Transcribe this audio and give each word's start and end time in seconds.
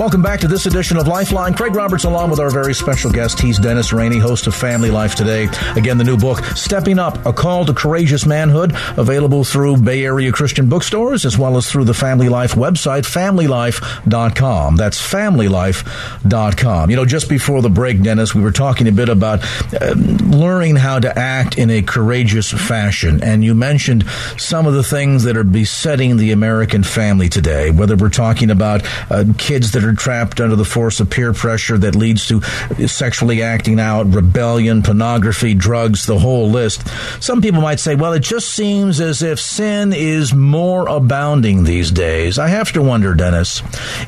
Welcome 0.00 0.22
back 0.22 0.40
to 0.40 0.48
this 0.48 0.64
edition 0.64 0.96
of 0.96 1.06
Lifeline. 1.06 1.52
Craig 1.52 1.74
Roberts, 1.74 2.04
along 2.04 2.30
with 2.30 2.40
our 2.40 2.48
very 2.48 2.72
special 2.72 3.12
guest, 3.12 3.38
he's 3.38 3.58
Dennis 3.58 3.92
Rainey, 3.92 4.16
host 4.16 4.46
of 4.46 4.54
Family 4.54 4.90
Life 4.90 5.14
Today. 5.14 5.46
Again, 5.76 5.98
the 5.98 6.04
new 6.04 6.16
book, 6.16 6.42
Stepping 6.56 6.98
Up, 6.98 7.26
A 7.26 7.34
Call 7.34 7.66
to 7.66 7.74
Courageous 7.74 8.24
Manhood, 8.24 8.72
available 8.96 9.44
through 9.44 9.76
Bay 9.76 10.06
Area 10.06 10.32
Christian 10.32 10.70
bookstores 10.70 11.26
as 11.26 11.36
well 11.36 11.58
as 11.58 11.70
through 11.70 11.84
the 11.84 11.92
Family 11.92 12.30
Life 12.30 12.54
website, 12.54 13.02
familylife.com. 13.02 14.76
That's 14.76 14.98
familylife.com. 14.98 16.88
You 16.88 16.96
know, 16.96 17.04
just 17.04 17.28
before 17.28 17.60
the 17.60 17.68
break, 17.68 18.02
Dennis, 18.02 18.34
we 18.34 18.40
were 18.40 18.52
talking 18.52 18.88
a 18.88 18.92
bit 18.92 19.10
about 19.10 19.44
uh, 19.74 19.92
learning 19.96 20.76
how 20.76 20.98
to 20.98 21.18
act 21.18 21.58
in 21.58 21.68
a 21.68 21.82
courageous 21.82 22.50
fashion. 22.50 23.22
And 23.22 23.44
you 23.44 23.54
mentioned 23.54 24.08
some 24.38 24.66
of 24.66 24.72
the 24.72 24.82
things 24.82 25.24
that 25.24 25.36
are 25.36 25.44
besetting 25.44 26.16
the 26.16 26.32
American 26.32 26.84
family 26.84 27.28
today, 27.28 27.70
whether 27.70 27.96
we're 27.96 28.08
talking 28.08 28.48
about 28.48 28.80
uh, 29.10 29.24
kids 29.36 29.72
that 29.72 29.84
are 29.84 29.89
trapped 29.92 30.40
under 30.40 30.56
the 30.56 30.64
force 30.64 31.00
of 31.00 31.10
peer 31.10 31.32
pressure 31.32 31.78
that 31.78 31.94
leads 31.94 32.26
to 32.28 32.40
sexually 32.86 33.42
acting 33.42 33.80
out, 33.80 34.12
rebellion, 34.12 34.82
pornography, 34.82 35.54
drugs, 35.54 36.06
the 36.06 36.18
whole 36.18 36.50
list. 36.50 36.86
Some 37.22 37.42
people 37.42 37.60
might 37.60 37.80
say, 37.80 37.94
well, 37.94 38.12
it 38.12 38.22
just 38.22 38.48
seems 38.48 39.00
as 39.00 39.22
if 39.22 39.40
sin 39.40 39.92
is 39.92 40.34
more 40.34 40.88
abounding 40.88 41.64
these 41.64 41.90
days. 41.90 42.38
I 42.38 42.48
have 42.48 42.72
to 42.72 42.82
wonder, 42.82 43.14
Dennis, 43.14 43.62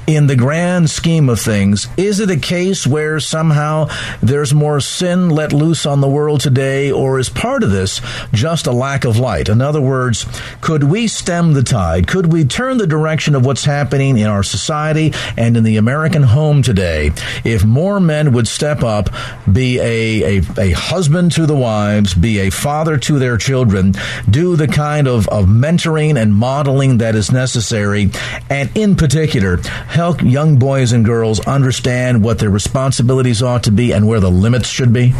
in 0.06 0.26
the 0.26 0.36
grand 0.36 0.90
scheme 0.90 1.28
of 1.28 1.40
things, 1.40 1.88
is 1.96 2.20
it 2.20 2.30
a 2.30 2.36
case 2.36 2.86
where 2.86 3.20
somehow 3.20 3.88
there's 4.22 4.54
more 4.54 4.80
sin 4.80 5.30
let 5.30 5.52
loose 5.52 5.86
on 5.86 6.00
the 6.00 6.08
world 6.08 6.40
today, 6.40 6.90
or 6.90 7.18
is 7.18 7.28
part 7.28 7.62
of 7.62 7.70
this 7.70 8.00
just 8.32 8.66
a 8.66 8.72
lack 8.72 9.04
of 9.04 9.18
light? 9.18 9.48
In 9.48 9.60
other 9.60 9.80
words, 9.80 10.26
could 10.60 10.84
we 10.84 11.06
stem 11.06 11.52
the 11.52 11.62
tide? 11.62 12.06
Could 12.06 12.32
we 12.32 12.44
turn 12.44 12.78
the 12.78 12.86
direction 12.86 13.34
of 13.34 13.44
what's 13.44 13.64
happening 13.64 14.18
in 14.18 14.26
our 14.26 14.42
society 14.42 15.12
and 15.36 15.56
in 15.56 15.64
the 15.64 15.71
American 15.76 16.22
home 16.22 16.62
today 16.62 17.10
if 17.44 17.64
more 17.64 18.00
men 18.00 18.32
would 18.32 18.46
step 18.46 18.82
up, 18.82 19.08
be 19.50 19.78
a, 19.80 20.38
a, 20.38 20.42
a 20.58 20.70
husband 20.72 21.32
to 21.32 21.46
the 21.46 21.56
wives, 21.56 22.14
be 22.14 22.40
a 22.40 22.50
father 22.50 22.96
to 22.98 23.18
their 23.18 23.36
children, 23.36 23.94
do 24.28 24.56
the 24.56 24.68
kind 24.68 25.08
of, 25.08 25.28
of 25.28 25.46
mentoring 25.46 26.20
and 26.20 26.34
modeling 26.34 26.98
that 26.98 27.14
is 27.14 27.32
necessary, 27.32 28.10
and 28.50 28.70
in 28.76 28.96
particular, 28.96 29.56
help 29.88 30.22
young 30.22 30.58
boys 30.58 30.92
and 30.92 31.04
girls 31.04 31.40
understand 31.46 32.22
what 32.22 32.38
their 32.38 32.50
responsibilities 32.50 33.42
ought 33.42 33.64
to 33.64 33.72
be 33.72 33.92
and 33.92 34.06
where 34.06 34.20
the 34.20 34.30
limits 34.30 34.68
should 34.68 34.92
be? 34.92 35.14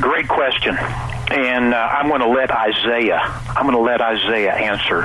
Great 0.00 0.28
question 0.28 0.76
and 1.32 1.72
uh, 1.72 1.76
I'm 1.76 2.08
going 2.08 2.20
to 2.20 2.28
let 2.28 2.50
Isaiah. 2.50 3.20
I'm 3.48 3.64
going 3.64 3.76
to 3.76 3.82
let 3.82 4.02
Isaiah 4.02 4.52
answer 4.52 5.04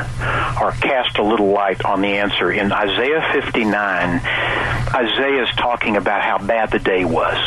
or 0.61 0.72
cast 0.73 1.17
a 1.17 1.23
little 1.23 1.52
light 1.52 1.86
on 1.86 2.02
the 2.02 2.17
answer 2.17 2.52
in 2.52 2.72
Isaiah 2.72 3.23
59. 3.33 4.22
Isaiah 4.94 5.44
is 5.44 5.50
talking 5.55 5.95
about 5.95 6.21
how 6.21 6.37
bad 6.37 6.71
the 6.71 6.80
day 6.80 7.05
was. 7.05 7.37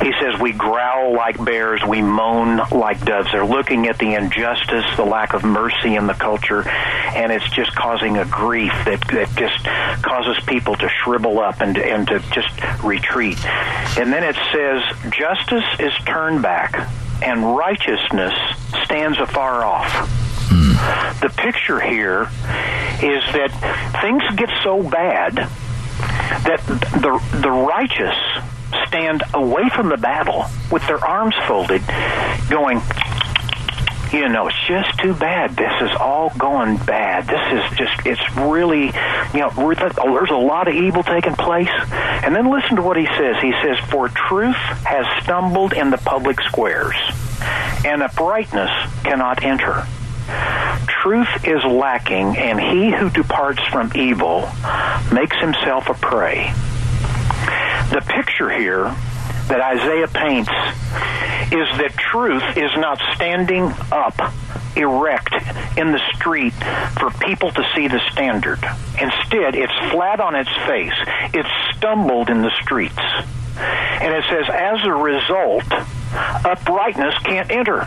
He 0.00 0.12
says 0.20 0.40
we 0.40 0.52
growl 0.52 1.14
like 1.14 1.42
bears, 1.44 1.82
we 1.84 2.02
moan 2.02 2.60
like 2.70 3.04
doves. 3.04 3.32
They're 3.32 3.44
looking 3.44 3.88
at 3.88 3.98
the 3.98 4.14
injustice, 4.14 4.84
the 4.96 5.04
lack 5.04 5.34
of 5.34 5.42
mercy 5.42 5.96
in 5.96 6.06
the 6.06 6.14
culture, 6.14 6.68
and 6.68 7.32
it's 7.32 7.48
just 7.50 7.74
causing 7.74 8.18
a 8.18 8.24
grief 8.24 8.72
that 8.84 9.00
that 9.08 9.30
just 9.36 9.64
causes 10.02 10.42
people 10.46 10.76
to 10.76 10.88
shrivel 11.02 11.40
up 11.40 11.60
and 11.60 11.78
and 11.78 12.06
to 12.08 12.18
just 12.32 12.50
retreat. 12.82 13.44
And 13.96 14.12
then 14.12 14.22
it 14.22 14.36
says 14.52 14.82
justice 15.10 15.64
is 15.80 15.92
turned 16.04 16.42
back 16.42 16.88
and 17.22 17.56
righteousness 17.56 18.34
stands 18.84 19.18
afar 19.18 19.64
off. 19.64 20.10
The 21.20 21.32
picture 21.36 21.80
here 21.80 22.22
is 23.02 23.24
that 23.32 23.50
things 24.00 24.22
get 24.36 24.50
so 24.62 24.82
bad 24.82 25.34
that 25.36 26.60
the 26.66 27.20
the 27.40 27.50
righteous 27.50 28.14
stand 28.86 29.22
away 29.32 29.68
from 29.70 29.88
the 29.88 29.96
battle 29.96 30.44
with 30.70 30.86
their 30.86 31.04
arms 31.04 31.34
folded, 31.46 31.82
going, 32.48 32.80
you 34.12 34.28
know, 34.28 34.48
it's 34.48 34.66
just 34.68 34.98
too 35.00 35.14
bad. 35.14 35.56
This 35.56 35.72
is 35.82 35.90
all 35.98 36.30
going 36.38 36.76
bad. 36.78 37.26
This 37.26 37.40
is 37.52 37.78
just, 37.78 38.06
it's 38.06 38.36
really, 38.36 38.86
you 39.34 39.40
know, 39.40 39.50
there's 39.50 40.30
a 40.30 40.36
lot 40.36 40.68
of 40.68 40.74
evil 40.74 41.02
taking 41.02 41.34
place. 41.34 41.68
And 42.24 42.34
then 42.34 42.50
listen 42.50 42.76
to 42.76 42.82
what 42.82 42.96
he 42.96 43.04
says. 43.04 43.36
He 43.42 43.52
says, 43.62 43.78
For 43.90 44.08
truth 44.08 44.56
has 44.84 45.04
stumbled 45.22 45.74
in 45.74 45.90
the 45.90 45.98
public 45.98 46.40
squares, 46.40 46.96
and 47.84 48.02
uprightness 48.02 48.70
cannot 49.02 49.44
enter. 49.44 49.86
Truth 50.86 51.46
is 51.46 51.62
lacking, 51.64 52.38
and 52.38 52.58
he 52.58 52.90
who 52.90 53.10
departs 53.10 53.62
from 53.64 53.92
evil 53.94 54.48
makes 55.12 55.36
himself 55.38 55.90
a 55.90 55.94
prey. 55.94 56.50
The 57.92 58.02
picture 58.06 58.50
here 58.50 58.84
that 59.48 59.60
Isaiah 59.60 60.08
paints 60.08 60.50
is 61.54 61.78
that 61.78 61.92
truth 61.96 62.56
is 62.56 62.70
not 62.76 63.00
standing 63.14 63.72
up 63.92 64.18
erect 64.76 65.32
in 65.78 65.92
the 65.92 66.00
street 66.14 66.52
for 66.98 67.10
people 67.24 67.50
to 67.52 67.62
see 67.74 67.86
the 67.86 68.00
standard. 68.10 68.58
Instead, 69.00 69.54
it's 69.54 69.72
flat 69.92 70.18
on 70.18 70.34
its 70.34 70.50
face. 70.66 70.94
It's 71.32 71.48
stumbled 71.76 72.28
in 72.28 72.42
the 72.42 72.50
streets. 72.62 72.98
And 72.98 74.12
it 74.12 74.24
says, 74.28 74.46
as 74.52 74.84
a 74.84 74.92
result, 74.92 75.70
uprightness 76.44 77.14
can't 77.22 77.50
enter. 77.52 77.86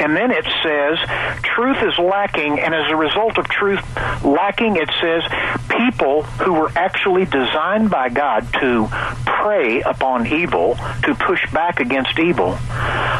And 0.00 0.16
then 0.16 0.30
it 0.30 0.44
says 0.62 0.98
truth 1.42 1.78
is 1.82 1.98
lacking, 1.98 2.60
and 2.60 2.74
as 2.74 2.90
a 2.90 2.96
result 2.96 3.38
of 3.38 3.48
truth 3.48 3.80
lacking, 4.24 4.76
it 4.76 4.90
says 5.00 5.22
people 5.68 6.22
who 6.22 6.52
were 6.54 6.70
actually 6.76 7.24
designed 7.24 7.90
by 7.90 8.08
God 8.08 8.46
to 8.60 8.88
prey 9.26 9.80
upon 9.82 10.26
evil, 10.26 10.76
to 11.04 11.14
push 11.14 11.50
back 11.52 11.80
against 11.80 12.18
evil, 12.18 12.52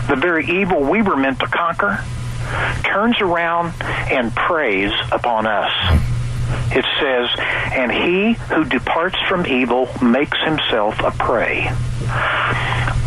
the 0.09 0.17
very 0.19 0.47
evil 0.47 0.81
we 0.81 1.03
were 1.03 1.17
meant 1.17 1.41
to 1.41 1.47
conquer, 1.47 2.05
turns 2.85 3.21
around 3.21 3.75
and 3.83 4.35
preys 4.35 4.93
upon 5.13 5.47
us. 5.47 6.18
It 6.71 6.85
says, 7.01 7.31
and 7.73 7.91
he 7.91 8.33
who 8.55 8.65
departs 8.65 9.17
from 9.29 9.47
evil 9.47 9.89
makes 10.03 10.39
himself 10.45 10.99
a 11.01 11.11
prey. 11.11 11.69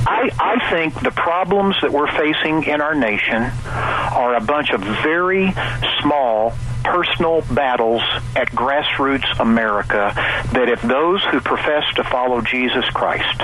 I, 0.03 0.31
I 0.39 0.69
think 0.71 0.99
the 1.01 1.11
problems 1.11 1.75
that 1.81 1.91
we're 1.91 2.11
facing 2.11 2.63
in 2.63 2.81
our 2.81 2.95
nation 2.95 3.43
are 3.43 4.35
a 4.35 4.41
bunch 4.41 4.71
of 4.71 4.81
very 4.81 5.53
small 6.01 6.53
personal 6.83 7.41
battles 7.53 8.01
at 8.35 8.47
grassroots 8.49 9.39
America 9.39 10.11
that 10.53 10.69
if 10.69 10.81
those 10.81 11.23
who 11.25 11.39
profess 11.39 11.83
to 11.95 12.03
follow 12.03 12.41
Jesus 12.41 12.85
Christ 12.89 13.41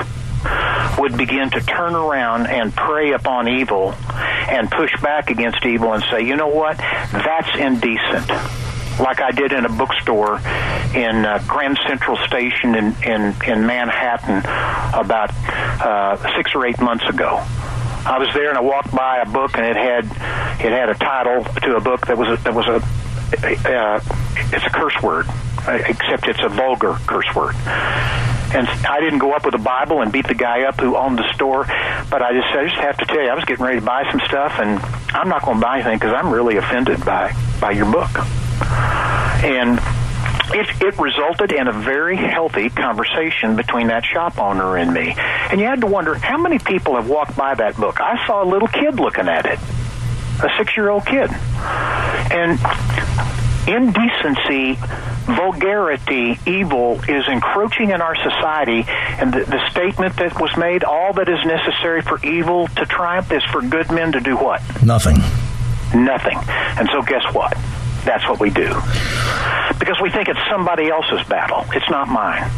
would 0.99 1.17
begin 1.17 1.49
to 1.51 1.61
turn 1.61 1.95
around 1.95 2.47
and 2.47 2.75
prey 2.75 3.13
upon 3.13 3.47
evil 3.47 3.93
and 4.49 4.69
push 4.71 4.91
back 5.01 5.29
against 5.29 5.65
evil 5.65 5.93
and 5.93 6.03
say, 6.09 6.25
you 6.25 6.35
know 6.35 6.47
what, 6.47 6.77
that's 6.77 7.55
indecent 7.57 8.31
like 8.99 9.21
I 9.21 9.31
did 9.31 9.51
in 9.51 9.65
a 9.65 9.69
bookstore 9.69 10.39
in 10.95 11.25
uh, 11.25 11.43
Grand 11.47 11.79
Central 11.87 12.17
Station 12.27 12.75
in 12.75 12.95
in, 13.03 13.35
in 13.45 13.65
Manhattan 13.65 14.39
about 14.93 15.31
uh, 15.81 16.17
six 16.35 16.51
or 16.55 16.65
eight 16.65 16.79
months 16.81 17.05
ago. 17.07 17.43
I 18.05 18.19
was 18.19 18.29
there 18.33 18.49
and 18.49 18.57
I 18.57 18.61
walked 18.61 18.95
by 18.95 19.19
a 19.19 19.25
book 19.25 19.57
and 19.57 19.65
it 19.65 19.75
had 19.75 20.05
it 20.63 20.71
had 20.71 20.89
a 20.89 20.95
title 20.95 21.43
to 21.43 21.75
a 21.75 21.81
book 21.81 22.07
that 22.07 22.17
was 22.17 22.39
a, 22.39 22.43
that 22.43 22.53
was 22.53 22.65
a 22.67 22.81
uh, 23.33 23.99
it's 24.53 24.65
a 24.65 24.69
curse 24.69 24.95
word, 25.03 25.27
except 25.67 26.27
it's 26.27 26.39
a 26.41 26.49
vulgar 26.49 26.97
curse 27.05 27.27
word. 27.35 27.55
And 28.55 28.65
I 28.87 29.01
didn't 29.01 29.19
go 29.19 29.33
up 29.33 29.43
with 29.43 29.55
a 29.55 29.59
Bible 29.59 30.01
and 30.01 30.09
beat 30.11 30.27
the 30.27 30.35
guy 30.35 30.63
up 30.63 30.79
who 30.79 30.95
owned 30.95 31.17
the 31.17 31.29
store, 31.33 31.65
but 32.09 32.21
I 32.21 32.31
just 32.31 32.47
I 32.47 32.63
just 32.65 32.79
have 32.79 32.97
to 32.97 33.05
tell 33.05 33.21
you 33.21 33.29
I 33.29 33.35
was 33.35 33.43
getting 33.43 33.65
ready 33.65 33.79
to 33.81 33.85
buy 33.85 34.09
some 34.09 34.21
stuff 34.21 34.53
and 34.59 34.79
I'm 35.13 35.27
not 35.27 35.43
going 35.43 35.57
to 35.57 35.61
buy 35.61 35.75
anything 35.75 35.99
because 35.99 36.13
I'm 36.13 36.31
really 36.31 36.55
offended 36.55 37.03
by 37.03 37.35
by 37.59 37.71
your 37.71 37.91
book. 37.91 38.09
And 38.61 39.79
it, 40.53 40.81
it 40.81 40.97
resulted 40.97 41.51
in 41.51 41.67
a 41.67 41.73
very 41.73 42.15
healthy 42.15 42.69
conversation 42.69 43.55
between 43.55 43.87
that 43.87 44.05
shop 44.05 44.39
owner 44.39 44.77
and 44.77 44.93
me. 44.93 45.13
And 45.17 45.59
you 45.59 45.67
had 45.67 45.81
to 45.81 45.87
wonder 45.87 46.15
how 46.15 46.37
many 46.37 46.59
people 46.59 46.95
have 46.95 47.09
walked 47.09 47.35
by 47.35 47.55
that 47.55 47.75
book. 47.75 47.99
I 47.99 48.25
saw 48.25 48.43
a 48.43 48.47
little 48.47 48.67
kid 48.67 48.99
looking 48.99 49.27
at 49.27 49.45
it, 49.45 49.59
a 50.43 50.49
six 50.57 50.75
year 50.77 50.89
old 50.89 51.05
kid. 51.05 51.29
And 52.31 52.59
indecency, 53.67 54.79
vulgarity, 55.25 56.39
evil 56.45 57.01
is 57.09 57.27
encroaching 57.27 57.91
in 57.91 58.01
our 58.01 58.15
society, 58.15 58.85
and 58.87 59.33
the, 59.33 59.43
the, 59.43 59.69
statement 59.69 60.15
that 60.17 60.39
was 60.39 60.55
made, 60.57 60.83
all 60.83 61.13
that 61.13 61.27
is 61.27 61.43
necessary 61.45 62.01
for 62.01 62.25
evil 62.25 62.67
to 62.67 62.85
triumph 62.85 63.31
is 63.31 63.43
for 63.51 63.61
good 63.61 63.91
men 63.91 64.13
to 64.13 64.21
do 64.21 64.37
what? 64.37 64.61
Nothing. 64.83 65.17
Nothing. 65.93 66.37
And 66.47 66.89
so 66.91 67.01
guess 67.01 67.23
what? 67.33 67.57
That's 68.07 68.27
what 68.27 68.39
we 68.39 68.49
do. 68.49 68.69
Because 69.79 69.99
we 70.01 70.09
think 70.09 70.29
it's 70.29 70.39
somebody 70.49 70.87
else's 70.87 71.27
battle. 71.27 71.65
It's 71.73 71.89
not 71.89 72.07
mine. 72.07 72.49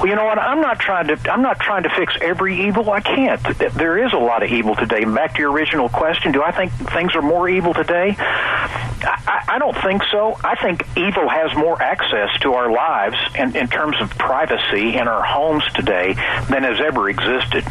Well, 0.00 0.06
you 0.06 0.16
know 0.16 0.24
what? 0.24 0.38
I'm 0.38 0.62
not 0.62 0.78
trying 0.80 1.08
to. 1.08 1.30
I'm 1.30 1.42
not 1.42 1.60
trying 1.60 1.82
to 1.82 1.90
fix 1.90 2.14
every 2.20 2.66
evil. 2.66 2.90
I 2.90 3.00
can't. 3.00 3.40
There 3.58 4.04
is 4.04 4.12
a 4.14 4.18
lot 4.18 4.42
of 4.42 4.50
evil 4.50 4.74
today. 4.74 5.04
Back 5.04 5.34
to 5.34 5.40
your 5.40 5.52
original 5.52 5.90
question: 5.90 6.32
Do 6.32 6.42
I 6.42 6.50
think 6.50 6.72
things 6.72 7.14
are 7.14 7.22
more 7.22 7.48
evil 7.48 7.74
today? 7.74 8.16
I, 8.18 9.44
I 9.48 9.58
don't 9.58 9.76
think 9.82 10.02
so. 10.10 10.36
I 10.42 10.56
think 10.56 10.82
evil 10.96 11.28
has 11.28 11.54
more 11.56 11.80
access 11.80 12.30
to 12.40 12.54
our 12.54 12.72
lives 12.72 13.16
and 13.34 13.54
in 13.54 13.68
terms 13.68 13.96
of 14.00 14.10
privacy 14.18 14.96
in 14.96 15.08
our 15.08 15.22
homes 15.22 15.64
today 15.74 16.14
than 16.48 16.62
has 16.64 16.80
ever 16.80 17.10
existed. 17.10 17.64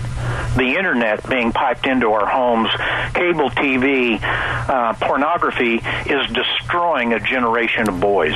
The 0.55 0.75
internet 0.77 1.27
being 1.29 1.51
piped 1.51 1.87
into 1.87 2.11
our 2.11 2.27
homes, 2.27 2.69
cable 3.13 3.49
TV, 3.49 4.19
uh, 4.21 4.93
pornography 4.93 5.75
is 5.77 6.31
destroying 6.31 7.13
a 7.13 7.19
generation 7.19 7.89
of 7.89 7.99
boys 7.99 8.35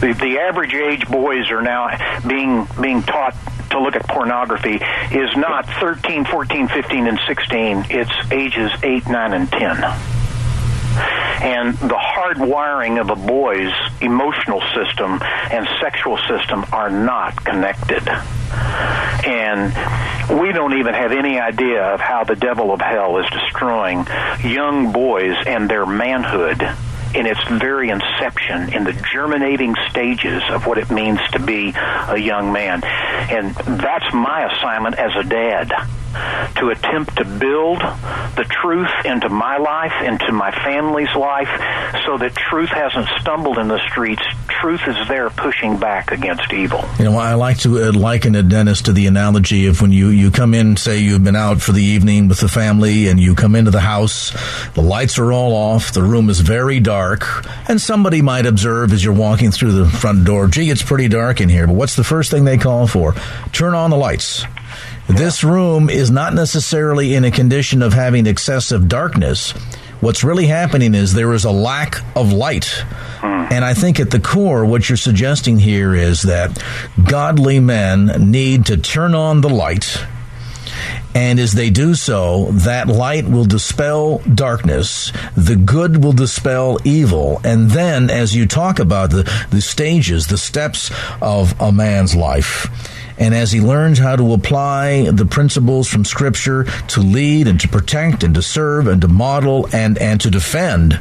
the, 0.00 0.12
the 0.12 0.38
average 0.38 0.74
age 0.74 1.06
boys 1.08 1.50
are 1.50 1.62
now 1.62 1.88
being 2.26 2.66
being 2.80 3.02
taught 3.02 3.34
to 3.70 3.80
look 3.80 3.96
at 3.96 4.06
pornography 4.06 4.78
is 5.10 5.36
not 5.36 5.66
13, 5.80 6.24
14, 6.26 6.68
15, 6.68 7.06
and 7.08 7.18
16. 7.26 7.86
It's 7.90 8.12
ages 8.30 8.70
8, 8.82 9.08
9, 9.08 9.32
and 9.32 9.50
10. 9.50 10.13
And 10.94 11.74
the 11.78 11.98
hard 11.98 12.38
wiring 12.38 12.98
of 12.98 13.10
a 13.10 13.16
boy's 13.16 13.72
emotional 14.00 14.62
system 14.74 15.20
and 15.50 15.66
sexual 15.80 16.18
system 16.28 16.64
are 16.72 16.90
not 16.90 17.44
connected. 17.44 18.08
And 19.26 20.40
we 20.40 20.52
don't 20.52 20.78
even 20.78 20.94
have 20.94 21.12
any 21.12 21.38
idea 21.38 21.82
of 21.82 22.00
how 22.00 22.24
the 22.24 22.36
devil 22.36 22.72
of 22.72 22.80
hell 22.80 23.18
is 23.18 23.26
destroying 23.30 24.06
young 24.42 24.92
boys 24.92 25.36
and 25.46 25.68
their 25.68 25.86
manhood 25.86 26.62
in 27.14 27.26
its 27.26 27.42
very 27.44 27.90
inception, 27.90 28.72
in 28.72 28.84
the 28.84 28.92
germinating 29.12 29.74
stages 29.88 30.42
of 30.50 30.66
what 30.66 30.78
it 30.78 30.90
means 30.90 31.20
to 31.32 31.38
be 31.38 31.72
a 31.76 32.16
young 32.16 32.52
man. 32.52 32.82
And 32.82 33.54
that's 33.54 34.12
my 34.12 34.50
assignment 34.52 34.98
as 34.98 35.12
a 35.14 35.28
dad 35.28 35.72
to 36.56 36.70
attempt 36.70 37.16
to 37.16 37.24
build 37.24 37.80
the 38.36 38.44
truth 38.62 38.90
into 39.04 39.28
my 39.28 39.56
life, 39.56 39.92
into 40.04 40.32
my 40.32 40.50
family's 40.64 41.14
life, 41.14 41.48
so 42.06 42.18
that 42.18 42.34
truth 42.34 42.70
hasn't 42.70 43.08
stumbled 43.20 43.58
in 43.58 43.68
the 43.68 43.80
streets. 43.88 44.22
Truth 44.60 44.82
is 44.86 45.08
there 45.08 45.30
pushing 45.30 45.78
back 45.78 46.10
against 46.12 46.52
evil. 46.52 46.84
You 46.98 47.04
know, 47.04 47.18
I 47.18 47.34
like 47.34 47.58
to 47.58 47.88
uh, 47.88 47.92
liken 47.92 48.34
it, 48.34 48.48
Dennis, 48.48 48.82
to 48.82 48.92
the 48.92 49.06
analogy 49.06 49.66
of 49.66 49.82
when 49.82 49.92
you, 49.92 50.08
you 50.08 50.30
come 50.30 50.54
in, 50.54 50.76
say 50.76 50.98
you've 50.98 51.24
been 51.24 51.36
out 51.36 51.60
for 51.60 51.72
the 51.72 51.82
evening 51.82 52.28
with 52.28 52.40
the 52.40 52.48
family, 52.48 53.08
and 53.08 53.20
you 53.20 53.34
come 53.34 53.54
into 53.54 53.70
the 53.70 53.80
house, 53.80 54.32
the 54.74 54.82
lights 54.82 55.18
are 55.18 55.32
all 55.32 55.52
off, 55.52 55.92
the 55.92 56.02
room 56.02 56.30
is 56.30 56.40
very 56.40 56.80
dark, 56.80 57.46
and 57.68 57.80
somebody 57.80 58.22
might 58.22 58.46
observe 58.46 58.92
as 58.92 59.04
you're 59.04 59.14
walking 59.14 59.50
through 59.50 59.72
the 59.72 59.88
front 59.88 60.24
door, 60.24 60.46
gee, 60.46 60.70
it's 60.70 60.82
pretty 60.82 61.08
dark 61.08 61.40
in 61.40 61.48
here, 61.48 61.66
but 61.66 61.76
what's 61.76 61.96
the 61.96 62.04
first 62.04 62.30
thing 62.30 62.44
they 62.44 62.58
call 62.58 62.86
for? 62.86 63.14
Turn 63.52 63.74
on 63.74 63.90
the 63.90 63.96
lights. 63.96 64.44
This 65.08 65.44
room 65.44 65.90
is 65.90 66.10
not 66.10 66.34
necessarily 66.34 67.14
in 67.14 67.24
a 67.24 67.30
condition 67.30 67.82
of 67.82 67.92
having 67.92 68.26
excessive 68.26 68.88
darkness. 68.88 69.52
What's 70.00 70.24
really 70.24 70.46
happening 70.46 70.94
is 70.94 71.14
there 71.14 71.32
is 71.32 71.44
a 71.44 71.50
lack 71.50 72.02
of 72.16 72.32
light. 72.32 72.84
And 73.22 73.64
I 73.64 73.74
think 73.74 74.00
at 74.00 74.10
the 74.10 74.20
core, 74.20 74.64
what 74.64 74.88
you're 74.88 74.96
suggesting 74.96 75.58
here 75.58 75.94
is 75.94 76.22
that 76.22 76.62
godly 77.02 77.60
men 77.60 78.30
need 78.30 78.66
to 78.66 78.76
turn 78.76 79.14
on 79.14 79.40
the 79.40 79.48
light. 79.48 80.04
And 81.14 81.38
as 81.38 81.52
they 81.52 81.70
do 81.70 81.94
so, 81.94 82.46
that 82.50 82.88
light 82.88 83.28
will 83.28 83.44
dispel 83.44 84.18
darkness. 84.18 85.12
The 85.36 85.56
good 85.56 86.02
will 86.02 86.12
dispel 86.12 86.78
evil. 86.84 87.40
And 87.44 87.70
then, 87.70 88.10
as 88.10 88.34
you 88.34 88.46
talk 88.46 88.80
about 88.80 89.10
the, 89.10 89.30
the 89.50 89.60
stages, 89.60 90.26
the 90.26 90.38
steps 90.38 90.90
of 91.22 91.58
a 91.60 91.70
man's 91.70 92.16
life, 92.16 92.66
and 93.18 93.34
as 93.34 93.52
he 93.52 93.60
learns 93.60 93.98
how 93.98 94.16
to 94.16 94.32
apply 94.32 95.10
the 95.10 95.26
principles 95.26 95.88
from 95.88 96.04
Scripture 96.04 96.64
to 96.88 97.00
lead 97.00 97.46
and 97.46 97.60
to 97.60 97.68
protect 97.68 98.24
and 98.24 98.34
to 98.34 98.42
serve 98.42 98.88
and 98.88 99.00
to 99.02 99.08
model 99.08 99.68
and, 99.72 99.98
and 99.98 100.20
to 100.22 100.30
defend 100.30 100.98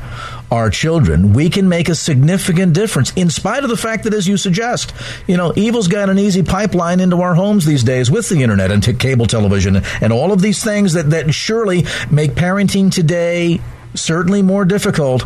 our 0.51 0.69
children, 0.69 1.33
we 1.33 1.49
can 1.49 1.67
make 1.67 1.89
a 1.89 1.95
significant 1.95 2.73
difference 2.73 3.11
in 3.15 3.29
spite 3.29 3.63
of 3.63 3.69
the 3.69 3.77
fact 3.77 4.03
that, 4.03 4.13
as 4.13 4.27
you 4.27 4.37
suggest, 4.37 4.93
you 5.25 5.35
know, 5.35 5.51
evil's 5.55 5.87
got 5.87 6.09
an 6.09 6.19
easy 6.19 6.43
pipeline 6.43 6.99
into 6.99 7.21
our 7.21 7.33
homes 7.33 7.65
these 7.65 7.83
days 7.83 8.11
with 8.11 8.29
the 8.29 8.43
internet 8.43 8.71
and 8.71 8.83
cable 8.99 9.25
television 9.25 9.81
and 9.99 10.13
all 10.13 10.31
of 10.31 10.41
these 10.41 10.63
things 10.63 10.93
that, 10.93 11.09
that 11.09 11.33
surely 11.33 11.85
make 12.11 12.31
parenting 12.31 12.91
today 12.91 13.59
certainly 13.95 14.41
more 14.41 14.65
difficult, 14.65 15.23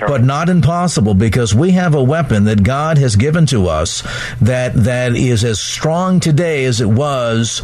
but 0.00 0.22
not 0.22 0.48
impossible 0.48 1.14
because 1.14 1.54
we 1.54 1.72
have 1.72 1.94
a 1.94 2.02
weapon 2.02 2.44
that 2.44 2.62
God 2.62 2.98
has 2.98 3.16
given 3.16 3.46
to 3.46 3.68
us 3.68 4.02
that 4.40 4.74
that 4.74 5.16
is 5.16 5.44
as 5.44 5.60
strong 5.60 6.20
today 6.20 6.64
as 6.64 6.80
it 6.80 6.88
was 6.88 7.60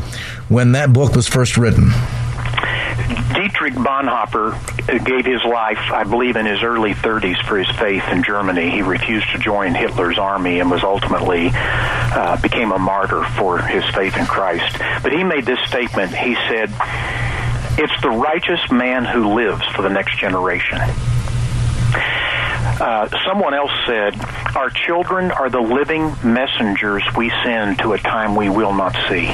when 0.49 0.73
that 0.73 0.93
book 0.93 1.15
was 1.15 1.29
first 1.29 1.57
written. 1.57 1.91
Dietrich 3.35 3.75
Bonhoeffer 3.75 4.55
gave 5.05 5.27
his 5.27 5.43
life, 5.45 5.79
I 5.93 6.05
believe, 6.05 6.37
in 6.37 6.47
his 6.47 6.63
early 6.63 6.95
30s 6.95 7.43
for 7.47 7.59
his 7.59 7.69
faith 7.77 8.05
in 8.09 8.23
Germany. 8.23 8.71
He 8.71 8.83
refused 8.83 9.31
to 9.33 9.39
join 9.39 9.75
Hitler's 9.75 10.19
army 10.19 10.61
and 10.61 10.71
was 10.71 10.83
ultimately 10.83 11.51
uh, 11.53 12.41
became 12.41 12.73
a 12.73 12.79
martyr 12.79 13.25
for 13.37 13.59
his 13.59 13.85
faith 13.95 14.17
in 14.17 14.27
Christ. 14.27 14.79
But 15.03 15.13
he 15.13 15.25
made 15.25 15.45
this 15.45 15.59
statement. 15.67 16.15
He 16.15 16.35
said, 16.49 16.71
it's 17.77 18.03
the 18.03 18.11
righteous 18.11 18.61
man 18.71 19.05
who 19.05 19.35
lives 19.35 19.65
for 19.75 19.83
the 19.83 19.89
next 19.89 20.19
generation. 20.19 20.79
Uh, 22.77 23.09
someone 23.27 23.55
else 23.55 23.73
said, 23.87 24.15
Our 24.55 24.71
children 24.71 25.31
are 25.31 25.51
the 25.51 25.61
living 25.61 26.15
messengers 26.25 27.03
we 27.17 27.31
send 27.43 27.81
to 27.81 27.93
a 27.93 27.99
time 27.99 28.37
we 28.37 28.49
will 28.49 28.75
not 28.75 28.95
see. 29.09 29.27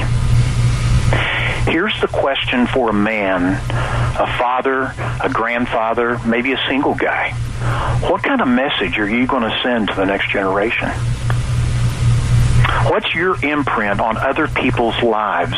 Here's 1.71 1.99
the 2.01 2.07
question 2.07 2.65
for 2.65 2.89
a 2.89 2.93
man, 2.93 3.53
a 3.53 4.37
father, 4.37 4.93
a 5.23 5.29
grandfather, 5.31 6.19
maybe 6.25 6.53
a 6.53 6.59
single 6.67 6.95
guy. 6.95 7.33
What 8.09 8.23
kind 8.23 8.41
of 8.41 8.47
message 8.47 8.97
are 8.97 9.07
you 9.07 9.27
going 9.27 9.43
to 9.43 9.59
send 9.61 9.89
to 9.89 9.95
the 9.95 10.05
next 10.05 10.31
generation? 10.31 10.89
What's 12.89 13.13
your 13.13 13.43
imprint 13.43 13.99
on 13.99 14.17
other 14.17 14.47
people's 14.47 14.99
lives 15.03 15.57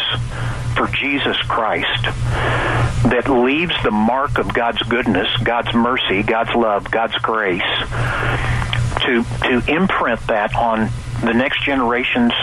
for 0.76 0.88
Jesus 0.88 1.38
Christ 1.44 2.73
that 3.04 3.30
leaves 3.30 3.74
the 3.84 3.92
mark 3.92 4.38
of 4.38 4.54
God's 4.54 4.82
goodness, 4.84 5.28
God's 5.44 5.74
mercy, 5.74 6.24
God's 6.24 6.54
love, 6.56 6.90
God's 6.90 7.16
grace 7.18 7.62
to 9.02 9.24
to 9.24 9.64
imprint 9.68 10.26
that 10.28 10.56
on 10.56 10.90
the 11.24 11.34
next 11.34 11.64
generation's 11.64 12.34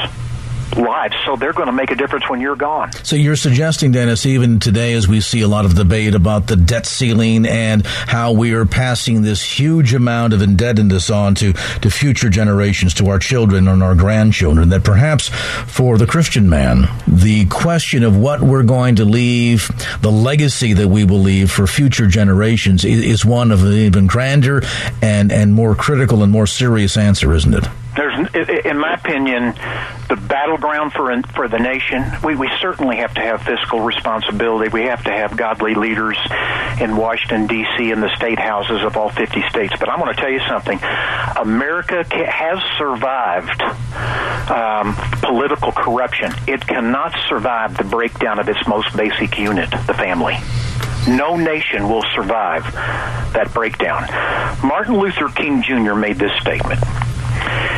lives. 0.76 1.14
So 1.24 1.36
they're 1.36 1.52
going 1.52 1.66
to 1.66 1.72
make 1.72 1.90
a 1.90 1.96
difference 1.96 2.28
when 2.28 2.40
you're 2.40 2.56
gone. 2.56 2.92
So 2.92 3.16
you're 3.16 3.36
suggesting, 3.36 3.92
Dennis, 3.92 4.26
even 4.26 4.60
today, 4.60 4.94
as 4.94 5.08
we 5.08 5.20
see 5.20 5.40
a 5.42 5.48
lot 5.48 5.64
of 5.64 5.74
debate 5.74 6.14
about 6.14 6.46
the 6.46 6.56
debt 6.56 6.86
ceiling 6.86 7.46
and 7.46 7.86
how 7.86 8.32
we 8.32 8.52
are 8.52 8.66
passing 8.66 9.22
this 9.22 9.42
huge 9.42 9.94
amount 9.94 10.32
of 10.32 10.42
indebtedness 10.42 11.10
on 11.10 11.34
to, 11.36 11.52
to 11.52 11.90
future 11.90 12.30
generations, 12.30 12.94
to 12.94 13.08
our 13.08 13.18
children 13.18 13.68
and 13.68 13.82
our 13.82 13.94
grandchildren, 13.94 14.68
that 14.70 14.84
perhaps 14.84 15.28
for 15.28 15.98
the 15.98 16.06
Christian 16.06 16.48
man, 16.48 16.88
the 17.06 17.46
question 17.46 18.02
of 18.02 18.16
what 18.16 18.40
we're 18.40 18.62
going 18.62 18.96
to 18.96 19.04
leave, 19.04 19.70
the 20.00 20.10
legacy 20.10 20.72
that 20.72 20.88
we 20.88 21.04
will 21.04 21.20
leave 21.20 21.50
for 21.50 21.66
future 21.66 22.06
generations 22.06 22.84
is, 22.84 23.20
one 23.24 23.50
of 23.52 23.62
an 23.62 23.72
even 23.72 24.06
grander 24.06 24.62
and, 25.02 25.30
and 25.30 25.52
more 25.52 25.74
critical 25.74 26.22
and 26.22 26.32
more 26.32 26.46
serious 26.46 26.96
answer, 26.96 27.34
isn't 27.34 27.54
it? 27.54 27.64
There's, 27.96 28.14
in 28.64 28.78
my 28.78 28.94
opinion, 28.94 29.54
the 30.08 30.16
battleground 30.16 30.92
for 30.92 31.10
for 31.34 31.48
the 31.48 31.58
nation. 31.58 32.04
We 32.22 32.36
we 32.36 32.48
certainly 32.60 32.96
have 32.96 33.14
to 33.14 33.20
have 33.20 33.42
fiscal 33.42 33.80
responsibility. 33.80 34.70
We 34.70 34.82
have 34.82 35.04
to 35.04 35.10
have 35.10 35.36
godly 35.36 35.74
leaders 35.74 36.16
in 36.80 36.96
Washington 36.96 37.46
D.C. 37.46 37.90
and 37.90 38.02
the 38.02 38.14
state 38.16 38.38
houses 38.38 38.82
of 38.84 38.96
all 38.96 39.10
50 39.10 39.42
states. 39.48 39.74
But 39.78 39.88
I'm 39.88 39.98
going 39.98 40.14
to 40.14 40.20
tell 40.20 40.30
you 40.30 40.40
something. 40.48 40.78
America 41.36 42.04
has 42.26 42.58
survived 42.78 43.60
um, 44.50 44.94
political 45.22 45.72
corruption. 45.72 46.32
It 46.46 46.66
cannot 46.66 47.14
survive 47.28 47.76
the 47.76 47.84
breakdown 47.84 48.38
of 48.38 48.48
its 48.48 48.66
most 48.66 48.96
basic 48.96 49.38
unit, 49.38 49.70
the 49.86 49.94
family. 49.94 50.36
No 51.08 51.36
nation 51.36 51.88
will 51.88 52.04
survive 52.14 52.64
that 53.32 53.50
breakdown. 53.52 54.02
Martin 54.62 54.98
Luther 54.98 55.28
King 55.28 55.62
Jr. 55.62 55.94
made 55.94 56.18
this 56.18 56.32
statement. 56.40 56.80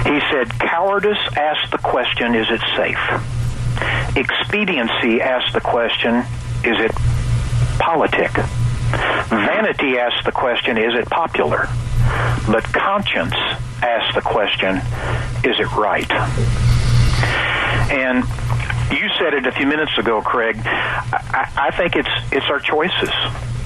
He 0.05 0.21
said, 0.31 0.49
Cowardice 0.59 1.19
asks 1.37 1.71
the 1.71 1.79
question, 1.79 2.35
is 2.35 2.47
it 2.51 2.61
safe? 2.77 4.17
Expediency 4.17 5.21
asks 5.21 5.53
the 5.53 5.61
question, 5.61 6.17
is 6.65 6.79
it 6.81 6.93
politic? 7.79 8.33
Vanity 9.29 9.99
asks 9.99 10.25
the 10.25 10.33
question, 10.33 10.77
is 10.77 10.95
it 10.95 11.09
popular? 11.09 11.69
but 12.51 12.65
conscience 12.65 13.35
asks 13.83 14.15
the 14.15 14.21
question, 14.21 14.77
is 15.45 15.59
it 15.59 15.73
right? 15.77 16.11
And 17.91 18.25
you 18.91 19.09
said 19.19 19.35
it 19.35 19.47
a 19.47 19.53
few 19.53 19.67
minutes 19.67 19.97
ago, 19.99 20.21
Craig. 20.21 20.57
I, 20.65 21.51
I 21.57 21.77
think 21.77 21.97
it's 21.97 22.09
it's 22.33 22.47
our 22.47 22.61
choices, 22.61 23.11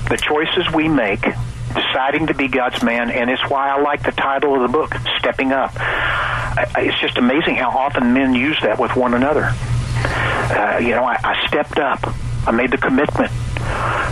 the 0.09 0.17
choices 0.17 0.73
we 0.75 0.89
make, 0.89 1.25
deciding 1.77 2.29
to 2.29 2.35
be 2.35 2.49
God's 2.49 2.83
man, 2.83 3.11
and 3.11 3.31
it's 3.31 3.43
why 3.49 3.71
I 3.71 3.81
like 3.81 4.03
the 4.03 4.13
title 4.13 4.55
of 4.55 4.63
the 4.63 4.69
book, 4.69 4.95
"Stepping 5.19 5.53
Up." 5.53 5.73
It's 6.79 6.99
just 7.01 7.19
amazing 7.19 7.57
how 7.57 7.71
often 7.71 8.13
men 8.13 8.35
use 8.35 8.59
that 8.63 8.79
with 8.79 8.97
one 8.97 9.15
another. 9.15 9.53
Uh, 10.05 10.79
you 10.81 10.91
know, 10.91 11.05
I, 11.05 11.19
I 11.23 11.47
stepped 11.47 11.79
up. 11.79 12.01
I 12.47 12.51
made 12.53 12.71
the 12.71 12.79
commitment. 12.79 13.33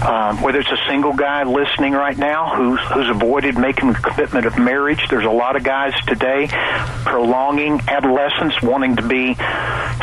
Um, 0.04 0.42
whether 0.42 0.59
it's 0.61 0.71
a 0.71 0.88
single 0.88 1.14
guy 1.14 1.44
listening 1.44 1.92
right 1.92 2.16
now 2.18 2.54
who's 2.54 2.80
who's 2.92 3.09
avoided 3.09 3.56
making 3.56 3.92
the 3.92 3.99
commitment 3.99 4.44
of 4.47 4.59
marriage, 4.59 5.06
there's 5.09 5.25
a 5.25 5.30
lot 5.30 5.56
of 5.56 5.62
guys 5.62 5.94
today 6.06 6.49
prolonging 7.04 7.80
adolescence, 7.88 8.61
wanting 8.62 8.97
to 8.97 9.02
be 9.02 9.35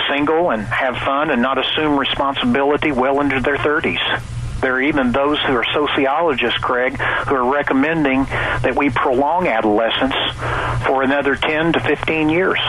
single 0.09 0.51
and 0.51 0.63
have 0.63 0.97
fun 0.97 1.29
and 1.29 1.41
not 1.41 1.57
assume 1.57 1.99
responsibility 1.99 2.91
well 2.91 3.19
into 3.19 3.39
their 3.41 3.57
30s. 3.57 3.99
There 4.61 4.75
are 4.75 4.81
even 4.81 5.11
those 5.11 5.39
who 5.39 5.53
are 5.53 5.65
sociologists, 5.73 6.59
Craig, 6.59 6.99
who 6.99 7.35
are 7.35 7.51
recommending 7.51 8.25
that 8.25 8.75
we 8.75 8.89
prolong 8.89 9.47
adolescence 9.47 10.13
for 10.85 11.01
another 11.03 11.35
10 11.35 11.73
to 11.73 11.79
15 11.79 12.29
years. 12.29 12.59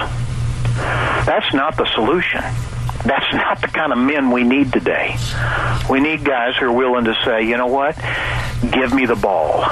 That's 1.27 1.53
not 1.53 1.77
the 1.77 1.87
solution. 1.95 2.41
That's 3.05 3.33
not 3.33 3.61
the 3.61 3.69
kind 3.69 3.93
of 3.93 3.99
men 3.99 4.31
we 4.31 4.43
need 4.43 4.73
today. 4.73 5.17
We 5.91 6.01
need 6.01 6.25
guys 6.25 6.57
who 6.59 6.67
are 6.67 6.73
willing 6.73 7.05
to 7.05 7.15
say, 7.25 7.47
you 7.47 7.57
know 7.57 7.67
what? 7.67 7.97
Give 8.71 8.93
me 8.95 9.07
the 9.07 9.17
ball 9.17 9.65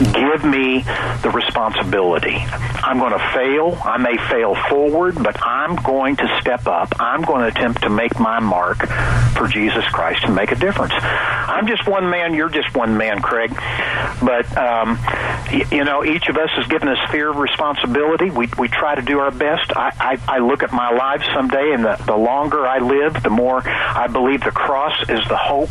give 0.00 0.44
me 0.44 0.82
the 1.22 1.30
responsibility. 1.32 2.36
I'm 2.82 2.98
going 2.98 3.12
to 3.12 3.32
fail. 3.34 3.78
I 3.84 3.98
may 3.98 4.16
fail 4.28 4.54
forward, 4.68 5.16
but 5.22 5.36
I'm 5.44 5.76
going 5.76 6.16
to 6.16 6.38
step 6.40 6.66
up. 6.66 6.88
I'm 6.98 7.22
going 7.22 7.42
to 7.42 7.48
attempt 7.48 7.82
to 7.82 7.90
make 7.90 8.18
my 8.18 8.40
mark 8.40 8.78
for 9.36 9.46
Jesus 9.48 9.84
Christ 9.88 10.24
and 10.24 10.34
make 10.34 10.52
a 10.52 10.56
difference. 10.56 10.94
I'm 11.60 11.66
just 11.66 11.86
one 11.86 12.08
man. 12.08 12.32
You're 12.32 12.48
just 12.48 12.74
one 12.74 12.96
man, 12.96 13.20
Craig. 13.20 13.50
But, 14.22 14.56
um, 14.56 14.98
you 15.70 15.84
know, 15.84 16.02
each 16.02 16.26
of 16.30 16.38
us 16.38 16.48
is 16.56 16.66
given 16.68 16.88
a 16.88 16.96
sphere 17.06 17.28
of 17.28 17.36
responsibility. 17.36 18.30
We, 18.30 18.48
we 18.58 18.68
try 18.68 18.94
to 18.94 19.02
do 19.02 19.18
our 19.18 19.30
best. 19.30 19.70
I, 19.76 19.92
I, 20.00 20.36
I 20.36 20.38
look 20.38 20.62
at 20.62 20.72
my 20.72 20.90
life 20.90 21.22
someday, 21.34 21.72
and 21.74 21.84
the, 21.84 22.02
the 22.06 22.16
longer 22.16 22.66
I 22.66 22.78
live, 22.78 23.22
the 23.22 23.28
more 23.28 23.60
I 23.68 24.06
believe 24.06 24.42
the 24.42 24.52
cross 24.52 25.02
is 25.02 25.20
the 25.28 25.36
hope 25.36 25.68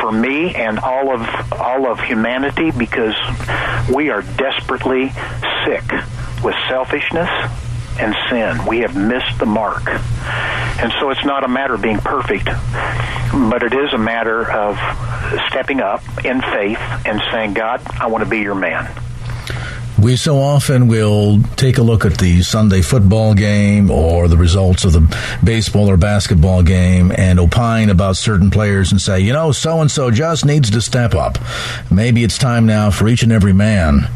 for 0.00 0.10
me 0.10 0.54
and 0.54 0.78
all 0.78 1.12
of 1.12 1.52
all 1.52 1.92
of 1.92 2.00
humanity 2.00 2.70
because 2.70 3.14
we 3.94 4.08
are 4.08 4.22
desperately 4.22 5.12
sick 5.66 5.84
with 6.42 6.54
selfishness 6.70 7.28
and 7.98 8.14
sin. 8.30 8.66
We 8.66 8.80
have 8.80 8.96
missed 8.96 9.38
the 9.38 9.46
mark. 9.46 9.88
And 9.88 10.92
so 10.98 11.10
it's 11.10 11.24
not 11.24 11.44
a 11.44 11.48
matter 11.48 11.74
of 11.74 11.82
being 11.82 11.98
perfect, 11.98 12.46
but 12.46 13.62
it 13.62 13.72
is 13.72 13.92
a 13.92 13.98
matter 13.98 14.50
of 14.50 14.76
stepping 15.48 15.80
up 15.80 16.02
in 16.24 16.40
faith 16.40 16.78
and 17.06 17.20
saying, 17.30 17.54
God, 17.54 17.82
I 18.00 18.06
want 18.06 18.24
to 18.24 18.30
be 18.30 18.40
your 18.40 18.54
man. 18.54 18.92
We 20.02 20.16
so 20.16 20.40
often 20.40 20.88
will 20.88 21.40
take 21.54 21.78
a 21.78 21.82
look 21.82 22.04
at 22.04 22.18
the 22.18 22.42
Sunday 22.42 22.82
football 22.82 23.34
game 23.34 23.88
or 23.88 24.26
the 24.26 24.36
results 24.36 24.84
of 24.84 24.92
the 24.92 25.16
baseball 25.44 25.88
or 25.88 25.96
basketball 25.96 26.64
game 26.64 27.12
and 27.16 27.38
opine 27.38 27.88
about 27.88 28.16
certain 28.16 28.50
players 28.50 28.90
and 28.90 29.00
say, 29.00 29.20
you 29.20 29.32
know, 29.32 29.52
so 29.52 29.80
and 29.80 29.88
so 29.88 30.10
just 30.10 30.44
needs 30.44 30.70
to 30.70 30.80
step 30.80 31.14
up. 31.14 31.38
Maybe 31.88 32.24
it's 32.24 32.36
time 32.36 32.66
now 32.66 32.90
for 32.90 33.06
each 33.06 33.22
and 33.22 33.30
every 33.30 33.52
man 33.52 34.08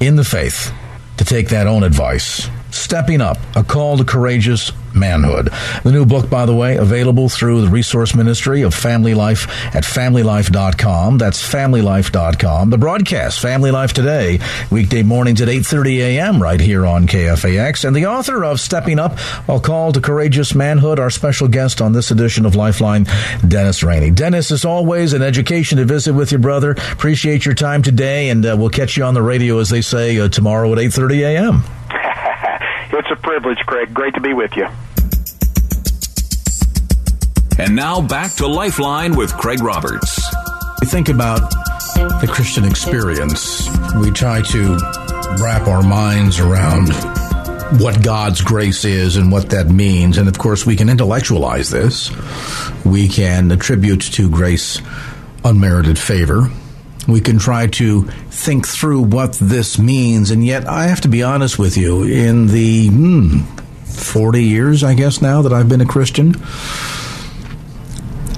in 0.00 0.16
the 0.16 0.24
faith 0.24 0.72
to 1.18 1.24
take 1.24 1.50
that 1.50 1.68
own 1.68 1.84
advice. 1.84 2.48
Stepping 2.74 3.20
Up, 3.20 3.38
a 3.54 3.62
call 3.62 3.98
to 3.98 4.04
courageous 4.04 4.72
manhood. 4.94 5.50
The 5.84 5.92
new 5.92 6.06
book, 6.06 6.28
by 6.28 6.46
the 6.46 6.54
way, 6.54 6.76
available 6.76 7.28
through 7.28 7.62
the 7.62 7.68
resource 7.68 8.14
ministry 8.14 8.62
of 8.62 8.74
Family 8.74 9.14
Life 9.14 9.48
at 9.74 9.84
familylife.com. 9.84 11.18
That's 11.18 11.42
familylife.com. 11.42 12.70
The 12.70 12.78
broadcast, 12.78 13.40
Family 13.40 13.70
Life 13.70 13.92
Today, 13.92 14.40
weekday 14.70 15.02
mornings 15.02 15.40
at 15.40 15.48
8.30 15.48 15.98
a.m. 15.98 16.42
right 16.42 16.60
here 16.60 16.86
on 16.86 17.06
KFAX. 17.06 17.84
And 17.84 17.94
the 17.94 18.06
author 18.06 18.44
of 18.44 18.60
Stepping 18.60 18.98
Up, 18.98 19.18
a 19.48 19.60
call 19.60 19.92
to 19.92 20.00
courageous 20.00 20.54
manhood, 20.54 20.98
our 20.98 21.10
special 21.10 21.48
guest 21.48 21.80
on 21.80 21.92
this 21.92 22.10
edition 22.10 22.46
of 22.46 22.54
Lifeline, 22.54 23.06
Dennis 23.46 23.82
Rainey. 23.82 24.10
Dennis, 24.10 24.50
as 24.50 24.64
always, 24.64 25.12
an 25.12 25.22
education 25.22 25.78
to 25.78 25.84
visit 25.84 26.14
with 26.14 26.32
your 26.32 26.40
brother. 26.40 26.72
Appreciate 26.72 27.44
your 27.44 27.54
time 27.54 27.82
today, 27.82 28.30
and 28.30 28.44
uh, 28.44 28.56
we'll 28.58 28.70
catch 28.70 28.96
you 28.96 29.04
on 29.04 29.14
the 29.14 29.22
radio, 29.22 29.58
as 29.58 29.70
they 29.70 29.82
say, 29.82 30.18
uh, 30.18 30.28
tomorrow 30.28 30.72
at 30.72 30.78
8.30 30.78 31.20
a.m. 31.20 31.81
It's 33.12 33.18
a 33.18 33.22
privilege, 33.22 33.58
Craig. 33.66 33.92
Great 33.92 34.14
to 34.14 34.22
be 34.22 34.32
with 34.32 34.56
you. 34.56 34.66
And 37.58 37.76
now 37.76 38.00
back 38.00 38.32
to 38.36 38.46
Lifeline 38.46 39.16
with 39.16 39.34
Craig 39.34 39.60
Roberts. 39.60 40.34
We 40.80 40.86
think 40.86 41.10
about 41.10 41.50
the 42.22 42.28
Christian 42.30 42.64
experience. 42.64 43.68
We 44.00 44.12
try 44.12 44.40
to 44.40 44.78
wrap 45.42 45.68
our 45.68 45.82
minds 45.82 46.40
around 46.40 46.88
what 47.78 48.02
God's 48.02 48.40
grace 48.40 48.86
is 48.86 49.16
and 49.16 49.30
what 49.30 49.50
that 49.50 49.66
means. 49.66 50.16
And 50.16 50.26
of 50.26 50.38
course, 50.38 50.64
we 50.64 50.74
can 50.74 50.88
intellectualize 50.88 51.68
this. 51.68 52.10
We 52.82 53.08
can 53.08 53.50
attribute 53.52 54.00
to 54.12 54.30
grace 54.30 54.80
unmerited 55.44 55.98
favor. 55.98 56.48
We 57.08 57.20
can 57.20 57.38
try 57.38 57.66
to 57.66 58.02
think 58.30 58.66
through 58.66 59.02
what 59.02 59.32
this 59.34 59.78
means. 59.78 60.30
And 60.30 60.44
yet, 60.44 60.68
I 60.68 60.84
have 60.84 61.00
to 61.02 61.08
be 61.08 61.22
honest 61.22 61.58
with 61.58 61.76
you, 61.76 62.04
in 62.04 62.46
the 62.46 62.88
hmm, 62.88 63.40
40 63.84 64.42
years, 64.42 64.84
I 64.84 64.94
guess, 64.94 65.20
now 65.20 65.42
that 65.42 65.52
I've 65.52 65.68
been 65.68 65.80
a 65.80 65.86
Christian, 65.86 66.34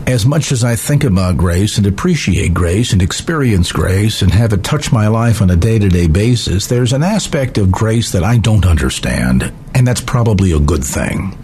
as 0.06 0.26
much 0.26 0.52
as 0.52 0.64
I 0.64 0.76
think 0.76 1.04
about 1.04 1.37
grace 1.37 1.78
and 1.78 1.87
appreciate 1.87 2.52
grace 2.52 2.92
and 2.92 3.00
experience 3.00 3.73
grace 3.73 4.23
and 4.23 4.33
have 4.33 4.52
it 4.52 4.62
touch 4.62 4.92
my 4.92 5.09
life 5.09 5.40
on 5.40 5.50
a 5.50 5.56
day 5.56 5.78
to 5.78 5.88
day 5.88 6.09
basis, 6.09 6.66
there's 6.66 6.92
an 6.92 7.02
aspect 7.02 7.59
of 7.59 7.71
grace 7.71 8.12
that 8.12 8.25
I 8.25 8.38
don't 8.38 8.66
understand. 8.66 9.52
And 9.75 9.87
that's 9.87 10.02
probably 10.02 10.52
a 10.52 10.61
good 10.61 10.85
thing. 10.85 11.38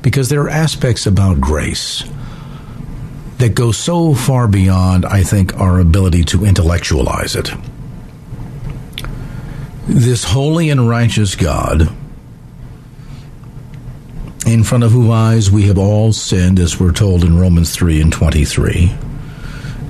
Because 0.00 0.28
there 0.28 0.42
are 0.42 0.48
aspects 0.48 1.06
about 1.06 1.40
grace 1.40 2.02
that 3.42 3.56
go 3.56 3.72
so 3.72 4.14
far 4.14 4.46
beyond, 4.46 5.04
I 5.04 5.24
think, 5.24 5.58
our 5.58 5.80
ability 5.80 6.22
to 6.26 6.44
intellectualize 6.44 7.34
it. 7.34 7.50
This 9.88 10.22
holy 10.22 10.70
and 10.70 10.88
righteous 10.88 11.34
God, 11.34 11.92
in 14.46 14.62
front 14.62 14.84
of 14.84 14.92
whose 14.92 15.10
eyes 15.10 15.50
we 15.50 15.64
have 15.64 15.76
all 15.76 16.12
sinned, 16.12 16.60
as 16.60 16.78
we're 16.78 16.92
told 16.92 17.24
in 17.24 17.36
Romans 17.36 17.74
3 17.74 18.00
and 18.00 18.12
23, 18.12 18.94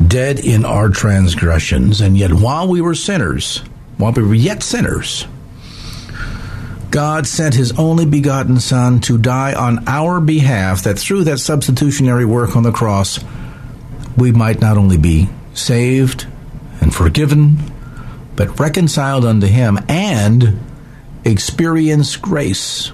dead 0.07 0.39
in 0.39 0.65
our 0.65 0.89
transgressions, 0.89 2.01
and 2.01 2.17
yet 2.17 2.33
while 2.33 2.67
we 2.67 2.81
were 2.81 2.95
sinners, 2.95 3.59
while 3.99 4.13
we 4.13 4.23
were 4.23 4.33
yet 4.33 4.63
sinners, 4.63 5.27
God 6.89 7.27
sent 7.27 7.55
his 7.55 7.79
only 7.79 8.07
begotten 8.07 8.61
Son 8.61 9.01
to 9.01 9.19
die 9.19 9.53
on 9.53 9.87
our 9.87 10.23
behalf, 10.23 10.85
that 10.85 10.99
through 10.99 11.25
that 11.25 11.39
substitutionary 11.39 12.25
work 12.25 12.57
on 12.57 12.63
the 12.63 12.73
cross, 12.73 13.23
we 14.17 14.33
might 14.33 14.61
not 14.61 14.77
only 14.77 14.97
be 14.97 15.29
saved 15.55 16.27
and 16.81 16.95
forgiven, 16.95 17.57
but 18.37 18.59
reconciled 18.59 19.25
unto 19.25 19.47
Him 19.47 19.79
and 19.89 20.61
experience 21.25 22.17
grace 22.17 22.93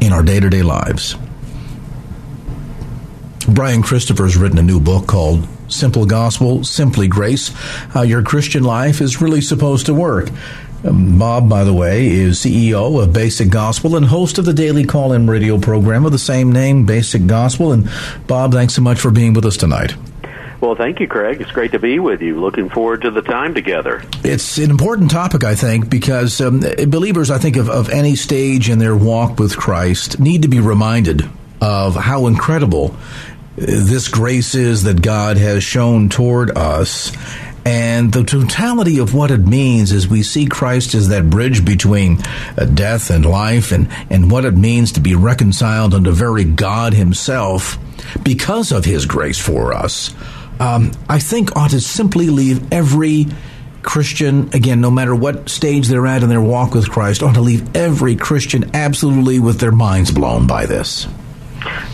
in 0.00 0.12
our 0.12 0.22
day 0.22 0.40
to 0.40 0.50
day 0.50 0.62
lives. 0.62 1.16
Brian 3.48 3.82
Christopher 3.82 4.24
has 4.24 4.36
written 4.36 4.58
a 4.58 4.62
new 4.62 4.80
book 4.80 5.06
called 5.06 5.46
Simple 5.68 6.06
Gospel, 6.06 6.64
Simply 6.64 7.08
Grace 7.08 7.48
How 7.48 8.02
Your 8.02 8.22
Christian 8.22 8.62
Life 8.62 9.00
is 9.00 9.20
Really 9.20 9.40
Supposed 9.40 9.86
to 9.86 9.94
Work. 9.94 10.30
Bob, 10.84 11.48
by 11.48 11.64
the 11.64 11.72
way, 11.72 12.08
is 12.08 12.38
CEO 12.40 13.02
of 13.02 13.12
Basic 13.12 13.50
Gospel 13.50 13.96
and 13.96 14.06
host 14.06 14.38
of 14.38 14.44
the 14.44 14.52
daily 14.52 14.84
call 14.84 15.12
in 15.12 15.28
radio 15.28 15.58
program 15.58 16.04
of 16.04 16.12
the 16.12 16.18
same 16.18 16.50
name, 16.50 16.86
Basic 16.86 17.26
Gospel. 17.26 17.72
And 17.72 17.88
Bob, 18.26 18.52
thanks 18.52 18.74
so 18.74 18.82
much 18.82 18.98
for 18.98 19.10
being 19.10 19.32
with 19.32 19.44
us 19.44 19.56
tonight. 19.56 19.94
Well, 20.60 20.76
thank 20.76 21.00
you, 21.00 21.08
Craig. 21.08 21.40
It's 21.40 21.50
great 21.50 21.72
to 21.72 21.80
be 21.80 21.98
with 21.98 22.22
you. 22.22 22.40
Looking 22.40 22.68
forward 22.68 23.02
to 23.02 23.10
the 23.10 23.22
time 23.22 23.54
together. 23.54 24.04
It's 24.22 24.58
an 24.58 24.70
important 24.70 25.10
topic, 25.10 25.42
I 25.42 25.56
think, 25.56 25.90
because 25.90 26.40
um, 26.40 26.60
believers, 26.88 27.30
I 27.30 27.38
think, 27.38 27.56
of, 27.56 27.68
of 27.68 27.88
any 27.88 28.14
stage 28.14 28.70
in 28.70 28.78
their 28.78 28.96
walk 28.96 29.40
with 29.40 29.56
Christ 29.56 30.20
need 30.20 30.42
to 30.42 30.48
be 30.48 30.60
reminded 30.60 31.28
of 31.60 31.96
how 31.96 32.26
incredible 32.26 32.96
this 33.56 34.08
grace 34.08 34.54
is 34.54 34.84
that 34.84 35.02
God 35.02 35.36
has 35.36 35.62
shown 35.62 36.08
toward 36.08 36.56
us 36.56 37.12
and 37.64 38.12
the 38.12 38.24
totality 38.24 38.98
of 38.98 39.14
what 39.14 39.30
it 39.30 39.46
means 39.46 39.92
is 39.92 40.08
we 40.08 40.22
see 40.22 40.46
Christ 40.46 40.94
as 40.94 41.08
that 41.08 41.30
bridge 41.30 41.64
between 41.64 42.18
uh, 42.58 42.64
death 42.64 43.10
and 43.10 43.24
life 43.24 43.70
and, 43.70 43.88
and 44.10 44.30
what 44.30 44.44
it 44.44 44.54
means 44.54 44.92
to 44.92 45.00
be 45.00 45.14
reconciled 45.14 45.94
unto 45.94 46.10
very 46.10 46.44
God 46.44 46.94
Himself 46.94 47.78
because 48.22 48.72
of 48.72 48.84
His 48.84 49.06
grace 49.06 49.38
for 49.38 49.72
us, 49.72 50.12
um, 50.58 50.92
I 51.08 51.18
think 51.18 51.56
ought 51.56 51.70
to 51.70 51.80
simply 51.80 52.30
leave 52.30 52.72
every 52.72 53.26
Christian, 53.82 54.50
again, 54.52 54.80
no 54.80 54.90
matter 54.90 55.14
what 55.14 55.48
stage 55.48 55.88
they're 55.88 56.06
at 56.06 56.22
in 56.22 56.28
their 56.28 56.40
walk 56.40 56.74
with 56.74 56.90
Christ, 56.90 57.22
ought 57.22 57.34
to 57.34 57.40
leave 57.40 57.76
every 57.76 58.16
Christian 58.16 58.70
absolutely 58.74 59.40
with 59.40 59.58
their 59.58 59.72
minds 59.72 60.10
blown 60.10 60.46
by 60.46 60.66
this? 60.66 61.06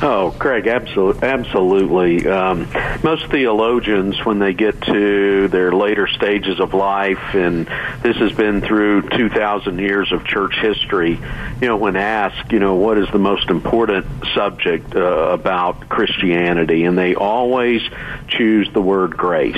Oh, 0.00 0.34
Craig, 0.38 0.66
absolutely. 0.66 1.28
absolutely. 1.28 2.28
Um, 2.28 2.68
most 3.02 3.26
theologians, 3.30 4.24
when 4.24 4.38
they 4.38 4.54
get 4.54 4.80
to 4.82 5.48
their 5.48 5.72
later 5.72 6.06
stages 6.06 6.60
of 6.60 6.74
life, 6.74 7.34
and 7.34 7.66
this 8.02 8.16
has 8.16 8.32
been 8.32 8.60
through 8.60 9.08
2,000 9.10 9.78
years 9.78 10.12
of 10.12 10.24
church 10.24 10.54
history, 10.60 11.20
you 11.60 11.66
know, 11.66 11.76
when 11.76 11.96
asked, 11.96 12.52
you 12.52 12.60
know, 12.60 12.76
what 12.76 12.98
is 12.98 13.08
the 13.10 13.18
most 13.18 13.50
important 13.50 14.06
subject 14.34 14.94
uh, 14.94 15.00
about 15.00 15.88
Christianity, 15.88 16.84
and 16.84 16.96
they 16.96 17.14
always 17.14 17.82
choose 18.28 18.68
the 18.72 18.82
word 18.82 19.16
grace 19.16 19.56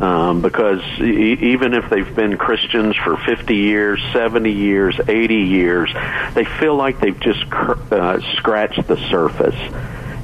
um, 0.00 0.42
because 0.42 0.80
e- 1.00 1.38
even 1.52 1.74
if 1.74 1.88
they've 1.88 2.14
been 2.14 2.36
Christians 2.36 2.96
for 2.96 3.16
50 3.16 3.54
years, 3.54 4.02
70 4.12 4.52
years, 4.52 4.98
80 5.06 5.34
years, 5.34 5.92
they 6.34 6.44
feel 6.44 6.76
like 6.76 7.00
they've 7.00 7.18
just 7.18 7.48
cr- 7.50 7.94
uh, 7.94 8.20
scratched 8.36 8.86
the 8.86 8.96
surface. 9.08 9.56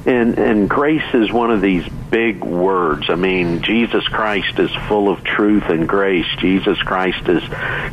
And, 0.05 0.37
and 0.37 0.69
grace 0.69 1.13
is 1.13 1.31
one 1.31 1.49
of 1.49 1.61
these 1.61 1.87
big 2.11 2.43
words. 2.43 3.09
I 3.09 3.15
mean, 3.15 3.61
Jesus 3.61 4.05
Christ 4.07 4.59
is 4.59 4.69
full 4.87 5.09
of 5.09 5.23
truth 5.23 5.63
and 5.69 5.87
grace. 5.87 6.27
Jesus 6.39 6.77
Christ 6.79 7.27
is 7.29 7.41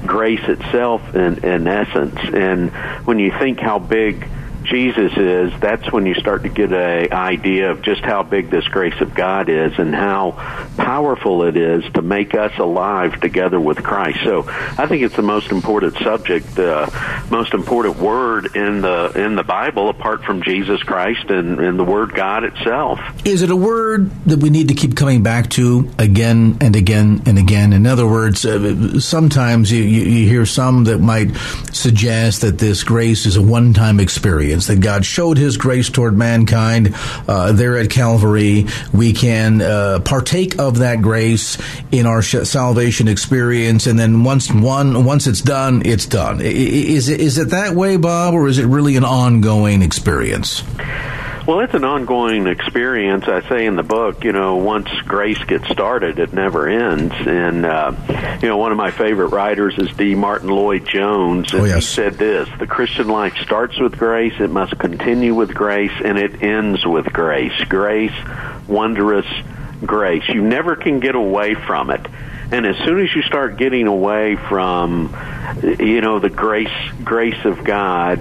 grace 0.04 0.46
itself 0.48 1.14
in, 1.14 1.44
in 1.44 1.68
essence. 1.68 2.18
And 2.34 2.70
when 3.06 3.18
you 3.20 3.30
think 3.30 3.60
how 3.60 3.78
big 3.78 4.28
Jesus 4.70 5.12
is, 5.16 5.52
that's 5.60 5.90
when 5.90 6.06
you 6.06 6.14
start 6.14 6.44
to 6.44 6.48
get 6.48 6.72
an 6.72 7.12
idea 7.12 7.72
of 7.72 7.82
just 7.82 8.02
how 8.02 8.22
big 8.22 8.50
this 8.50 8.66
grace 8.68 8.98
of 9.00 9.14
God 9.14 9.48
is 9.48 9.72
and 9.78 9.92
how 9.92 10.30
powerful 10.76 11.42
it 11.42 11.56
is 11.56 11.82
to 11.94 12.02
make 12.02 12.34
us 12.34 12.56
alive 12.58 13.20
together 13.20 13.58
with 13.58 13.82
Christ. 13.82 14.20
So 14.22 14.44
I 14.46 14.86
think 14.86 15.02
it's 15.02 15.16
the 15.16 15.22
most 15.22 15.50
important 15.50 15.96
subject, 15.98 16.56
uh, 16.56 16.88
most 17.30 17.52
important 17.52 17.96
word 17.96 18.54
in 18.54 18.80
the 18.80 19.12
in 19.16 19.34
the 19.34 19.42
Bible, 19.42 19.88
apart 19.88 20.22
from 20.22 20.42
Jesus 20.42 20.80
Christ 20.84 21.28
and, 21.30 21.58
and 21.58 21.76
the 21.76 21.84
Word 21.84 22.14
God 22.14 22.44
itself. 22.44 23.00
Is 23.24 23.42
it 23.42 23.50
a 23.50 23.56
word 23.56 24.10
that 24.26 24.38
we 24.38 24.50
need 24.50 24.68
to 24.68 24.74
keep 24.74 24.94
coming 24.94 25.22
back 25.22 25.50
to 25.50 25.90
again 25.98 26.58
and 26.60 26.76
again 26.76 27.22
and 27.26 27.38
again? 27.38 27.72
In 27.72 27.86
other 27.86 28.06
words, 28.06 28.46
uh, 28.46 29.00
sometimes 29.00 29.72
you, 29.72 29.82
you, 29.82 30.02
you 30.02 30.28
hear 30.28 30.46
some 30.46 30.84
that 30.84 30.98
might 30.98 31.34
suggest 31.72 32.42
that 32.42 32.58
this 32.58 32.84
grace 32.84 33.26
is 33.26 33.36
a 33.36 33.42
one-time 33.42 33.98
experience 33.98 34.59
that 34.66 34.80
God 34.80 35.04
showed 35.04 35.38
His 35.38 35.56
grace 35.56 35.88
toward 35.90 36.16
mankind 36.16 36.94
uh, 37.28 37.52
there 37.52 37.76
at 37.78 37.90
Calvary. 37.90 38.66
We 38.92 39.12
can 39.12 39.62
uh, 39.62 40.00
partake 40.04 40.58
of 40.58 40.78
that 40.78 41.02
grace 41.02 41.58
in 41.92 42.06
our 42.06 42.22
salvation 42.22 43.08
experience, 43.08 43.86
and 43.86 43.98
then 43.98 44.24
once 44.24 44.50
one 44.50 45.04
once 45.04 45.26
it's 45.26 45.40
done, 45.40 45.82
it's 45.84 46.06
done. 46.06 46.40
Is 46.40 47.08
it 47.08 47.20
is 47.20 47.38
it 47.38 47.50
that 47.50 47.74
way, 47.74 47.96
Bob, 47.96 48.34
or 48.34 48.48
is 48.48 48.58
it 48.58 48.66
really 48.66 48.96
an 48.96 49.04
ongoing 49.04 49.82
experience? 49.82 50.62
Well, 51.50 51.58
it's 51.58 51.74
an 51.74 51.82
ongoing 51.82 52.46
experience. 52.46 53.24
I 53.26 53.40
say 53.48 53.66
in 53.66 53.74
the 53.74 53.82
book, 53.82 54.22
you 54.22 54.30
know, 54.30 54.58
once 54.58 54.88
grace 55.00 55.42
gets 55.42 55.68
started, 55.68 56.20
it 56.20 56.32
never 56.32 56.68
ends. 56.68 57.12
And, 57.26 57.66
uh, 57.66 58.38
you 58.40 58.46
know, 58.46 58.56
one 58.56 58.70
of 58.70 58.78
my 58.78 58.92
favorite 58.92 59.30
writers 59.30 59.76
is 59.76 59.90
D. 59.96 60.14
Martyn 60.14 60.50
Lloyd-Jones. 60.50 61.52
And 61.52 61.62
oh, 61.62 61.64
yes. 61.64 61.74
he 61.74 61.80
said 61.80 62.14
this 62.14 62.48
The 62.60 62.68
Christian 62.68 63.08
life 63.08 63.36
starts 63.38 63.80
with 63.80 63.98
grace, 63.98 64.34
it 64.38 64.48
must 64.48 64.78
continue 64.78 65.34
with 65.34 65.52
grace, 65.52 65.90
and 66.04 66.18
it 66.18 66.40
ends 66.40 66.86
with 66.86 67.12
grace. 67.12 67.60
Grace, 67.64 68.14
wondrous 68.68 69.26
grace. 69.84 70.28
You 70.28 70.42
never 70.42 70.76
can 70.76 71.00
get 71.00 71.16
away 71.16 71.56
from 71.56 71.90
it. 71.90 72.06
And 72.52 72.64
as 72.64 72.76
soon 72.84 73.00
as 73.00 73.12
you 73.12 73.22
start 73.22 73.56
getting 73.56 73.88
away 73.88 74.36
from, 74.36 75.16
you 75.62 76.00
know, 76.00 76.20
the 76.20 76.30
grace 76.30 76.92
grace 77.02 77.44
of 77.44 77.64
God, 77.64 78.20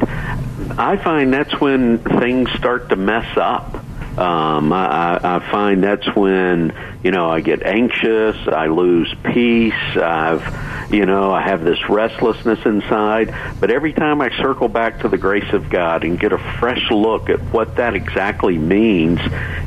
I 0.77 0.97
find 1.03 1.33
that's 1.33 1.59
when 1.59 1.99
things 1.99 2.49
start 2.51 2.89
to 2.89 2.95
mess 2.95 3.37
up. 3.37 3.75
Um, 4.17 4.73
I, 4.73 5.19
I 5.23 5.51
find 5.51 5.83
that's 5.83 6.07
when 6.15 6.71
you 7.03 7.11
know 7.11 7.29
I 7.29 7.39
get 7.41 7.63
anxious, 7.63 8.35
I 8.47 8.67
lose 8.67 9.13
peace, 9.23 9.73
I've 9.95 10.91
you 10.91 11.05
know 11.05 11.31
I 11.31 11.41
have 11.41 11.63
this 11.63 11.89
restlessness 11.89 12.65
inside. 12.65 13.33
But 13.59 13.71
every 13.71 13.93
time 13.93 14.21
I 14.21 14.35
circle 14.37 14.67
back 14.67 15.01
to 15.01 15.09
the 15.09 15.17
grace 15.17 15.53
of 15.53 15.69
God 15.69 16.03
and 16.03 16.19
get 16.19 16.33
a 16.33 16.37
fresh 16.59 16.89
look 16.91 17.29
at 17.29 17.39
what 17.53 17.77
that 17.77 17.95
exactly 17.95 18.57
means 18.57 19.19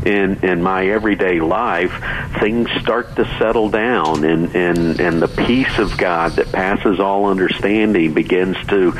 in 0.04 0.44
in 0.44 0.62
my 0.62 0.86
everyday 0.88 1.40
life, 1.40 1.92
things 2.40 2.70
start 2.80 3.16
to 3.16 3.24
settle 3.38 3.70
down, 3.70 4.24
and 4.24 4.54
and 4.54 5.00
and 5.00 5.22
the 5.22 5.28
peace 5.28 5.78
of 5.78 5.96
God 5.96 6.32
that 6.32 6.52
passes 6.52 7.00
all 7.00 7.26
understanding 7.26 8.14
begins 8.14 8.56
to 8.68 8.92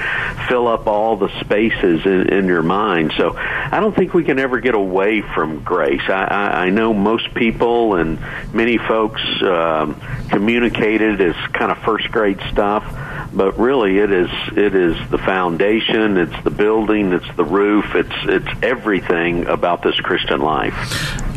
fill 0.49 0.69
up 0.69 0.87
all 0.87 1.17
the 1.17 1.29
spaces 1.41 2.05
in, 2.07 2.33
in 2.33 2.47
your 2.47 2.63
mind. 2.63 3.13
So 3.17 3.35
I 3.37 3.81
don't 3.81 3.95
think 3.95 4.15
we 4.15 4.25
can 4.25 4.39
ever 4.39 4.61
get 4.61 4.75
away 4.75 5.23
from 5.35 5.63
grace. 5.63 6.03
I, 6.09 6.25
I, 6.25 6.65
I 6.65 6.71
know 6.71 6.95
most 6.95 7.35
people 7.35 7.97
and 7.97 8.22
many 8.53 8.79
folks 8.79 9.23
um, 9.43 10.01
communicate 10.29 11.01
it 11.01 11.21
as 11.21 11.35
kind 11.53 11.71
of 11.73 11.79
first 11.79 12.11
grade 12.11 12.41
stuff, 12.51 12.85
but 13.35 13.59
really 13.59 13.99
it 13.99 14.11
is 14.11 14.31
it 14.57 14.75
is 14.75 14.97
the 15.11 15.19
foundation, 15.19 16.17
it's 16.19 16.45
the 16.45 16.51
building, 16.51 17.13
it's 17.13 17.37
the 17.37 17.45
roof, 17.45 17.95
it's 17.95 18.15
it's 18.25 18.63
everything 18.63 19.47
about 19.47 19.83
this 19.83 19.99
Christian 20.01 20.41
life. 20.41 20.75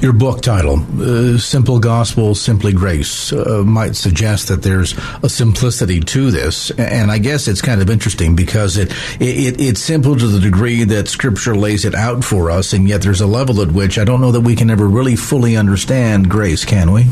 Your 0.01 0.13
book 0.13 0.41
title, 0.41 0.85
uh, 0.99 1.37
"Simple 1.37 1.79
Gospel, 1.79 2.35
Simply 2.35 2.73
Grace," 2.73 3.31
uh, 3.31 3.63
might 3.65 3.95
suggest 3.95 4.49
that 4.49 4.61
there's 4.61 4.93
a 5.23 5.29
simplicity 5.29 5.99
to 6.01 6.31
this, 6.31 6.69
and 6.71 7.11
I 7.11 7.17
guess 7.17 7.47
it's 7.47 7.61
kind 7.61 7.81
of 7.81 7.89
interesting 7.89 8.35
because 8.35 8.77
it, 8.77 8.91
it 9.21 9.59
it's 9.59 9.81
simple 9.81 10.15
to 10.15 10.27
the 10.27 10.39
degree 10.39 10.83
that 10.83 11.07
Scripture 11.07 11.55
lays 11.55 11.85
it 11.85 11.95
out 11.95 12.23
for 12.23 12.51
us, 12.51 12.73
and 12.73 12.87
yet 12.87 13.01
there's 13.01 13.21
a 13.21 13.27
level 13.27 13.61
at 13.61 13.71
which 13.71 13.97
I 13.97 14.03
don't 14.03 14.21
know 14.21 14.31
that 14.31 14.41
we 14.41 14.55
can 14.55 14.69
ever 14.69 14.87
really 14.87 15.15
fully 15.15 15.55
understand 15.55 16.29
grace, 16.29 16.65
can 16.65 16.91
we? 16.91 17.05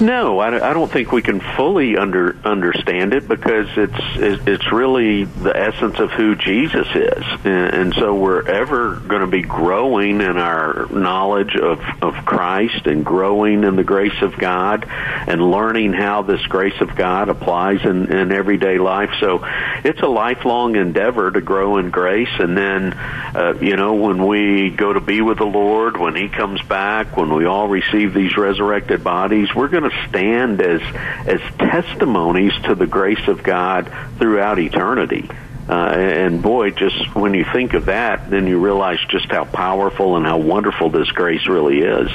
No, 0.00 0.40
I, 0.40 0.70
I 0.70 0.74
don't 0.74 0.92
think 0.92 1.10
we 1.10 1.22
can 1.22 1.40
fully 1.40 1.96
under 1.96 2.36
understand 2.44 3.14
it 3.14 3.26
because 3.26 3.68
it's 3.76 3.94
it's 4.16 4.70
really 4.70 5.24
the 5.24 5.56
essence 5.56 5.98
of 5.98 6.10
who 6.10 6.34
Jesus 6.34 6.86
is, 6.94 7.24
and, 7.44 7.74
and 7.74 7.94
so 7.94 8.14
we're 8.14 8.46
ever 8.46 8.96
going 8.96 9.22
to 9.22 9.26
be 9.26 9.40
growing 9.40 10.20
in 10.20 10.36
our 10.36 10.86
knowledge 10.90 11.56
of 11.56 11.80
of 12.02 12.26
Christ 12.26 12.86
and 12.86 13.06
growing 13.06 13.64
in 13.64 13.76
the 13.76 13.84
grace 13.84 14.20
of 14.20 14.36
God 14.36 14.84
and 14.86 15.50
learning 15.50 15.94
how 15.94 16.20
this 16.20 16.44
grace 16.46 16.78
of 16.82 16.94
God 16.94 17.30
applies 17.30 17.82
in, 17.82 18.12
in 18.12 18.32
everyday 18.32 18.76
life. 18.76 19.10
So 19.18 19.46
it's 19.82 20.00
a 20.00 20.08
lifelong 20.08 20.76
endeavor 20.76 21.30
to 21.30 21.40
grow 21.40 21.78
in 21.78 21.88
grace, 21.90 22.38
and 22.38 22.54
then 22.54 22.92
uh, 22.92 23.54
you 23.62 23.76
know 23.76 23.94
when 23.94 24.26
we 24.26 24.68
go 24.68 24.92
to 24.92 25.00
be 25.00 25.22
with 25.22 25.38
the 25.38 25.46
Lord, 25.46 25.96
when 25.96 26.14
He 26.14 26.28
comes 26.28 26.60
back, 26.60 27.16
when 27.16 27.32
we 27.32 27.46
all 27.46 27.66
receive 27.66 28.12
these 28.12 28.36
resurrected 28.36 29.02
bodies, 29.02 29.48
we're 29.54 29.68
going 29.68 29.85
stand 30.08 30.60
as 30.60 30.80
as 31.26 31.40
testimonies 31.58 32.52
to 32.64 32.74
the 32.74 32.86
grace 32.86 33.28
of 33.28 33.42
God 33.42 33.92
throughout 34.18 34.58
eternity. 34.58 35.28
Uh, 35.68 35.72
and 35.72 36.42
boy, 36.42 36.70
just 36.70 37.14
when 37.14 37.34
you 37.34 37.44
think 37.52 37.74
of 37.74 37.86
that, 37.86 38.30
then 38.30 38.46
you 38.46 38.58
realize 38.60 38.98
just 39.08 39.26
how 39.26 39.44
powerful 39.44 40.16
and 40.16 40.24
how 40.24 40.38
wonderful 40.38 40.90
this 40.90 41.10
grace 41.10 41.48
really 41.48 41.80
is. 41.80 42.08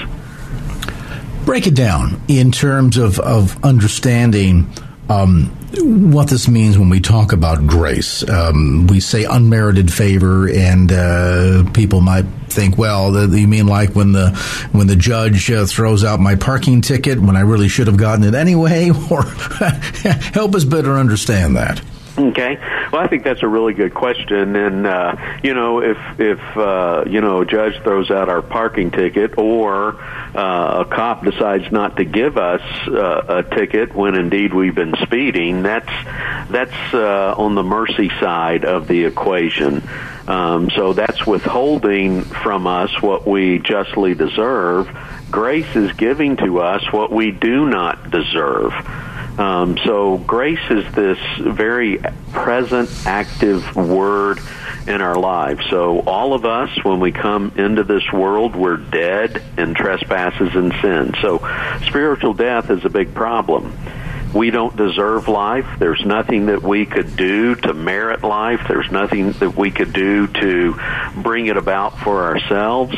Break 1.43 1.67
it 1.67 1.75
down 1.75 2.21
in 2.29 2.51
terms 2.51 2.97
of, 2.97 3.19
of 3.19 3.61
understanding 3.65 4.71
um, 5.11 5.45
what 6.11 6.29
this 6.29 6.47
means 6.47 6.77
when 6.77 6.89
we 6.89 6.99
talk 6.99 7.33
about 7.33 7.65
grace. 7.67 8.27
Um, 8.29 8.87
we 8.87 8.99
say 8.99 9.25
unmerited 9.25 9.91
favor, 9.91 10.49
and 10.49 10.91
uh, 10.91 11.69
people 11.73 12.01
might 12.01 12.25
think, 12.47 12.77
well, 12.77 13.11
the, 13.11 13.39
you 13.39 13.47
mean 13.47 13.67
like 13.67 13.95
when 13.95 14.11
the 14.11 14.31
when 14.71 14.87
the 14.87 14.95
judge 14.95 15.49
uh, 15.51 15.65
throws 15.65 16.03
out 16.03 16.19
my 16.19 16.35
parking 16.35 16.81
ticket 16.81 17.19
when 17.19 17.35
I 17.35 17.41
really 17.41 17.67
should 17.67 17.87
have 17.87 17.97
gotten 17.97 18.23
it 18.23 18.35
anyway? 18.35 18.91
Or 19.11 19.23
help 20.33 20.55
us 20.55 20.63
better 20.63 20.95
understand 20.95 21.57
that. 21.57 21.81
Okay. 22.17 22.57
Well, 22.91 23.01
I 23.01 23.07
think 23.07 23.23
that's 23.23 23.41
a 23.41 23.47
really 23.47 23.73
good 23.73 23.93
question, 23.93 24.55
and 24.57 24.85
uh, 24.85 25.15
you 25.43 25.53
know, 25.53 25.81
if 25.81 25.97
if 26.19 26.39
uh, 26.57 27.05
you 27.07 27.21
know 27.21 27.41
a 27.41 27.45
judge 27.45 27.81
throws 27.83 28.11
out 28.11 28.27
our 28.27 28.41
parking 28.41 28.91
ticket, 28.91 29.37
or 29.37 29.95
uh, 30.35 30.83
a 30.83 30.85
cop 30.85 31.23
decides 31.23 31.71
not 31.71 31.97
to 31.97 32.03
give 32.03 32.37
us 32.37 32.61
uh, 32.87 33.43
a 33.43 33.55
ticket 33.55 33.95
when 33.95 34.15
indeed 34.15 34.53
we've 34.53 34.75
been 34.75 34.93
speeding, 35.03 35.63
that's 35.63 35.89
that's 36.49 36.93
uh, 36.93 37.33
on 37.37 37.55
the 37.55 37.63
mercy 37.63 38.09
side 38.19 38.65
of 38.65 38.89
the 38.89 39.05
equation. 39.05 39.81
Um, 40.27 40.69
so 40.69 40.91
that's 40.93 41.25
withholding 41.25 42.23
from 42.23 42.67
us 42.67 43.01
what 43.01 43.25
we 43.25 43.59
justly 43.59 44.15
deserve. 44.15 44.89
Grace 45.31 45.75
is 45.77 45.93
giving 45.93 46.35
to 46.37 46.59
us 46.59 46.83
what 46.91 47.11
we 47.11 47.31
do 47.31 47.69
not 47.69 48.11
deserve. 48.11 48.73
Um, 49.37 49.77
so 49.85 50.17
grace 50.17 50.59
is 50.69 50.91
this 50.93 51.17
very 51.39 51.99
present, 52.31 52.89
active 53.05 53.75
word 53.75 54.39
in 54.87 55.01
our 55.01 55.15
lives. 55.15 55.65
So 55.69 55.99
all 56.01 56.33
of 56.33 56.45
us, 56.45 56.69
when 56.83 56.99
we 56.99 57.11
come 57.11 57.53
into 57.55 57.83
this 57.83 58.03
world, 58.11 58.55
we're 58.55 58.77
dead 58.77 59.41
in 59.57 59.73
trespasses 59.73 60.55
and 60.55 60.73
sins. 60.81 61.15
So 61.21 61.37
spiritual 61.87 62.33
death 62.33 62.69
is 62.69 62.83
a 62.85 62.89
big 62.89 63.13
problem. 63.13 63.77
We 64.33 64.49
don't 64.49 64.75
deserve 64.75 65.27
life. 65.27 65.67
There's 65.79 66.03
nothing 66.05 66.47
that 66.47 66.63
we 66.63 66.85
could 66.85 67.15
do 67.15 67.55
to 67.55 67.73
merit 67.73 68.23
life. 68.23 68.61
There's 68.67 68.89
nothing 68.91 69.31
that 69.33 69.55
we 69.55 69.71
could 69.71 69.93
do 69.93 70.27
to 70.27 70.79
bring 71.21 71.47
it 71.47 71.57
about 71.57 71.99
for 71.99 72.23
ourselves. 72.23 72.95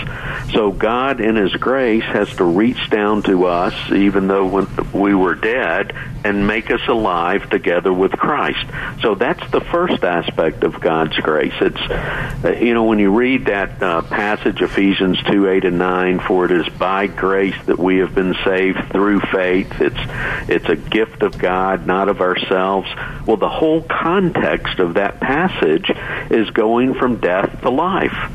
So 0.53 0.71
God, 0.71 1.19
in 1.19 1.35
His 1.35 1.53
grace, 1.53 2.03
has 2.03 2.33
to 2.35 2.43
reach 2.43 2.89
down 2.89 3.23
to 3.23 3.45
us, 3.45 3.73
even 3.91 4.27
though 4.27 4.67
we 4.93 5.15
were 5.15 5.35
dead, 5.35 5.95
and 6.23 6.47
make 6.47 6.71
us 6.71 6.81
alive 6.87 7.49
together 7.49 7.91
with 7.91 8.11
Christ. 8.11 8.65
So 9.01 9.15
that's 9.15 9.49
the 9.51 9.61
first 9.61 10.03
aspect 10.03 10.63
of 10.63 10.79
God's 10.79 11.17
grace. 11.17 11.53
It's, 11.59 12.61
you 12.61 12.73
know, 12.73 12.85
when 12.85 12.99
you 12.99 13.11
read 13.11 13.47
that 13.47 13.81
uh, 13.81 14.01
passage, 14.03 14.61
Ephesians 14.61 15.21
2, 15.23 15.49
8 15.49 15.65
and 15.65 15.77
9, 15.77 16.19
for 16.19 16.45
it 16.45 16.51
is 16.51 16.69
by 16.77 17.07
grace 17.07 17.55
that 17.65 17.79
we 17.79 17.97
have 17.97 18.15
been 18.15 18.35
saved 18.45 18.91
through 18.91 19.19
faith. 19.31 19.81
It's, 19.81 20.49
it's 20.49 20.69
a 20.69 20.75
gift 20.75 21.22
of 21.23 21.37
God, 21.37 21.87
not 21.87 22.09
of 22.09 22.21
ourselves. 22.21 22.87
Well, 23.25 23.37
the 23.37 23.49
whole 23.49 23.81
context 23.81 24.77
of 24.79 24.93
that 24.95 25.19
passage 25.19 25.89
is 26.29 26.49
going 26.51 26.93
from 26.93 27.19
death 27.19 27.61
to 27.61 27.71
life. 27.71 28.31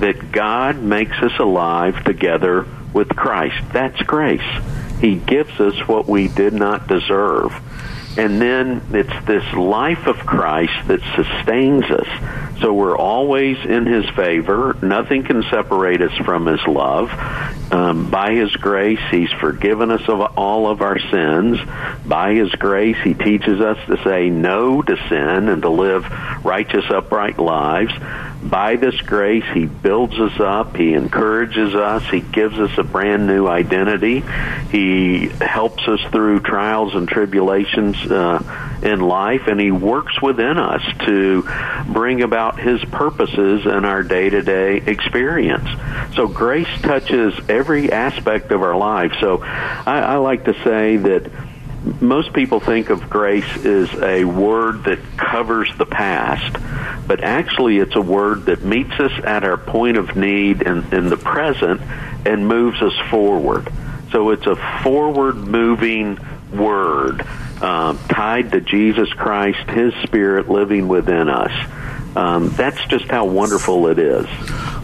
That 0.00 0.32
God 0.32 0.82
makes 0.82 1.16
us 1.18 1.38
alive 1.38 2.02
together 2.04 2.66
with 2.92 3.14
Christ. 3.14 3.62
That's 3.72 4.00
grace. 4.02 4.40
He 5.00 5.16
gives 5.16 5.60
us 5.60 5.86
what 5.86 6.08
we 6.08 6.28
did 6.28 6.52
not 6.52 6.88
deserve. 6.88 7.52
And 8.16 8.40
then 8.40 8.82
it's 8.92 9.26
this 9.26 9.44
life 9.54 10.06
of 10.06 10.16
Christ 10.18 10.88
that 10.88 11.00
sustains 11.14 11.84
us. 11.84 12.60
So 12.60 12.74
we're 12.74 12.96
always 12.96 13.56
in 13.64 13.86
His 13.86 14.08
favor. 14.10 14.76
Nothing 14.82 15.24
can 15.24 15.42
separate 15.44 16.02
us 16.02 16.16
from 16.24 16.46
His 16.46 16.60
love. 16.66 17.10
Um, 17.72 18.10
by 18.10 18.34
His 18.34 18.54
grace, 18.56 19.00
He's 19.10 19.30
forgiven 19.32 19.90
us 19.90 20.02
of 20.08 20.20
all 20.36 20.68
of 20.68 20.82
our 20.82 20.98
sins. 20.98 21.58
By 22.04 22.34
His 22.34 22.50
grace, 22.52 22.96
He 23.02 23.14
teaches 23.14 23.60
us 23.60 23.78
to 23.86 24.02
say 24.02 24.28
no 24.28 24.82
to 24.82 24.96
sin 25.08 25.48
and 25.48 25.62
to 25.62 25.70
live 25.70 26.04
righteous, 26.44 26.84
upright 26.90 27.38
lives. 27.38 27.92
By 28.42 28.76
this 28.76 28.98
grace, 29.02 29.44
He 29.52 29.66
builds 29.66 30.18
us 30.18 30.40
up. 30.40 30.74
He 30.74 30.94
encourages 30.94 31.74
us. 31.74 32.02
He 32.10 32.20
gives 32.20 32.58
us 32.58 32.76
a 32.78 32.82
brand 32.82 33.26
new 33.26 33.46
identity. 33.46 34.24
He 34.70 35.28
helps 35.28 35.86
us 35.86 36.00
through 36.10 36.40
trials 36.40 36.94
and 36.94 37.06
tribulations 37.06 37.96
uh, 38.10 38.78
in 38.82 39.00
life, 39.00 39.42
and 39.46 39.60
He 39.60 39.70
works 39.70 40.22
within 40.22 40.56
us 40.56 40.82
to 41.06 41.42
bring 41.92 42.22
about 42.22 42.58
His 42.58 42.82
purposes 42.86 43.66
in 43.66 43.84
our 43.84 44.02
day 44.02 44.30
to 44.30 44.40
day 44.40 44.78
experience. 44.78 45.68
So 46.14 46.26
grace 46.26 46.80
touches 46.80 47.34
every 47.48 47.92
aspect 47.92 48.52
of 48.52 48.62
our 48.62 48.76
life. 48.76 49.12
So 49.20 49.42
I, 49.42 50.00
I 50.00 50.16
like 50.16 50.46
to 50.46 50.54
say 50.64 50.96
that 50.96 51.30
most 52.00 52.32
people 52.32 52.60
think 52.60 52.90
of 52.90 53.08
grace 53.08 53.64
as 53.64 53.92
a 54.02 54.24
word 54.24 54.84
that 54.84 54.98
covers 55.16 55.70
the 55.78 55.86
past, 55.86 56.56
but 57.06 57.24
actually 57.24 57.78
it's 57.78 57.96
a 57.96 58.00
word 58.00 58.46
that 58.46 58.62
meets 58.62 58.92
us 58.92 59.12
at 59.24 59.44
our 59.44 59.56
point 59.56 59.96
of 59.96 60.14
need 60.14 60.62
in, 60.62 60.92
in 60.92 61.08
the 61.08 61.16
present 61.16 61.80
and 62.26 62.46
moves 62.46 62.82
us 62.82 62.92
forward. 63.10 63.72
So 64.12 64.30
it's 64.30 64.46
a 64.46 64.56
forward 64.82 65.36
moving 65.36 66.18
word 66.52 67.26
uh, 67.62 67.96
tied 68.08 68.52
to 68.52 68.60
Jesus 68.60 69.10
Christ, 69.12 69.68
His 69.70 69.94
Spirit 70.02 70.50
living 70.50 70.88
within 70.88 71.28
us. 71.28 71.52
Um, 72.16 72.48
that's 72.50 72.84
just 72.86 73.06
how 73.06 73.24
wonderful 73.24 73.86
it 73.88 73.98
is. 73.98 74.26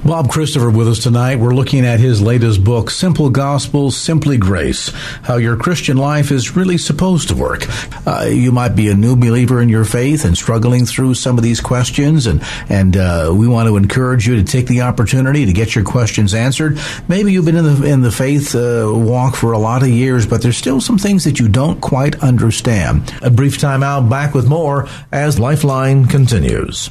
Bob 0.07 0.31
Christopher 0.31 0.71
with 0.71 0.87
us 0.87 1.03
tonight. 1.03 1.41
We're 1.41 1.55
looking 1.55 1.85
at 1.85 1.99
his 1.99 2.23
latest 2.23 2.63
book, 2.63 2.91
Simple 2.91 3.29
Gospel, 3.29 3.91
Simply 3.91 4.37
Grace 4.37 4.93
How 5.23 5.37
Your 5.37 5.57
Christian 5.57 5.97
Life 5.97 6.31
is 6.31 6.55
Really 6.55 6.79
Supposed 6.79 7.29
to 7.29 7.35
Work. 7.35 7.67
Uh, 8.07 8.27
you 8.29 8.53
might 8.53 8.77
be 8.77 8.89
a 8.89 8.95
new 8.95 9.17
believer 9.17 9.61
in 9.61 9.69
your 9.69 9.85
faith 9.85 10.25
and 10.25 10.39
struggling 10.39 10.87
through 10.87 11.15
some 11.15 11.39
of 11.39 11.43
these 11.43 11.61
questions, 11.61 12.29
and, 12.29 12.41
and 12.69 12.97
uh, 12.97 13.33
we 13.35 13.49
want 13.49 13.69
to 13.69 13.77
encourage 13.77 14.29
you 14.29 14.37
to 14.37 14.45
take 14.45 14.69
the 14.69 14.83
opportunity 14.83 15.45
to 15.45 15.53
get 15.53 15.75
your 15.75 15.85
questions 15.85 16.35
answered. 16.35 16.79
Maybe 17.09 17.33
you've 17.33 17.45
been 17.45 17.57
in 17.57 17.65
the, 17.65 17.87
in 17.89 18.03
the 18.03 18.13
faith 18.13 18.55
uh, 18.55 18.93
walk 18.95 19.35
for 19.35 19.53
a 19.53 19.59
lot 19.59 19.83
of 19.83 19.89
years, 19.89 20.25
but 20.25 20.41
there's 20.41 20.57
still 20.57 20.81
some 20.81 20.99
things 20.99 21.25
that 21.25 21.41
you 21.41 21.49
don't 21.49 21.81
quite 21.81 22.23
understand. 22.23 23.13
A 23.23 23.31
brief 23.31 23.59
time 23.59 23.83
out, 23.83 24.09
back 24.09 24.35
with 24.35 24.49
more 24.49 24.89
as 25.11 25.41
Lifeline 25.41 26.07
continues. 26.07 26.91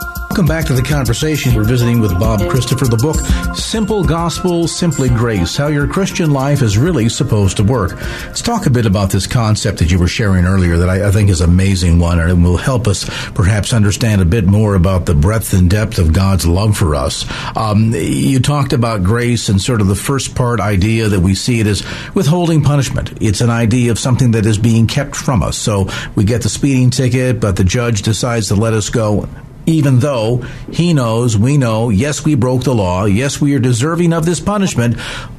Welcome 0.31 0.45
back 0.45 0.63
to 0.67 0.73
the 0.73 0.81
conversation. 0.81 1.53
We're 1.53 1.65
visiting 1.65 1.99
with 1.99 2.17
Bob 2.17 2.39
Christopher. 2.49 2.85
The 2.85 2.95
book, 2.95 3.17
Simple 3.53 4.01
Gospel, 4.01 4.65
Simply 4.65 5.09
Grace 5.09 5.57
How 5.57 5.67
Your 5.67 5.87
Christian 5.87 6.31
Life 6.31 6.61
is 6.61 6.77
Really 6.77 7.09
Supposed 7.09 7.57
to 7.57 7.65
Work. 7.65 7.99
Let's 8.27 8.41
talk 8.41 8.65
a 8.65 8.69
bit 8.69 8.85
about 8.85 9.09
this 9.09 9.27
concept 9.27 9.79
that 9.79 9.91
you 9.91 9.99
were 9.99 10.07
sharing 10.07 10.45
earlier 10.45 10.77
that 10.77 10.87
I, 10.87 11.09
I 11.09 11.11
think 11.11 11.29
is 11.29 11.41
an 11.41 11.49
amazing 11.49 11.99
one 11.99 12.17
and 12.17 12.45
will 12.45 12.55
help 12.55 12.87
us 12.87 13.09
perhaps 13.31 13.73
understand 13.73 14.21
a 14.21 14.25
bit 14.25 14.45
more 14.45 14.75
about 14.75 15.05
the 15.05 15.13
breadth 15.13 15.51
and 15.51 15.69
depth 15.69 15.99
of 15.99 16.13
God's 16.13 16.47
love 16.47 16.77
for 16.77 16.95
us. 16.95 17.25
Um, 17.57 17.91
you 17.93 18.39
talked 18.39 18.71
about 18.71 19.03
grace 19.03 19.49
and 19.49 19.59
sort 19.59 19.81
of 19.81 19.87
the 19.87 19.95
first 19.95 20.33
part 20.33 20.61
idea 20.61 21.09
that 21.09 21.19
we 21.19 21.35
see 21.35 21.59
it 21.59 21.67
as 21.67 21.83
withholding 22.15 22.63
punishment. 22.63 23.21
It's 23.21 23.41
an 23.41 23.49
idea 23.49 23.91
of 23.91 23.99
something 23.99 24.31
that 24.31 24.45
is 24.45 24.57
being 24.57 24.87
kept 24.87 25.13
from 25.13 25.43
us. 25.43 25.57
So 25.57 25.89
we 26.15 26.23
get 26.23 26.41
the 26.41 26.49
speeding 26.49 26.89
ticket, 26.89 27.41
but 27.41 27.57
the 27.57 27.65
judge 27.65 28.03
decides 28.03 28.47
to 28.47 28.55
let 28.55 28.71
us 28.71 28.89
go 28.89 29.27
even 29.65 29.99
though 29.99 30.37
he 30.71 30.93
knows, 30.93 31.37
we 31.37 31.57
know, 31.57 31.89
yes, 31.89 32.25
we 32.25 32.35
broke 32.35 32.63
the 32.63 32.75
law, 32.75 33.05
yes, 33.05 33.39
we 33.39 33.55
are 33.55 33.59
deserving 33.59 34.13
of 34.13 34.25
this 34.25 34.39
punishment, 34.39 34.97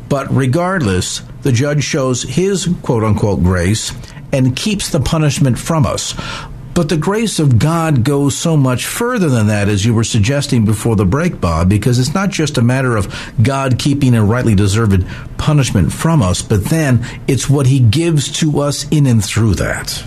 but 0.09 0.33
regardless, 0.35 1.23
the 1.43 1.53
judge 1.53 1.83
shows 1.83 2.23
his 2.23 2.69
quote 2.83 3.05
unquote 3.05 3.43
grace 3.43 3.93
and 4.33 4.57
keeps 4.57 4.91
the 4.91 5.01
punishment 5.01 5.59
from 5.59 5.87
us. 5.87 6.15
But 6.75 6.89
the 6.89 6.97
grace 6.97 7.39
of 7.39 7.59
God 7.59 8.03
goes 8.03 8.35
so 8.35 8.57
much 8.57 8.87
further 8.87 9.29
than 9.29 9.49
that, 9.49 9.69
as 9.69 9.85
you 9.85 9.93
were 9.93 10.05
suggesting 10.05 10.65
before 10.65 10.97
the 10.97 11.05
break, 11.05 11.39
Bob, 11.39 11.69
because 11.69 11.99
it's 11.99 12.15
not 12.15 12.31
just 12.31 12.57
a 12.57 12.63
matter 12.63 12.97
of 12.97 13.15
God 13.43 13.79
keeping 13.79 14.15
a 14.15 14.25
rightly 14.25 14.55
deserved 14.55 15.07
punishment 15.37 15.93
from 15.93 16.23
us, 16.23 16.41
but 16.41 16.65
then 16.67 17.05
it's 17.29 17.51
what 17.51 17.67
He 17.67 17.79
gives 17.79 18.33
to 18.41 18.61
us 18.61 18.89
in 18.91 19.07
and 19.07 19.23
through 19.23 19.57
that. 19.57 20.03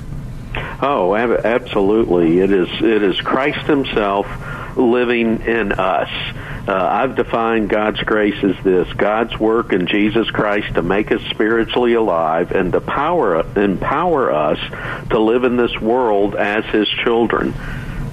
Oh, 0.82 1.16
absolutely! 1.16 2.40
It 2.40 2.52
is. 2.52 2.68
It 2.82 3.04
is 3.04 3.20
Christ 3.22 3.66
Himself 3.66 4.28
living 4.76 5.42
in 5.42 5.72
us. 5.72 6.10
Uh, 6.68 6.74
I've 6.74 7.16
defined 7.16 7.70
God's 7.70 8.02
grace 8.02 8.44
as 8.44 8.62
this: 8.64 8.92
God's 8.94 9.40
work 9.40 9.72
in 9.72 9.88
Jesus 9.88 10.30
Christ 10.32 10.76
to 10.76 10.82
make 10.82 11.12
us 11.12 11.22
spiritually 11.30 11.94
alive 11.94 12.52
and 12.52 12.74
to 12.74 12.82
power 12.82 13.42
empower 13.58 14.32
us 14.32 14.60
to 15.12 15.20
live 15.20 15.44
in 15.44 15.56
this 15.58 15.80
world 15.80 16.36
as 16.36 16.66
His 16.66 16.90
children. 17.04 17.54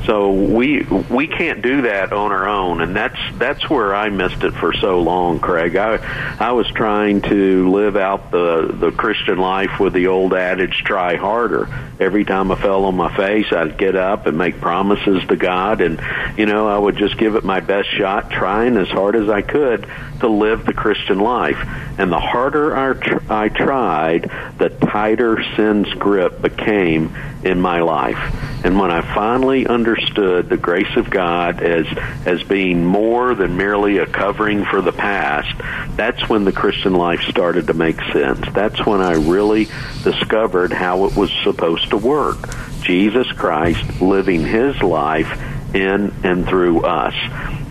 So 0.06 0.32
we 0.32 0.82
we 0.82 1.28
can't 1.28 1.62
do 1.62 1.82
that 1.82 2.12
on 2.12 2.32
our 2.32 2.48
own, 2.48 2.80
and 2.80 2.94
that's 2.96 3.18
that's 3.38 3.70
where 3.70 3.94
I 3.94 4.08
missed 4.08 4.42
it 4.42 4.52
for 4.52 4.72
so 4.72 5.00
long, 5.00 5.38
Craig. 5.38 5.76
I 5.76 5.98
I 6.40 6.52
was 6.52 6.66
trying 6.68 7.22
to 7.22 7.70
live 7.70 7.96
out 7.96 8.32
the 8.32 8.66
the 8.72 8.90
Christian 8.90 9.38
life 9.38 9.78
with 9.78 9.92
the 9.92 10.08
old 10.08 10.34
adage, 10.34 10.82
"Try 10.84 11.16
harder." 11.16 11.68
Every 12.00 12.24
time 12.24 12.50
I 12.50 12.56
fell 12.56 12.84
on 12.86 12.96
my 12.96 13.14
face, 13.16 13.52
I'd 13.52 13.78
get 13.78 13.94
up 13.94 14.26
and 14.26 14.36
make 14.36 14.60
promises 14.60 15.22
to 15.28 15.36
God, 15.36 15.80
and 15.80 16.00
you 16.36 16.46
know 16.46 16.66
I 16.66 16.76
would 16.76 16.96
just 16.96 17.16
give 17.16 17.36
it 17.36 17.44
my 17.44 17.60
best 17.60 17.88
shot, 17.96 18.30
trying 18.30 18.76
as 18.76 18.88
hard 18.88 19.14
as 19.14 19.28
I 19.28 19.42
could 19.42 19.86
to 20.18 20.28
live 20.28 20.64
the 20.64 20.72
Christian 20.72 21.20
life. 21.20 21.58
And 21.98 22.10
the 22.10 22.18
harder 22.18 22.74
I, 22.74 22.92
tr- 22.94 23.32
I 23.32 23.48
tried, 23.48 24.30
the 24.58 24.70
tighter 24.70 25.44
sin's 25.56 25.92
grip 25.94 26.40
became 26.40 27.14
in 27.44 27.60
my 27.60 27.80
life. 27.80 28.18
And 28.64 28.78
when 28.78 28.90
I 28.90 29.00
finally 29.14 29.66
understood 29.66 30.48
the 30.48 30.56
grace 30.56 30.96
of 30.96 31.10
God 31.10 31.62
as 31.62 31.86
as 32.24 32.42
being 32.44 32.84
more 32.84 33.34
than 33.34 33.56
merely 33.56 33.98
a 33.98 34.06
covering 34.06 34.64
for 34.64 34.80
the 34.80 34.92
past, 34.92 35.52
that's 35.96 36.28
when 36.28 36.44
the 36.44 36.52
Christian 36.52 36.94
life 36.94 37.22
started 37.22 37.66
to 37.66 37.74
make 37.74 38.00
sense. 38.12 38.46
That's 38.52 38.86
when 38.86 39.00
I 39.00 39.14
really 39.14 39.66
discovered 40.04 40.72
how 40.72 41.06
it 41.06 41.16
was 41.16 41.32
supposed 41.42 41.90
to 41.90 41.96
work. 41.96 42.48
Jesus 42.82 43.30
Christ 43.32 44.00
living 44.00 44.44
his 44.44 44.80
life 44.82 45.40
in 45.74 46.12
and 46.22 46.46
through 46.46 46.82
us. 46.82 47.14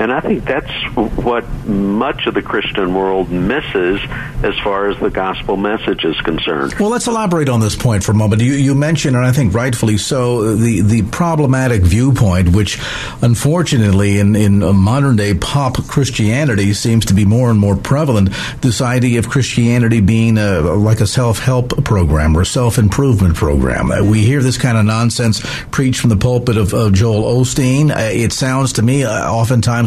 And 0.01 0.11
I 0.11 0.19
think 0.19 0.45
that's 0.45 0.71
what 0.95 1.47
much 1.67 2.25
of 2.25 2.33
the 2.33 2.41
Christian 2.41 2.95
world 2.95 3.29
misses 3.29 4.01
as 4.43 4.57
far 4.63 4.89
as 4.89 4.99
the 4.99 5.11
gospel 5.11 5.57
message 5.57 6.03
is 6.03 6.19
concerned. 6.21 6.73
Well, 6.79 6.89
let's 6.89 7.05
elaborate 7.05 7.49
on 7.49 7.59
this 7.59 7.75
point 7.75 8.03
for 8.03 8.11
a 8.11 8.15
moment. 8.15 8.41
You, 8.41 8.53
you 8.53 8.73
mentioned, 8.73 9.15
and 9.15 9.23
I 9.23 9.31
think 9.31 9.53
rightfully 9.53 9.99
so, 9.99 10.55
the, 10.55 10.81
the 10.81 11.03
problematic 11.03 11.83
viewpoint, 11.83 12.55
which 12.55 12.79
unfortunately 13.21 14.17
in, 14.17 14.35
in 14.35 14.75
modern 14.75 15.17
day 15.17 15.35
pop 15.35 15.77
Christianity 15.85 16.73
seems 16.73 17.05
to 17.05 17.13
be 17.13 17.23
more 17.23 17.51
and 17.51 17.59
more 17.59 17.75
prevalent. 17.75 18.29
This 18.61 18.81
idea 18.81 19.19
of 19.19 19.29
Christianity 19.29 19.99
being 20.01 20.39
a, 20.39 20.61
like 20.61 21.01
a 21.01 21.07
self 21.07 21.37
help 21.37 21.85
program 21.85 22.35
or 22.35 22.43
self 22.43 22.79
improvement 22.79 23.35
program. 23.35 23.91
Uh, 23.91 24.03
we 24.03 24.25
hear 24.25 24.41
this 24.41 24.57
kind 24.57 24.79
of 24.79 24.85
nonsense 24.85 25.41
preached 25.69 25.99
from 25.99 26.09
the 26.09 26.17
pulpit 26.17 26.57
of, 26.57 26.73
of 26.73 26.91
Joel 26.93 27.39
Osteen. 27.39 27.91
Uh, 27.91 28.09
it 28.11 28.33
sounds 28.33 28.73
to 28.73 28.81
me 28.81 29.03
uh, 29.03 29.11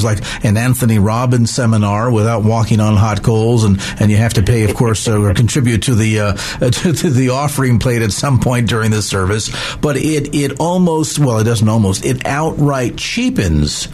like 0.05 0.23
an 0.45 0.57
Anthony 0.57 0.99
Robbins 0.99 1.51
seminar 1.51 1.75
seminar 1.75 2.11
without 2.11 2.45
walking 2.45 2.81
on 2.81 2.97
hot 2.97 3.23
coals, 3.23 3.65
and, 3.65 3.81
and 3.99 4.11
you 4.11 4.17
have 4.17 4.35
to 4.35 4.43
pay, 4.43 4.65
of 4.65 4.75
course, 4.75 5.09
uh, 5.09 5.19
or 5.19 5.35
contribute 5.35 5.83
to 5.83 5.95
the 5.95 6.21
uh, 6.21 6.33
to, 6.61 6.93
to, 6.93 7.11
the 7.11 7.31
offering 7.31 7.79
plate 7.79 8.03
at 8.03 8.13
some 8.13 8.39
point 8.39 8.69
during 8.69 8.91
the 8.91 9.03
service. 9.03 9.51
But 9.77 9.97
it 9.97 10.35
it 10.35 10.61
almost 10.61 11.19
well, 11.19 11.39
it 11.39 11.45
doesn't 11.45 11.69
almost 11.69 12.05
it 12.05 12.25
outright 12.27 12.97
cheapens 12.97 13.89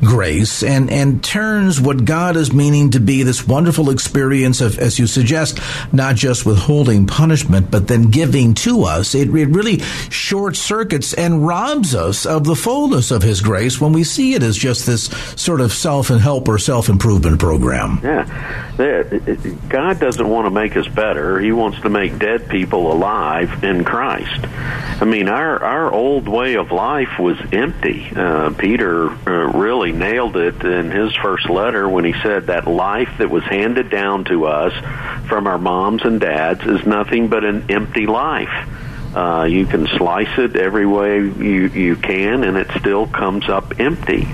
grace 0.00 0.62
and, 0.62 0.90
and 0.90 1.22
turns 1.22 1.80
what 1.80 2.04
God 2.04 2.36
is 2.36 2.52
meaning 2.52 2.90
to 2.90 3.00
be 3.00 3.22
this 3.22 3.46
wonderful 3.46 3.90
experience 3.90 4.60
of, 4.60 4.78
as 4.78 4.98
you 4.98 5.06
suggest, 5.06 5.58
not 5.92 6.16
just 6.16 6.46
withholding 6.46 7.06
punishment, 7.06 7.70
but 7.70 7.88
then 7.88 8.10
giving 8.10 8.54
to 8.54 8.84
us. 8.84 9.14
It, 9.14 9.28
it 9.28 9.48
really 9.48 9.78
short 10.10 10.56
circuits 10.56 11.14
and 11.14 11.46
robs 11.46 11.94
us 11.94 12.26
of 12.26 12.44
the 12.44 12.56
fullness 12.56 13.10
of 13.10 13.22
His 13.22 13.40
grace 13.40 13.80
when 13.80 13.92
we 13.92 14.04
see 14.04 14.34
it 14.34 14.42
as 14.42 14.56
just 14.56 14.86
this 14.86 15.04
sort 15.36 15.60
of 15.60 15.72
self 15.72 16.10
and 16.10 16.20
help 16.20 16.48
or 16.48 16.58
self 16.58 16.88
improvement 16.88 17.38
program. 17.38 18.00
Yeah. 18.02 18.66
God 19.68 20.00
doesn't 20.00 20.26
want 20.26 20.46
to 20.46 20.50
make 20.50 20.76
us 20.76 20.88
better. 20.88 21.38
He 21.38 21.52
wants 21.52 21.80
to 21.82 21.90
make 21.90 22.18
dead 22.18 22.48
people 22.48 22.90
alive 22.90 23.62
in 23.62 23.84
Christ. 23.84 24.46
I 25.00 25.04
mean, 25.04 25.28
our, 25.28 25.62
our 25.62 25.92
old 25.92 26.28
way 26.28 26.56
of 26.56 26.72
life 26.72 27.18
was 27.18 27.38
empty. 27.52 28.10
Uh, 28.14 28.50
Peter 28.54 29.08
uh, 29.10 29.52
really 29.52 29.89
really 29.90 30.12
nailed 30.12 30.36
it 30.36 30.64
in 30.64 30.90
his 30.90 31.14
first 31.16 31.48
letter 31.48 31.88
when 31.88 32.04
he 32.04 32.12
said 32.22 32.46
that 32.46 32.66
life 32.66 33.08
that 33.18 33.30
was 33.30 33.42
handed 33.44 33.90
down 33.90 34.24
to 34.24 34.46
us 34.46 34.72
from 35.28 35.46
our 35.46 35.58
moms 35.58 36.02
and 36.04 36.20
dads 36.20 36.62
is 36.64 36.86
nothing 36.86 37.28
but 37.28 37.44
an 37.44 37.70
empty 37.70 38.06
life. 38.06 38.68
Uh, 39.14 39.44
you 39.48 39.66
can 39.66 39.86
slice 39.88 40.38
it 40.38 40.54
every 40.56 40.86
way 40.86 41.18
you, 41.18 41.66
you 41.68 41.96
can, 41.96 42.44
and 42.44 42.56
it 42.56 42.68
still 42.78 43.06
comes 43.06 43.48
up 43.48 43.80
empty. 43.80 44.26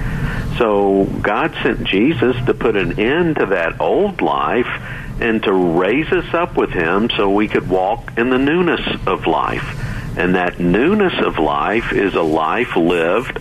So 0.59 1.05
God 1.23 1.55
sent 1.63 1.85
Jesus 1.85 2.37
to 2.47 2.55
put 2.55 2.77
an 2.77 2.99
end 2.99 3.37
to 3.37 3.47
that 3.47 3.81
old 3.81 4.21
life 4.21 4.69
and 5.19 5.43
to 5.45 5.53
raise 5.53 6.13
us 6.13 6.35
up 6.35 6.59
with 6.59 6.71
Him 6.71 7.09
so 7.17 7.31
we 7.31 7.49
could 7.49 7.69
walk 7.69 8.19
in 8.19 8.29
the 8.29 8.39
newness 8.39 8.87
of 9.07 9.27
life. 9.27 9.83
And 10.19 10.35
that 10.35 10.61
newness 10.61 11.15
of 11.25 11.39
life 11.39 11.93
is 11.93 12.15
a 12.15 12.23
life 12.23 12.77
lived 12.77 13.39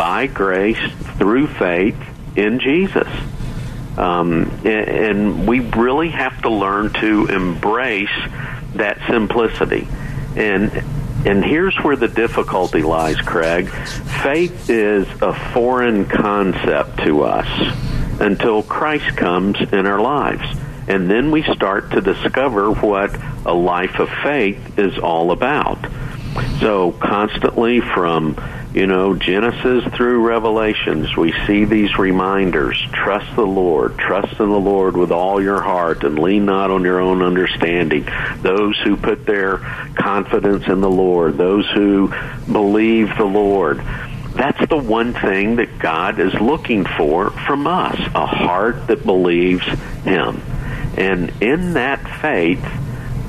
by 0.00 0.26
grace 0.26 0.80
through 1.18 1.46
faith 1.46 1.94
in 2.34 2.58
Jesus. 2.58 3.06
Um, 3.98 4.50
and 4.64 5.46
we 5.46 5.60
really 5.60 6.08
have 6.08 6.40
to 6.40 6.48
learn 6.48 6.90
to 6.94 7.26
embrace 7.26 8.08
that 8.76 8.98
simplicity. 9.10 9.86
And 10.36 10.72
and 11.26 11.44
here's 11.44 11.76
where 11.82 11.96
the 11.96 12.08
difficulty 12.08 12.80
lies, 12.80 13.20
Craig. 13.20 13.68
Faith 13.68 14.70
is 14.70 15.06
a 15.20 15.34
foreign 15.52 16.06
concept 16.06 17.00
to 17.00 17.24
us 17.24 17.46
until 18.22 18.62
Christ 18.62 19.18
comes 19.18 19.60
in 19.60 19.84
our 19.84 20.00
lives. 20.00 20.58
And 20.88 21.10
then 21.10 21.30
we 21.30 21.42
start 21.42 21.90
to 21.90 22.00
discover 22.00 22.72
what 22.72 23.14
a 23.44 23.52
life 23.52 23.98
of 23.98 24.08
faith 24.22 24.78
is 24.78 24.98
all 24.98 25.30
about. 25.30 25.78
So, 26.60 26.92
constantly 26.92 27.80
from 27.80 28.36
you 28.72 28.86
know, 28.86 29.14
Genesis 29.14 29.84
through 29.94 30.26
Revelations, 30.26 31.16
we 31.16 31.32
see 31.46 31.64
these 31.64 31.98
reminders. 31.98 32.80
Trust 32.92 33.34
the 33.34 33.46
Lord. 33.46 33.98
Trust 33.98 34.38
in 34.38 34.48
the 34.48 34.60
Lord 34.60 34.96
with 34.96 35.10
all 35.10 35.42
your 35.42 35.60
heart 35.60 36.04
and 36.04 36.18
lean 36.18 36.44
not 36.44 36.70
on 36.70 36.84
your 36.84 37.00
own 37.00 37.20
understanding. 37.22 38.06
Those 38.42 38.78
who 38.78 38.96
put 38.96 39.26
their 39.26 39.58
confidence 39.96 40.66
in 40.68 40.80
the 40.80 40.90
Lord, 40.90 41.36
those 41.36 41.68
who 41.70 42.14
believe 42.50 43.16
the 43.16 43.24
Lord. 43.24 43.82
That's 44.34 44.68
the 44.68 44.78
one 44.78 45.14
thing 45.14 45.56
that 45.56 45.80
God 45.80 46.20
is 46.20 46.32
looking 46.34 46.84
for 46.84 47.30
from 47.30 47.66
us, 47.66 47.98
a 48.14 48.26
heart 48.26 48.86
that 48.86 49.04
believes 49.04 49.66
Him. 50.04 50.40
And 50.96 51.30
in 51.42 51.74
that 51.74 52.20
faith, 52.20 52.64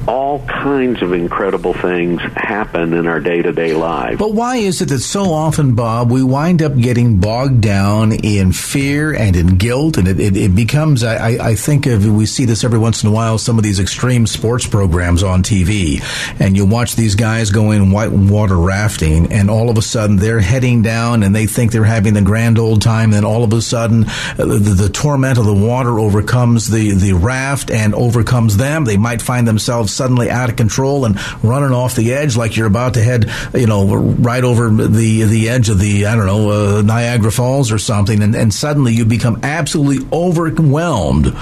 all 0.08 0.40
kinds 0.46 1.02
of 1.02 1.14
incredible 1.14 1.74
things 1.74 2.22
happen 2.36 2.94
in 2.94 3.08
our 3.08 3.20
day 3.20 3.42
to 3.42 3.52
day 3.52 3.74
lives. 3.74 4.18
But 4.18 4.34
why 4.34 4.58
is 4.58 4.82
it 4.82 4.90
that 4.90 5.00
so 5.00 5.32
often, 5.32 5.76
Bob, 5.76 6.10
we 6.10 6.24
wind 6.24 6.62
up 6.62 6.76
getting 6.76 7.20
bogged 7.20 7.62
down 7.62 8.12
in 8.12 8.52
fear 8.52 9.14
and 9.14 9.36
in 9.36 9.58
guilt? 9.58 9.98
And 9.98 10.08
it, 10.08 10.20
it, 10.20 10.36
it 10.36 10.56
becomes, 10.56 11.04
I, 11.04 11.50
I, 11.50 11.56
think 11.56 11.86
of, 11.86 12.06
we 12.06 12.26
see 12.26 12.46
this 12.46 12.64
every 12.64 12.80
once 12.80 13.04
in 13.04 13.10
a 13.10 13.12
while, 13.12 13.38
some 13.38 13.58
of 13.58 13.64
these 13.64 13.80
extreme 13.80 14.26
sports 14.26 14.66
programs 14.66 15.24
on 15.24 15.44
TV. 15.44 16.02
And 16.40 16.56
you 16.58 16.66
watch 16.66 16.96
these 16.96 17.16
guys 17.16 17.52
going 17.52 17.92
whitewater 17.92 18.58
rafting, 18.58 19.32
and 19.32 19.50
all 19.50 19.70
of 19.70 19.78
a 19.78 19.82
sudden 19.82 20.16
they're 20.18 20.40
heading 20.40 20.82
down 20.82 21.24
and 21.24 21.36
they 21.36 21.46
think 21.46 21.72
they're 21.72 21.84
having 21.84 22.14
the 22.14 22.22
grand 22.22 22.58
old 22.58 22.82
time. 22.82 23.12
Then 23.12 23.26
all 23.26 23.44
of 23.44 23.54
a 23.54 23.62
sudden, 23.62 24.06
uh, 24.06 24.36
the, 24.38 24.76
the 24.76 24.90
torment 24.90 25.38
of 25.38 25.46
the 25.46 25.54
water 25.54 26.00
overcomes 26.00 26.70
the, 26.70 26.92
the 26.96 27.14
raft 27.14 27.70
and 27.70 27.94
overcomes 27.94 28.58
them. 28.58 28.86
They 28.86 28.98
might 28.98 29.22
find 29.22 29.48
themselves 29.48 29.91
suddenly 29.92 30.30
out 30.30 30.50
of 30.50 30.56
control 30.56 31.06
and 31.06 31.20
running 31.44 31.72
off 31.72 31.96
the 31.96 32.14
edge 32.14 32.36
like 32.36 32.56
you're 32.56 32.68
about 32.68 32.96
to 32.96 33.02
head, 33.02 33.30
you 33.54 33.68
know, 33.68 33.96
right 33.96 34.44
over 34.44 34.70
the 34.70 35.24
the 35.24 35.50
edge 35.50 35.70
of 35.70 35.80
the 35.80 36.06
I 36.06 36.16
don't 36.16 36.26
know 36.26 36.78
uh, 36.78 36.82
Niagara 36.82 37.32
Falls 37.32 37.72
or 37.72 37.78
something, 37.78 38.22
and, 38.22 38.36
and 38.36 38.54
suddenly 38.54 38.94
you 38.94 39.06
become 39.06 39.40
absolutely 39.44 40.08
overwhelmed 40.12 41.34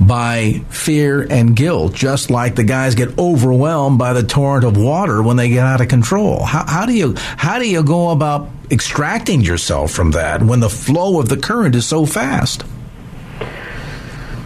by 0.00 0.62
fear 0.70 1.26
and 1.28 1.54
guilt, 1.54 1.94
just 1.94 2.30
like 2.30 2.54
the 2.56 2.64
guys 2.64 2.94
get 2.94 3.18
overwhelmed 3.18 3.98
by 3.98 4.12
the 4.12 4.22
torrent 4.22 4.64
of 4.64 4.76
water 4.76 5.22
when 5.22 5.36
they 5.36 5.48
get 5.48 5.64
out 5.64 5.80
of 5.80 5.88
control. 5.88 6.42
How, 6.44 6.64
how 6.66 6.86
do 6.86 6.92
you 6.92 7.14
how 7.16 7.58
do 7.58 7.68
you 7.68 7.82
go 7.82 8.10
about 8.10 8.48
extracting 8.70 9.40
yourself 9.40 9.90
from 9.90 10.12
that 10.12 10.42
when 10.42 10.60
the 10.60 10.70
flow 10.70 11.20
of 11.20 11.28
the 11.28 11.36
current 11.36 11.74
is 11.74 11.86
so 11.86 12.06
fast? 12.06 12.64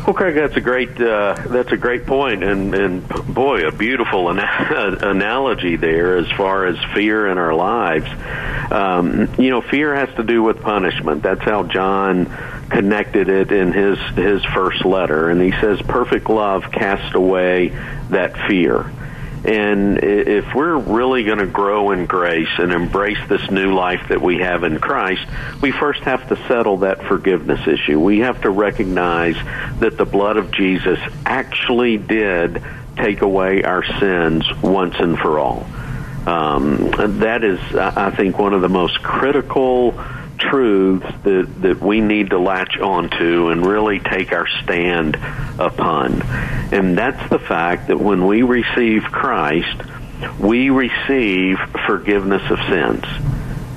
Well, 0.06 0.12
Craig, 0.12 0.34
that's 0.34 0.56
a 0.56 0.60
great 0.60 1.00
uh, 1.00 1.34
that's 1.46 1.72
a 1.72 1.78
great 1.78 2.04
point, 2.04 2.44
and 2.44 2.74
and 2.74 3.08
boy, 3.08 3.66
a 3.66 3.72
beautiful 3.72 4.28
ana- 4.28 4.98
analogy 5.00 5.76
there 5.76 6.18
as 6.18 6.30
far 6.32 6.66
as 6.66 6.76
fear 6.92 7.26
in 7.26 7.38
our 7.38 7.54
lives. 7.54 8.06
Um, 8.70 9.32
you 9.38 9.48
know, 9.48 9.62
fear 9.62 9.94
has 9.94 10.14
to 10.16 10.22
do 10.22 10.42
with 10.42 10.60
punishment. 10.60 11.22
That's 11.22 11.40
how 11.40 11.62
John 11.62 12.26
connected 12.68 13.30
it 13.30 13.50
in 13.50 13.72
his 13.72 13.98
his 14.14 14.44
first 14.44 14.84
letter, 14.84 15.30
and 15.30 15.40
he 15.40 15.52
says, 15.52 15.80
"Perfect 15.80 16.28
love 16.28 16.70
casts 16.70 17.14
away 17.14 17.68
that 18.10 18.36
fear." 18.46 18.92
And 19.44 20.02
if 20.02 20.54
we're 20.54 20.78
really 20.78 21.24
going 21.24 21.38
to 21.38 21.46
grow 21.46 21.90
in 21.90 22.06
grace 22.06 22.48
and 22.56 22.72
embrace 22.72 23.18
this 23.28 23.50
new 23.50 23.74
life 23.74 24.08
that 24.08 24.22
we 24.22 24.38
have 24.38 24.64
in 24.64 24.78
Christ, 24.78 25.26
we 25.60 25.70
first 25.70 26.00
have 26.04 26.26
to 26.30 26.36
settle 26.48 26.78
that 26.78 27.04
forgiveness 27.04 27.66
issue. 27.66 28.00
We 28.00 28.20
have 28.20 28.40
to 28.42 28.50
recognize 28.50 29.36
that 29.80 29.98
the 29.98 30.06
blood 30.06 30.38
of 30.38 30.50
Jesus 30.50 30.98
actually 31.26 31.98
did 31.98 32.62
take 32.96 33.20
away 33.20 33.64
our 33.64 33.84
sins 33.84 34.44
once 34.62 34.94
and 34.98 35.18
for 35.18 35.38
all. 35.38 35.66
Um, 36.26 36.90
that 37.18 37.44
is, 37.44 37.60
I 37.74 38.10
think, 38.12 38.38
one 38.38 38.54
of 38.54 38.62
the 38.62 38.70
most 38.70 39.02
critical 39.02 39.92
truths 40.50 41.06
that, 41.24 41.62
that 41.62 41.80
we 41.80 42.00
need 42.00 42.30
to 42.30 42.38
latch 42.38 42.78
onto 42.78 43.48
and 43.48 43.64
really 43.64 44.00
take 44.00 44.32
our 44.32 44.46
stand 44.62 45.16
upon. 45.58 46.22
And 46.72 46.96
that's 46.96 47.28
the 47.30 47.38
fact 47.38 47.88
that 47.88 47.98
when 47.98 48.26
we 48.26 48.42
receive 48.42 49.02
Christ, 49.04 49.82
we 50.38 50.70
receive 50.70 51.58
forgiveness 51.86 52.42
of 52.50 52.58
sins. 52.68 53.04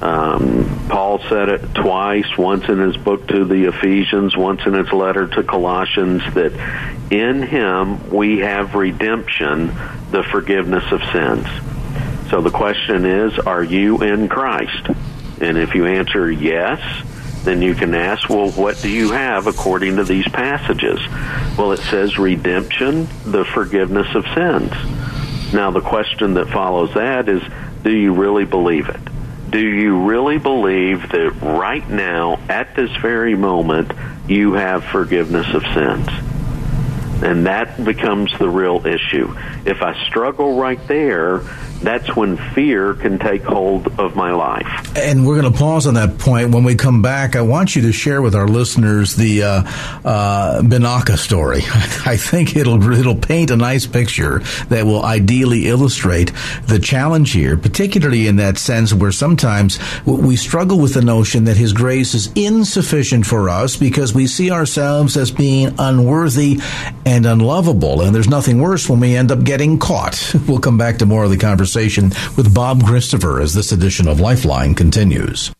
Um, 0.01 0.88
Paul 0.89 1.19
said 1.27 1.49
it 1.49 1.73
twice, 1.73 2.38
once 2.38 2.65
in 2.69 2.80
his 2.80 2.95
book 2.97 3.27
to 3.30 3.45
the 3.45 3.65
Ephesians, 3.65 4.38
once 4.38 4.62
in 4.65 4.73
his 4.73 4.91
letter 4.93 5.27
to 5.27 5.43
Colossians, 5.43 6.21
that 6.36 6.53
in 7.12 7.41
him 7.41 8.10
we 8.12 8.39
have 8.39 8.75
redemption, 8.75 9.67
the 10.12 10.23
forgiveness 10.23 10.84
of 10.91 11.01
sins. 11.12 11.47
So 12.30 12.41
the 12.41 12.51
question 12.51 13.06
is, 13.06 13.39
are 13.39 13.63
you 13.63 14.03
in 14.03 14.27
Christ? 14.27 14.88
And 15.41 15.58
if 15.58 15.76
you 15.76 15.86
answer 15.86 16.32
yes, 16.32 16.82
then 17.43 17.62
you 17.62 17.76
can 17.76 17.95
ask, 17.95 18.30
well, 18.30 18.52
what 18.52 18.82
do 18.82 18.89
you 18.89 19.12
have 19.12 19.47
according 19.47 19.95
to 19.97 20.04
these 20.04 20.28
passages? 20.28 21.00
Well, 21.58 21.71
it 21.71 21.80
says 21.80 22.17
redemption, 22.17 23.08
the 23.23 23.45
forgiveness 23.45 24.08
of 24.15 24.26
sins. 24.36 24.71
Now, 25.54 25.71
the 25.71 25.82
question 25.82 26.34
that 26.34 26.50
follows 26.50 26.93
that 26.95 27.30
is, 27.30 27.41
do 27.84 27.91
you 27.91 28.13
really 28.13 28.43
believe 28.43 28.89
it? 28.89 29.00
Do 29.50 29.65
you 29.65 30.06
really 30.06 30.38
believe 30.38 31.10
that 31.10 31.32
right 31.41 31.88
now, 31.89 32.38
at 32.50 32.76
this 32.76 32.93
very 32.97 33.36
moment, 33.36 33.93
you 34.28 34.54
have 34.54 34.84
forgiveness 34.84 35.47
of 35.54 35.63
sins? 35.73 36.10
And 37.23 37.45
that 37.45 37.84
becomes 37.84 38.38
the 38.38 38.50
real 38.50 38.86
issue. 38.86 39.34
If 39.65 39.82
I 39.82 40.06
struggle 40.08 40.60
right 40.60 40.86
there, 40.88 41.41
that's 41.81 42.15
when 42.15 42.37
fear 42.53 42.95
can 42.95 43.19
take 43.19 43.43
hold 43.43 43.87
of 43.99 44.15
my 44.15 44.31
life. 44.31 44.97
And 44.97 45.27
we're 45.27 45.39
going 45.39 45.51
to 45.51 45.57
pause 45.57 45.85
on 45.85 45.93
that 45.93 46.17
point. 46.17 46.53
When 46.53 46.63
we 46.63 46.75
come 46.75 47.01
back, 47.01 47.35
I 47.35 47.41
want 47.41 47.75
you 47.75 47.83
to 47.83 47.91
share 47.91 48.21
with 48.21 48.35
our 48.35 48.47
listeners 48.47 49.15
the 49.15 49.43
uh, 49.43 49.63
uh, 50.03 51.15
story. 51.15 51.61
I 52.05 52.17
think 52.17 52.55
it'll 52.55 52.91
it'll 52.91 53.15
paint 53.15 53.51
a 53.51 53.55
nice 53.55 53.85
picture 53.85 54.39
that 54.69 54.85
will 54.85 55.03
ideally 55.03 55.67
illustrate 55.67 56.31
the 56.65 56.79
challenge 56.79 57.33
here, 57.33 57.57
particularly 57.57 58.27
in 58.27 58.37
that 58.37 58.57
sense 58.57 58.93
where 58.93 59.11
sometimes 59.11 59.79
we 60.05 60.35
struggle 60.35 60.79
with 60.79 60.93
the 60.93 61.01
notion 61.01 61.45
that 61.45 61.57
His 61.57 61.73
grace 61.73 62.13
is 62.13 62.31
insufficient 62.33 63.25
for 63.25 63.49
us 63.49 63.75
because 63.75 64.13
we 64.13 64.25
see 64.25 64.51
ourselves 64.51 65.15
as 65.15 65.31
being 65.31 65.75
unworthy 65.77 66.59
and 67.05 67.25
unlovable. 67.25 68.01
And 68.01 68.15
there's 68.15 68.29
nothing 68.29 68.59
worse 68.59 68.89
when 68.89 68.99
we 68.99 69.15
end 69.15 69.31
up 69.31 69.43
getting 69.43 69.77
caught. 69.79 70.35
We'll 70.47 70.59
come 70.59 70.77
back 70.77 70.99
to 70.99 71.05
more 71.05 71.25
of 71.25 71.29
the 71.29 71.35
conversation 71.35 71.66
conversation 71.67 72.10
with 72.38 72.53
Bob 72.53 72.82
Christopher 72.86 73.41
as 73.41 73.53
this 73.53 73.73
edition 73.73 74.08
of 74.08 74.21
Lifeline 74.21 74.73
continues. 74.73 75.51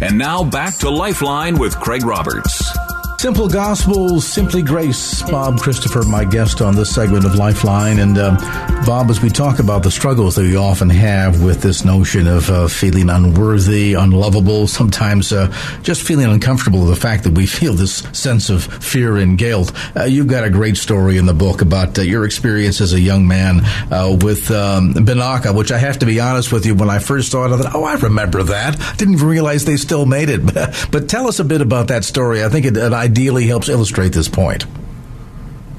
And 0.00 0.16
now 0.16 0.44
back 0.44 0.78
to 0.78 0.88
Lifeline 0.88 1.58
with 1.58 1.78
Craig 1.78 2.06
Roberts. 2.06 2.87
Simple 3.18 3.48
Gospel, 3.48 4.20
Simply 4.20 4.62
Grace. 4.62 5.22
Bob 5.22 5.58
Christopher, 5.58 6.04
my 6.04 6.24
guest 6.24 6.62
on 6.62 6.76
this 6.76 6.94
segment 6.94 7.24
of 7.24 7.34
Lifeline. 7.34 7.98
And 7.98 8.16
uh, 8.16 8.36
Bob, 8.86 9.10
as 9.10 9.20
we 9.20 9.28
talk 9.28 9.58
about 9.58 9.82
the 9.82 9.90
struggles 9.90 10.36
that 10.36 10.42
we 10.42 10.54
often 10.54 10.88
have 10.88 11.42
with 11.42 11.60
this 11.60 11.84
notion 11.84 12.28
of 12.28 12.48
uh, 12.48 12.68
feeling 12.68 13.10
unworthy, 13.10 13.94
unlovable, 13.94 14.68
sometimes 14.68 15.32
uh, 15.32 15.52
just 15.82 16.02
feeling 16.04 16.26
uncomfortable 16.26 16.78
with 16.78 16.90
the 16.90 16.96
fact 17.00 17.24
that 17.24 17.32
we 17.32 17.44
feel 17.44 17.74
this 17.74 18.06
sense 18.12 18.50
of 18.50 18.62
fear 18.62 19.16
and 19.16 19.36
guilt, 19.36 19.72
uh, 19.96 20.04
you've 20.04 20.28
got 20.28 20.44
a 20.44 20.50
great 20.50 20.76
story 20.76 21.18
in 21.18 21.26
the 21.26 21.34
book 21.34 21.60
about 21.60 21.98
uh, 21.98 22.02
your 22.02 22.24
experience 22.24 22.80
as 22.80 22.92
a 22.92 23.00
young 23.00 23.26
man 23.26 23.64
uh, 23.90 24.16
with 24.20 24.48
um, 24.52 24.94
Binaca, 24.94 25.52
which 25.52 25.72
I 25.72 25.78
have 25.78 25.98
to 25.98 26.06
be 26.06 26.20
honest 26.20 26.52
with 26.52 26.64
you, 26.64 26.76
when 26.76 26.88
I 26.88 27.00
first 27.00 27.32
saw 27.32 27.46
it, 27.46 27.52
I 27.52 27.62
thought, 27.62 27.74
oh, 27.74 27.82
I 27.82 27.96
remember 27.96 28.44
that. 28.44 28.78
Didn't 28.96 29.14
even 29.14 29.26
realize 29.26 29.64
they 29.64 29.76
still 29.76 30.06
made 30.06 30.28
it. 30.28 30.40
but 30.92 31.08
tell 31.08 31.26
us 31.26 31.40
a 31.40 31.44
bit 31.44 31.60
about 31.60 31.88
that 31.88 32.04
story. 32.04 32.44
I 32.44 32.48
think 32.48 32.64
it, 32.64 32.76
it 32.76 32.92
ideally 33.08 33.46
helps 33.46 33.68
illustrate 33.68 34.12
this 34.12 34.28
point. 34.28 34.66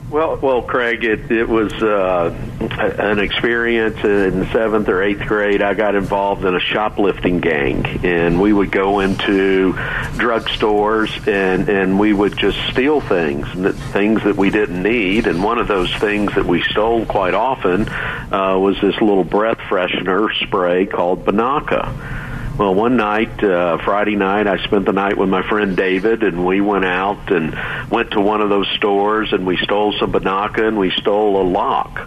Well, 0.10 0.38
well, 0.38 0.64
Craig, 0.64 1.04
it 1.04 1.30
it 1.32 1.48
was 1.48 1.72
uh, 1.72 2.36
an 2.60 3.20
experience 3.20 4.04
in 4.04 4.50
seventh 4.52 4.90
or 4.90 5.04
eighth 5.04 5.28
grade. 5.28 5.62
I 5.62 5.76
got 5.76 5.94
involved 5.94 6.46
in 6.46 6.56
a 6.56 6.60
shoplifting 6.60 7.42
gang, 7.42 7.86
and 8.04 8.42
we 8.42 8.52
would 8.52 8.72
go 8.72 9.02
into 9.02 9.74
drugstores 10.18 11.28
and 11.28 11.70
and 11.70 12.00
we 12.00 12.12
would 12.12 12.36
just 12.36 12.58
steal 12.72 13.02
things, 13.02 13.46
things 13.92 14.24
that 14.24 14.36
we 14.36 14.50
didn't 14.50 14.82
need. 14.82 15.28
And 15.28 15.44
one 15.44 15.60
of 15.60 15.68
those 15.68 15.94
things 15.98 16.34
that 16.34 16.46
we 16.46 16.64
stole 16.64 17.06
quite 17.06 17.36
often 17.36 17.88
uh, 17.88 18.58
was 18.58 18.82
this 18.82 19.00
little 19.00 19.24
breath 19.24 19.60
freshener 19.70 20.34
spray 20.44 20.88
called 20.88 21.24
Binaca 21.24 22.28
well, 22.60 22.76
one 22.76 22.98
night, 22.98 23.42
uh, 23.42 23.78
Friday 23.78 24.18
night, 24.18 24.46
I 24.46 24.62
spent 24.66 24.86
the 24.86 24.92
night 24.92 25.18
with 25.18 25.30
my 25.30 25.48
friend 25.48 25.78
David, 25.78 26.24
and 26.24 26.46
we 26.46 26.60
went 26.60 26.84
out 26.84 27.32
and 27.32 27.58
went 27.90 28.12
to 28.12 28.20
one 28.20 28.42
of 28.42 28.50
those 28.50 28.68
stores, 28.76 29.32
and 29.32 29.48
we 29.48 29.56
stole 29.56 29.94
some 29.94 30.12
Binaca, 30.12 30.68
and 30.68 30.78
we 30.78 30.92
stole 30.92 31.42
a 31.42 31.46
lock. 31.48 32.00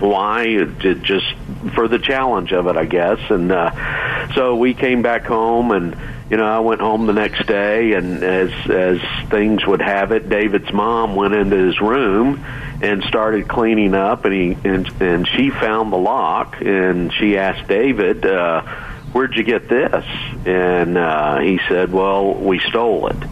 Why? 0.00 0.42
It, 0.42 1.00
just 1.00 1.24
for 1.74 1.88
the 1.88 1.98
challenge 1.98 2.52
of 2.52 2.66
it, 2.66 2.76
I 2.76 2.84
guess. 2.84 3.18
And 3.30 3.50
uh, 3.50 4.34
so 4.34 4.56
we 4.56 4.74
came 4.74 5.00
back 5.00 5.24
home, 5.24 5.70
and 5.70 5.96
you 6.28 6.36
know, 6.36 6.44
I 6.44 6.58
went 6.58 6.82
home 6.82 7.06
the 7.06 7.14
next 7.14 7.46
day, 7.46 7.94
and 7.94 8.22
as 8.22 8.50
as 8.68 8.98
things 9.30 9.66
would 9.66 9.80
have 9.80 10.12
it, 10.12 10.28
David's 10.28 10.70
mom 10.70 11.16
went 11.16 11.32
into 11.32 11.56
his 11.56 11.80
room 11.80 12.44
and 12.82 13.02
started 13.04 13.48
cleaning 13.48 13.94
up, 13.94 14.26
and 14.26 14.34
he 14.34 14.68
and 14.68 14.86
and 15.00 15.26
she 15.26 15.48
found 15.48 15.94
the 15.94 15.96
lock, 15.96 16.60
and 16.60 17.10
she 17.10 17.38
asked 17.38 17.66
David. 17.68 18.26
uh 18.26 18.90
where'd 19.14 19.36
you 19.36 19.44
get 19.44 19.68
this? 19.68 20.04
And 20.44 20.98
uh, 20.98 21.38
he 21.38 21.60
said, 21.68 21.92
well, 21.92 22.34
we 22.34 22.58
stole 22.58 23.06
it. 23.06 23.22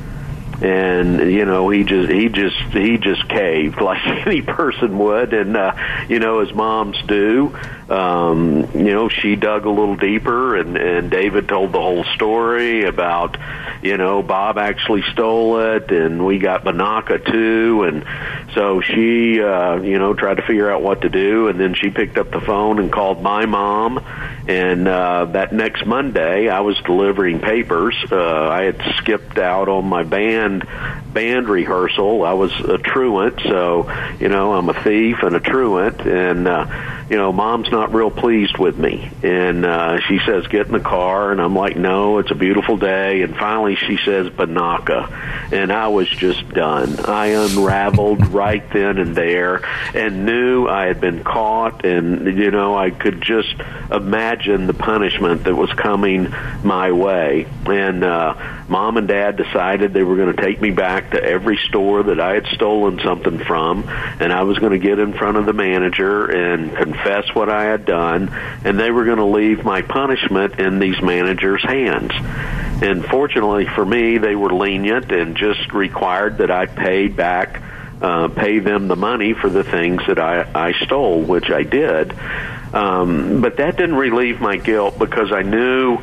And 0.63 1.33
you 1.33 1.45
know 1.45 1.71
he 1.71 1.83
just 1.83 2.09
he 2.09 2.29
just 2.29 2.57
he 2.71 2.97
just 2.97 3.29
caved 3.29 3.81
like 3.81 4.01
any 4.25 4.43
person 4.43 4.97
would, 4.97 5.35
and 5.35 5.57
uh, 5.57 5.75
you 6.09 6.21
know 6.21 6.39
as 6.39 6.55
moms 6.55 7.03
do. 7.09 7.59
Um, 7.93 8.71
you 8.75 8.95
know 8.95 9.11
she 9.11 9.37
dug 9.37 9.67
a 9.67 9.71
little 9.71 9.97
deeper, 9.97 10.57
and 10.57 10.79
and 10.79 11.11
David 11.11 11.47
told 11.47 11.73
the 11.73 11.81
whole 11.81 12.05
story 12.05 12.85
about 12.85 13.37
you 13.83 13.99
know 13.99 14.23
Bob 14.23 14.57
actually 14.57 15.03
stole 15.13 15.61
it, 15.61 15.91
and 15.91 16.25
we 16.25 16.39
got 16.39 16.65
Binaca 16.65 17.25
too, 17.31 17.83
and 17.83 18.07
so 18.55 18.81
she 18.81 19.43
uh, 19.43 19.77
you 19.83 19.99
know 19.99 20.15
tried 20.15 20.39
to 20.39 20.43
figure 20.43 20.71
out 20.71 20.81
what 20.81 21.03
to 21.03 21.11
do, 21.11 21.49
and 21.49 21.61
then 21.61 21.75
she 21.75 21.91
picked 21.91 22.17
up 22.17 22.31
the 22.31 22.41
phone 22.41 22.79
and 22.79 22.91
called 22.91 23.23
my 23.23 23.45
mom, 23.45 24.03
and 24.49 24.89
uh, 24.89 25.27
that 25.27 25.53
next 25.53 25.85
Monday, 25.85 26.49
I 26.49 26.61
was 26.61 26.81
delivering 26.87 27.41
papers. 27.41 27.95
Uh, 28.11 28.49
I 28.49 28.63
had 28.63 28.81
skipped 28.97 29.37
out 29.37 29.69
on 29.69 29.85
my 29.87 30.03
band 30.03 30.67
band 31.13 31.49
rehearsal. 31.49 32.25
I 32.25 32.33
was 32.33 32.53
a 32.61 32.79
truant, 32.79 33.41
so 33.41 33.91
you 34.19 34.29
know 34.29 34.53
I'm 34.55 34.69
a 34.69 34.83
thief 34.83 35.23
and 35.23 35.37
a 35.37 35.41
truant, 35.41 36.01
and 36.01 36.49
uh, 36.49 37.05
you 37.11 37.17
know 37.17 37.33
mom's 37.33 37.71
not 37.71 37.93
real 37.93 38.11
pleased 38.11 38.59
with 38.59 38.79
me. 38.79 39.11
And 39.23 39.65
uh, 39.65 40.01
she 40.09 40.19
says, 40.27 40.47
"Get 40.49 40.67
in 40.67 40.73
the 40.73 40.81
car," 40.81 41.33
and 41.33 41.41
I'm 41.41 41.55
like, 41.55 41.77
"No, 41.77 42.19
it's 42.19 42.31
a 42.31 42.35
beautiful 42.35 42.77
day." 42.77 43.23
And 43.23 43.37
finally, 43.37 43.77
she 43.77 43.99
says, 44.05 44.29
"Binaca," 44.29 45.53
and 45.53 45.73
I 45.73 45.89
was 45.89 46.09
just 46.09 46.49
done. 46.51 47.01
I 47.01 47.29
unraveled 47.29 48.27
right 48.29 48.69
then 48.73 48.99
and 48.99 49.15
there, 49.15 49.65
and 49.95 50.25
knew 50.25 50.67
I 50.69 50.87
had 50.87 51.01
been 51.01 51.25
caught, 51.25 51.85
and 51.85 52.39
you 52.39 52.51
know 52.51 52.77
I 52.77 52.91
could 52.91 53.21
just 53.21 53.55
imagine 53.91 54.67
the 54.67 54.75
punishment 54.75 55.45
that 55.45 55.55
was 55.55 55.73
coming 55.73 56.33
my 56.63 56.93
way. 56.93 57.47
And 57.67 58.05
uh, 58.05 58.35
mom 58.69 58.97
and 58.97 59.09
dad 59.09 59.37
decided 59.37 59.93
they 59.93 60.03
were 60.03 60.17
going 60.17 60.35
to 60.35 60.43
take 60.43 60.61
me 60.61 60.71
back 60.71 61.13
to 61.13 61.23
every 61.23 61.57
store 61.57 62.03
that 62.05 62.21
I 62.21 62.35
had 62.35 62.47
stolen 62.47 63.01
something 63.05 63.39
from, 63.39 63.89
and 63.89 64.33
I 64.33 64.43
was 64.43 64.59
going 64.59 64.73
to 64.73 64.79
get 64.79 64.99
in 64.99 65.13
front 65.13 65.37
of 65.37 65.47
the 65.47 65.53
manager 65.53 66.27
and 66.27 66.75
confess 66.77 67.35
what 67.35 67.49
I 67.49 67.65
had 67.65 67.85
done, 67.85 68.33
and 68.65 68.79
they 68.79 68.91
were 68.91 69.05
going 69.05 69.19
to 69.19 69.25
leave 69.25 69.65
my 69.65 69.83
punishment 69.83 70.59
in 70.59 70.79
these 70.79 71.01
managers' 71.03 71.63
hands. 71.63 72.13
And 72.83 73.05
fortunately 73.05 73.67
for 73.67 73.85
me, 73.85 74.19
they 74.19 74.35
were 74.35 74.53
lenient 74.53 75.13
and 75.13 75.37
just 75.37 75.73
required 75.73 76.39
that 76.39 76.51
I 76.51 76.67
paid 76.67 77.17
back 77.17 77.63
uh, 78.03 78.27
pay 78.29 78.59
them 78.59 78.89
the 78.89 78.97
money 78.97 79.33
for 79.33 79.49
the 79.49 79.63
things 79.63 80.03
that 80.09 80.19
I, 80.19 80.43
I 80.55 80.73
stole, 80.85 81.23
which 81.23 81.51
I 81.51 81.63
did. 81.63 82.13
Um, 82.75 83.41
but 83.41 83.59
that 83.59 83.77
didn't 83.77 83.95
relieve 83.95 84.41
my 84.41 84.57
guilt 84.57 84.99
because 84.99 85.31
I 85.31 85.43
knew 85.43 85.99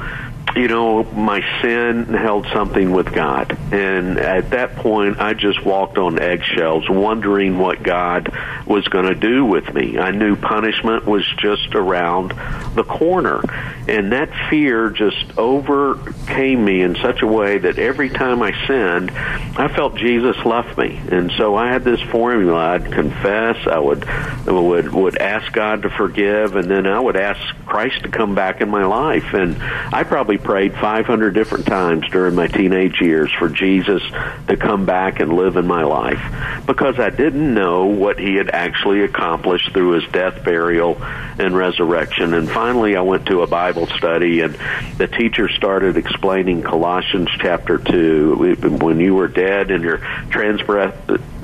you 0.56 0.68
know, 0.68 1.04
my 1.04 1.42
sin 1.62 2.06
held 2.06 2.48
something 2.54 2.92
with 2.92 3.14
God. 3.14 3.58
And 3.72 4.18
at 4.18 4.50
that 4.52 4.76
point, 4.76 5.20
I 5.20 5.34
just 5.34 5.64
walked 5.64 5.98
on 5.98 6.20
eggshells, 6.20 6.90
wondering 6.90 7.58
what 7.60 7.84
God 7.84 8.34
was 8.66 8.88
going 8.88 9.06
to 9.06 9.16
do 9.16 9.46
with 9.46 9.74
me. 9.74 9.98
I 10.00 10.12
knew 10.12 10.36
punishment 10.36 11.06
was 11.06 11.26
just 11.38 11.76
around 11.76 12.32
the 12.76 12.84
corner. 12.84 13.42
And 13.88 14.12
that 14.12 14.30
fear 14.50 14.90
just 14.90 15.38
overcame 15.38 16.64
me 16.66 16.82
in 16.82 16.96
such 16.96 17.22
a 17.22 17.28
way 17.28 17.60
that 17.60 17.78
every 17.78 18.10
time 18.10 18.42
I 18.42 18.52
sinned, 18.68 19.12
I 19.12 19.68
felt 19.68 19.96
Jesus 19.96 20.38
left 20.46 20.78
me. 20.78 21.00
And 21.12 21.32
so 21.38 21.56
I 21.56 21.72
had 21.72 21.84
this 21.84 22.02
formula. 22.02 22.74
I'd 22.74 22.92
confess, 22.92 23.68
I 23.68 23.80
would, 23.80 24.06
would, 24.46 24.92
would 24.94 25.18
ask 25.18 25.52
God 25.54 25.84
to 25.84 25.90
forgive, 25.90 26.56
and 26.56 26.70
then 26.70 26.88
I 26.88 27.00
would 27.00 27.16
ask 27.16 27.40
Christ 27.66 28.04
to 28.04 28.10
come 28.10 28.36
back 28.36 28.62
in 28.62 28.70
my 28.70 28.86
life. 28.86 29.34
And 29.34 29.62
I 29.62 30.04
probably 30.04 30.38
prayed 30.43 30.73
500 30.73 31.34
different 31.34 31.65
times 31.65 32.08
during 32.10 32.36
my 32.36 32.47
teenage 32.47 33.02
years 33.02 33.32
for 33.38 33.49
Jesus 33.49 34.02
to 34.47 34.58
come 34.58 34.86
back 34.86 35.19
and 35.19 35.34
live 35.34 35.56
in 35.58 35.67
my 35.67 35.84
life 35.84 36.21
because 36.65 36.99
I 36.99 37.10
didn't 37.10 37.54
know 37.54 37.86
what 37.86 38.19
he 38.19 38.36
had 38.36 38.49
actually 38.49 39.04
accomplished 39.04 39.71
through 39.73 39.99
his 39.99 40.12
death, 40.12 40.43
burial, 40.43 41.02
and 41.02 41.56
resurrection. 41.56 42.34
And 42.34 42.49
finally, 42.49 42.95
I 42.95 43.02
went 43.02 43.25
to 43.28 43.41
a 43.41 43.47
Bible 43.47 43.88
study, 43.88 44.41
and 44.41 44.58
the 44.97 45.08
teacher 45.08 45.49
started 45.49 45.97
explaining 45.97 46.62
Colossians 46.63 47.30
chapter 47.39 47.78
2. 47.78 48.56
When 48.80 48.99
you 48.99 49.15
were 49.15 49.28
dead 49.28 49.71
in 49.71 49.82
your 49.82 49.97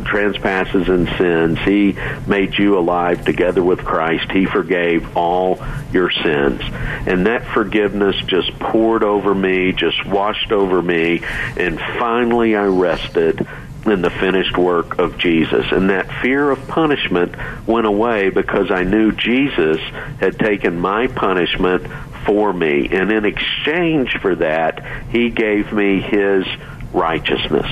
trespasses 0.06 0.88
and 0.88 1.10
sins, 1.18 1.60
he 1.60 1.98
made 2.28 2.58
you 2.58 2.78
alive 2.78 3.26
together 3.26 3.63
with 3.63 3.84
Christ. 3.84 4.32
He 4.32 4.46
forgave 4.46 5.18
all 5.18 5.60
your 5.91 6.12
sins. 6.12 6.62
And 7.08 7.26
that 7.26 7.46
forgiveness 7.48 8.15
just 8.28 8.58
poured 8.60 8.86
poured 8.86 9.03
over 9.03 9.34
me, 9.34 9.72
just 9.72 10.06
washed 10.06 10.51
over 10.51 10.82
me, 10.82 11.22
and 11.58 11.80
finally 11.99 12.56
I 12.56 12.66
rested 12.66 13.47
in 13.86 14.01
the 14.01 14.10
finished 14.10 14.58
work 14.58 14.99
of 14.99 15.18
Jesus. 15.18 15.66
And 15.72 15.89
that 15.89 16.22
fear 16.22 16.51
of 16.51 16.68
punishment 16.68 17.36
went 17.68 17.88
away 17.88 18.30
because 18.30 18.70
I 18.70 18.84
knew 18.84 19.12
Jesus 19.12 19.80
had 20.20 20.38
taken 20.38 20.80
my 20.80 21.08
punishment 21.08 21.88
for 22.26 22.53
me. 22.53 22.88
And 22.91 23.12
in 23.12 23.26
exchange 23.26 24.18
for 24.22 24.36
that, 24.36 24.86
he 25.10 25.30
gave 25.30 25.74
me 25.74 25.99
his 25.99 26.45
righteousness. 26.93 27.70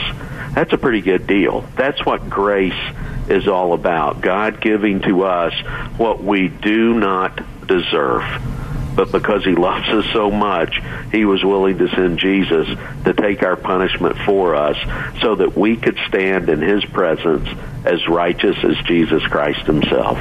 That's 0.54 0.72
a 0.74 0.78
pretty 0.78 1.02
good 1.02 1.28
deal. 1.28 1.62
That's 1.76 2.06
what 2.06 2.30
grace 2.30 2.74
is 3.28 3.48
all 3.48 3.74
about. 3.74 4.22
God 4.22 4.62
giving 4.62 5.02
to 5.02 5.24
us 5.24 5.54
what 5.98 6.24
we 6.24 6.48
do 6.48 6.94
not 6.94 7.42
deserve. 7.68 8.24
But 8.96 9.12
because 9.12 9.44
he 9.44 9.56
loves 9.56 9.88
us 9.90 10.06
so 10.14 10.30
much, 10.30 10.80
he 11.12 11.26
was 11.26 11.44
willing 11.44 11.80
to 11.80 11.90
send 11.90 12.20
Jesus 12.20 12.68
to 13.06 13.14
take 13.14 13.42
our 13.42 13.56
punishment 13.56 14.18
for 14.20 14.56
us 14.56 14.78
so 15.22 15.36
that 15.36 15.58
we 15.58 15.78
could 15.78 15.98
stand 16.08 16.50
in 16.50 16.62
his 16.62 16.86
presence 16.86 17.48
as 17.86 18.08
righteous 18.08 18.56
as 18.64 18.78
Jesus 18.86 19.24
Christ 19.24 19.62
himself. 19.62 20.20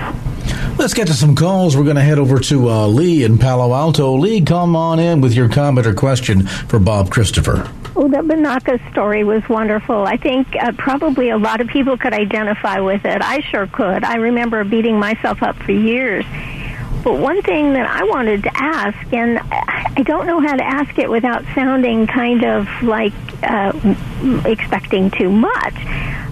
Let's 0.79 0.95
get 0.95 1.07
to 1.09 1.13
some 1.13 1.37
calls. 1.37 1.77
We're 1.77 1.85
going 1.85 1.97
to 1.97 2.03
head 2.03 2.19
over 2.19 2.41
to 2.41 2.71
uh, 2.71 2.87
Lee 2.87 3.25
in 3.25 3.37
Palo 3.37 3.75
Alto. 3.75 4.17
Lee, 4.17 4.41
come 4.41 4.75
on 4.75 4.99
in 4.99 5.21
with 5.21 5.35
your 5.35 5.51
comment 5.51 5.87
or 5.87 5.93
question 5.93 6.47
for 6.47 6.79
Bob 6.79 7.11
Christopher. 7.11 7.71
Oh, 7.95 8.09
the 8.09 8.19
Binaca 8.19 8.91
story 8.91 9.23
was 9.23 9.47
wonderful. 9.51 10.07
I 10.07 10.17
think 10.17 10.57
uh, 10.57 10.73
probably 10.79 11.29
a 11.29 11.37
lot 11.37 11.61
of 11.61 11.69
people 11.69 11.99
could 11.99 12.15
identify 12.15 12.81
with 12.81 13.05
it. 13.05 13.21
I 13.21 13.41
sure 13.41 13.67
could. 13.67 14.03
I 14.03 14.17
remember 14.17 14.65
beating 14.65 14.99
myself 14.99 15.43
up 15.43 15.57
for 15.57 15.73
years. 15.73 16.25
But 17.05 17.19
one 17.19 17.43
thing 17.43 17.73
that 17.75 17.87
I 17.87 18.05
wanted 18.05 18.45
to 18.45 18.51
ask, 18.55 19.13
and 19.13 19.39
I 19.41 20.03
don't 20.05 20.27
know 20.27 20.41
how 20.41 20.57
to 20.57 20.65
ask 20.65 20.99
it 20.99 21.11
without 21.11 21.45
sounding 21.55 22.07
kind 22.07 22.45
of 22.45 22.69
like 22.83 23.13
uh, 23.43 23.73
expecting 24.47 25.11
too 25.11 25.29
much, 25.29 25.75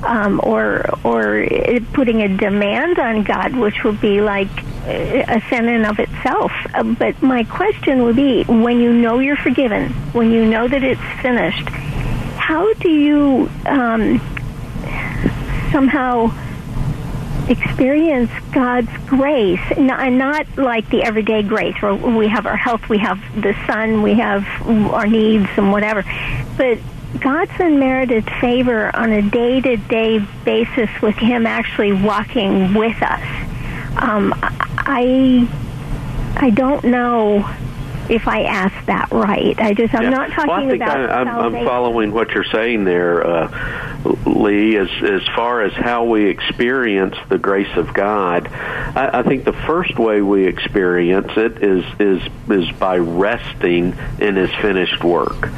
um, 0.02 0.40
or 0.42 0.84
or 1.04 1.46
putting 1.92 2.22
a 2.22 2.28
demand 2.36 2.98
on 2.98 3.22
God, 3.22 3.54
which 3.56 3.84
would 3.84 4.00
be 4.00 4.20
like 4.20 4.48
a 4.86 5.42
sin 5.48 5.68
in 5.68 5.84
of 5.84 5.98
itself. 5.98 6.52
Uh, 6.74 6.82
but 6.82 7.20
my 7.22 7.44
question 7.44 8.02
would 8.04 8.16
be: 8.16 8.44
when 8.44 8.80
you 8.80 8.92
know 8.92 9.18
you're 9.18 9.36
forgiven, 9.36 9.90
when 10.12 10.32
you 10.32 10.46
know 10.46 10.66
that 10.66 10.82
it's 10.82 11.00
finished, 11.20 11.68
how 12.38 12.72
do 12.74 12.90
you 12.90 13.50
um, 13.66 14.18
somehow 15.70 16.32
experience 17.48 18.30
God's 18.52 18.90
grace, 19.06 19.60
and 19.76 20.18
not 20.18 20.46
like 20.56 20.88
the 20.88 21.02
everyday 21.02 21.42
grace 21.42 21.74
where 21.82 21.94
we 21.94 22.28
have 22.28 22.46
our 22.46 22.56
health, 22.56 22.88
we 22.88 22.98
have 22.98 23.20
the 23.40 23.54
sun, 23.66 24.02
we 24.02 24.14
have 24.14 24.46
our 24.66 25.06
needs 25.06 25.48
and 25.56 25.72
whatever, 25.72 26.04
but 26.56 26.78
God's 27.18 27.52
unmerited 27.58 28.24
favor 28.40 28.94
on 28.94 29.12
a 29.12 29.22
day 29.22 29.60
to 29.60 29.76
day 29.76 30.18
basis 30.44 30.90
with 31.02 31.16
Him 31.16 31.46
actually 31.46 31.92
walking 31.92 32.74
with 32.74 33.02
us. 33.02 33.20
Um, 33.96 34.32
I 34.42 35.48
I 36.36 36.50
don't 36.50 36.84
know 36.84 37.48
if 38.08 38.26
I 38.26 38.42
asked 38.42 38.86
that 38.86 39.10
right. 39.10 39.58
I 39.60 39.74
just 39.74 39.94
I'm 39.94 40.04
yeah. 40.04 40.10
not 40.10 40.30
talking 40.30 40.48
well, 40.48 40.66
I 40.66 40.68
think 40.68 40.82
about. 40.82 41.10
I, 41.10 41.20
I'm, 41.20 41.28
I'm 41.28 41.64
following 41.64 42.12
what 42.12 42.30
you're 42.30 42.44
saying 42.44 42.84
there, 42.84 43.26
uh, 43.26 44.02
Lee. 44.26 44.76
As 44.76 44.88
as 45.02 45.22
far 45.34 45.62
as 45.62 45.72
how 45.72 46.04
we 46.04 46.26
experience 46.26 47.16
the 47.28 47.38
grace 47.38 47.76
of 47.76 47.92
God, 47.92 48.48
I, 48.48 49.20
I 49.20 49.22
think 49.24 49.44
the 49.44 49.52
first 49.52 49.98
way 49.98 50.22
we 50.22 50.46
experience 50.46 51.32
it 51.36 51.62
is 51.62 51.84
is 51.98 52.22
is 52.48 52.70
by 52.76 52.98
resting 52.98 53.96
in 54.20 54.36
His 54.36 54.50
finished 54.54 55.02
work 55.02 55.48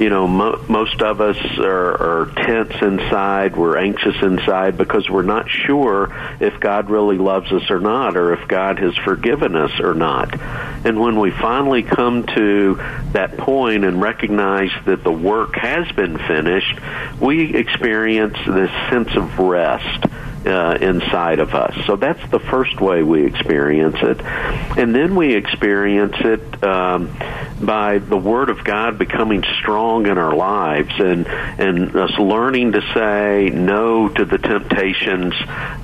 you 0.00 0.08
know, 0.08 0.26
mo- 0.26 0.64
most 0.66 1.02
of 1.02 1.20
us 1.20 1.36
are, 1.58 2.22
are 2.22 2.32
tense 2.34 2.72
inside. 2.80 3.54
We're 3.54 3.76
anxious 3.76 4.16
inside 4.22 4.78
because 4.78 5.08
we're 5.10 5.22
not 5.22 5.48
sure 5.50 6.10
if 6.40 6.58
God 6.58 6.88
really 6.88 7.18
loves 7.18 7.52
us 7.52 7.70
or 7.70 7.80
not, 7.80 8.16
or 8.16 8.32
if 8.32 8.48
God 8.48 8.78
has 8.78 8.96
forgiven 8.96 9.54
us 9.54 9.78
or 9.78 9.92
not. 9.92 10.40
And 10.86 10.98
when 10.98 11.20
we 11.20 11.30
finally 11.30 11.82
come 11.82 12.24
to 12.34 12.76
that 13.12 13.36
point 13.36 13.84
and 13.84 14.00
recognize 14.00 14.70
that 14.86 15.04
the 15.04 15.12
work 15.12 15.56
has 15.56 15.92
been 15.92 16.16
finished, 16.16 16.78
we 17.20 17.54
experience 17.54 18.38
this 18.46 18.70
sense 18.88 19.14
of 19.14 19.38
rest 19.38 20.06
uh, 20.46 20.78
inside 20.80 21.38
of 21.38 21.54
us. 21.54 21.74
So 21.86 21.96
that's 21.96 22.30
the 22.30 22.38
first 22.38 22.80
way 22.80 23.02
we 23.02 23.26
experience 23.26 23.96
it. 24.00 24.20
And 24.22 24.94
then 24.94 25.14
we 25.14 25.34
experience 25.34 26.16
it 26.20 26.64
um, 26.64 27.14
by 27.60 27.98
the 27.98 28.16
Word 28.16 28.48
of 28.48 28.64
God 28.64 28.98
becoming 28.98 29.44
strong 29.60 30.06
in 30.06 30.16
our 30.16 30.34
lives 30.34 30.92
and, 30.98 31.26
and 31.26 31.94
us 31.94 32.18
learning 32.18 32.72
to 32.72 32.80
say 32.94 33.50
no 33.52 34.08
to 34.08 34.24
the 34.24 34.38
temptations 34.38 35.34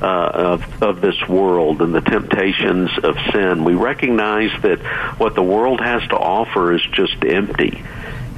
uh, 0.00 0.30
of, 0.34 0.82
of 0.82 1.00
this 1.00 1.20
world 1.28 1.82
and 1.82 1.94
the 1.94 2.00
temptations 2.00 2.90
of 3.02 3.16
sin. 3.32 3.64
We 3.64 3.74
recognize 3.74 4.50
that 4.62 4.78
what 5.18 5.34
the 5.34 5.42
world 5.42 5.80
has 5.80 6.02
to 6.08 6.16
offer 6.16 6.72
is 6.72 6.82
just 6.92 7.22
empty 7.24 7.82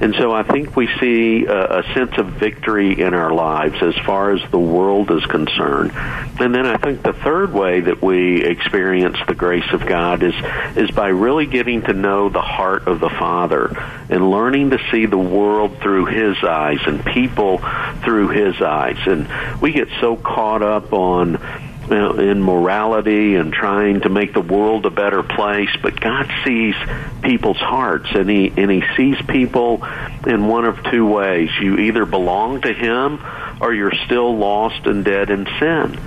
and 0.01 0.15
so 0.15 0.33
I 0.33 0.45
think 0.45 0.77
we 0.77 0.89
see 1.01 1.45
a, 1.47 1.81
a, 1.81 1.95
sense 1.95 2.17
of 2.19 2.27
victory 2.35 3.01
in 3.01 3.15
our 3.15 3.33
lives 3.33 3.83
as 3.83 3.97
far 4.07 4.33
as 4.33 4.41
the 4.51 4.59
world 4.59 5.11
is 5.11 5.25
concerned. 5.27 5.91
And 5.95 6.55
then 6.55 6.67
I 6.67 6.77
think 6.77 7.03
the 7.03 7.13
third 7.13 7.53
way 7.53 7.81
that 7.81 8.01
we 8.01 8.45
experience 8.45 9.17
the 9.27 9.35
grace 9.35 9.71
of 9.73 9.87
God 9.87 10.23
is 10.23 10.35
is 10.77 10.91
by 10.93 11.09
really 11.09 11.47
getting 11.47 11.83
to 11.83 11.93
know 11.93 12.29
the 12.29 12.41
heart 12.41 12.87
of 12.87 13.01
the 13.01 13.11
Father 13.11 13.77
and 14.09 14.31
learning 14.31 14.71
to 14.71 14.79
see 14.93 15.07
the 15.07 15.19
world 15.19 15.79
through 15.81 16.07
his 16.07 16.37
eyes 16.45 16.79
and 16.87 17.05
people 17.05 17.59
through 18.05 18.29
his 18.29 18.63
eyes. 18.63 18.99
And 19.05 19.29
we 19.61 19.73
get 19.73 19.89
so 20.01 20.17
caught 20.17 20.63
up 20.63 20.93
on 20.93 21.68
in 21.91 22.43
morality 22.43 23.37
and 23.37 23.53
trying 23.53 24.01
to 24.03 24.09
make 24.09 24.33
the 24.33 24.41
world 24.41 24.87
a 24.87 24.91
better 24.91 25.23
place, 25.23 25.71
but 25.83 26.01
God 26.01 26.31
sees 26.45 26.75
people's 27.23 27.59
hearts 27.59 28.09
and 28.13 28.29
he 28.29 28.53
and 28.57 28.71
he 28.71 28.83
sees 28.97 29.17
people 29.27 29.85
in 30.27 30.47
one 30.47 30.65
of 30.65 30.83
two 30.85 31.07
ways. 31.07 31.51
You 31.61 31.79
either 31.79 32.05
belong 32.07 32.61
to 32.63 32.73
him 32.73 33.21
or 33.61 33.73
you're 33.73 33.95
still 34.07 34.37
lost 34.37 34.87
and 34.87 35.05
dead 35.05 35.31
in 35.31 35.47
sin. 35.59 35.99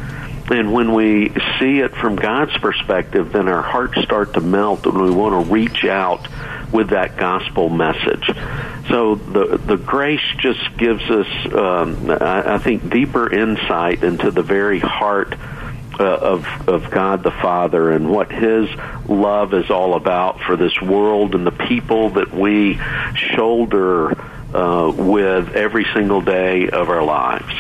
And 0.50 0.74
when 0.74 0.94
we 0.94 1.30
see 1.60 1.80
it 1.80 1.96
from 1.96 2.18
God's 2.18 2.58
perspective, 2.58 3.32
then 3.32 3.48
our 3.48 3.62
hearts 3.62 4.02
start 4.02 4.34
to 4.34 4.42
melt 4.42 4.86
and 4.86 5.02
we 5.02 5.12
want 5.12 5.46
to 5.46 5.52
reach 5.52 5.86
out 5.86 6.28
with 6.72 6.90
that 6.90 7.18
gospel 7.18 7.70
message. 7.70 8.30
So 8.90 9.16
the 9.16 9.58
the 9.58 9.78
grace 9.78 10.20
just 10.40 10.78
gives 10.78 11.04
us, 11.10 11.54
um, 11.54 12.10
I, 12.10 12.56
I 12.56 12.58
think, 12.58 12.90
deeper 12.90 13.32
insight 13.32 14.04
into 14.04 14.32
the 14.32 14.42
very 14.42 14.80
heart 14.80 15.36
uh, 16.02 16.18
of 16.18 16.68
of 16.68 16.92
God 16.92 17.24
the 17.24 17.32
Father 17.32 17.92
and 17.92 18.10
what 18.10 18.32
His 18.32 18.70
love 19.08 19.54
is 19.54 19.70
all 19.70 19.94
about 19.96 20.42
for 20.42 20.58
this 20.58 20.82
world 20.82 21.36
and 21.36 21.46
the 21.46 21.52
people 21.52 22.10
that 22.12 22.34
we 22.34 22.80
shoulder 23.16 24.12
uh, 24.54 24.92
with 24.96 25.56
every 25.56 25.86
single 25.94 26.22
day 26.22 26.70
of 26.70 26.90
our 26.90 27.04
lives. 27.04 27.54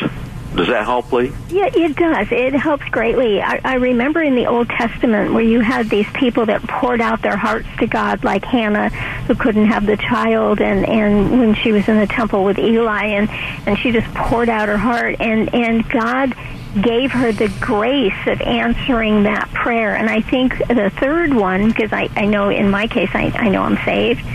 Does 0.55 0.67
that 0.67 0.83
help, 0.83 1.13
Lee? 1.13 1.31
Yeah, 1.47 1.69
it 1.73 1.95
does. 1.95 2.27
It 2.29 2.53
helps 2.53 2.83
greatly. 2.89 3.41
I, 3.41 3.61
I 3.63 3.75
remember 3.75 4.21
in 4.21 4.35
the 4.35 4.47
Old 4.47 4.67
Testament 4.67 5.33
where 5.33 5.43
you 5.43 5.61
had 5.61 5.89
these 5.89 6.07
people 6.13 6.45
that 6.47 6.61
poured 6.63 6.99
out 6.99 7.21
their 7.21 7.37
hearts 7.37 7.69
to 7.79 7.87
God, 7.87 8.25
like 8.25 8.43
Hannah, 8.43 8.89
who 8.89 9.35
couldn't 9.35 9.67
have 9.67 9.85
the 9.85 9.95
child, 9.95 10.59
and 10.59 10.85
and 10.85 11.39
when 11.39 11.55
she 11.55 11.71
was 11.71 11.87
in 11.87 11.99
the 11.99 12.07
temple 12.07 12.43
with 12.43 12.59
Eli, 12.59 13.05
and 13.05 13.29
and 13.65 13.79
she 13.79 13.91
just 13.91 14.13
poured 14.13 14.49
out 14.49 14.67
her 14.67 14.77
heart, 14.77 15.21
and 15.21 15.53
and 15.55 15.87
God 15.87 16.35
gave 16.79 17.11
her 17.11 17.31
the 17.31 17.49
grace 17.59 18.27
of 18.27 18.39
answering 18.41 19.23
that 19.23 19.49
prayer. 19.49 19.95
And 19.95 20.09
I 20.09 20.21
think 20.21 20.57
the 20.67 20.91
third 20.99 21.33
one, 21.33 21.67
because 21.67 21.91
I, 21.91 22.07
I 22.15 22.25
know 22.25 22.49
in 22.49 22.69
my 22.69 22.87
case, 22.87 23.09
I, 23.13 23.31
I 23.35 23.49
know 23.49 23.63
I'm 23.63 23.77
saved 23.83 24.25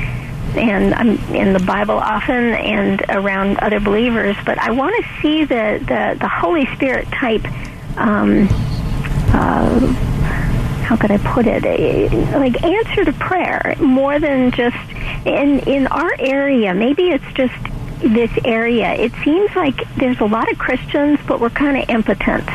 and 0.57 0.95
I'm 0.95 1.19
in 1.35 1.53
the 1.53 1.61
Bible 1.61 1.97
often 1.97 2.55
and 2.55 3.03
around 3.09 3.59
other 3.59 3.81
believers, 3.81 4.37
but 4.45 4.59
I 4.59 4.71
want 4.71 4.95
to 5.03 5.21
see 5.21 5.45
the, 5.45 5.79
the, 5.87 6.17
the 6.19 6.29
Holy 6.29 6.67
Spirit 6.75 7.09
type, 7.11 7.45
um, 7.97 8.49
uh, 9.33 9.87
how 10.83 10.97
could 10.97 11.11
I 11.11 11.19
put 11.19 11.47
it, 11.47 11.63
like 12.33 12.63
answer 12.63 13.05
to 13.05 13.13
prayer 13.15 13.75
more 13.81 14.19
than 14.19 14.51
just 14.51 14.77
in, 15.25 15.61
in 15.61 15.87
our 15.89 16.15
area. 16.19 16.75
Maybe 16.75 17.09
it's 17.11 17.33
just 17.35 17.55
this 18.01 18.31
area. 18.45 18.93
It 18.95 19.13
seems 19.25 19.55
like 19.57 19.77
there's 19.97 20.21
a 20.21 20.27
lot 20.27 20.51
of 20.51 20.59
Christians, 20.59 21.19
but 21.27 21.41
we're 21.41 21.51
kind 21.51 21.77
of 21.83 21.89
impotent. 21.89 22.47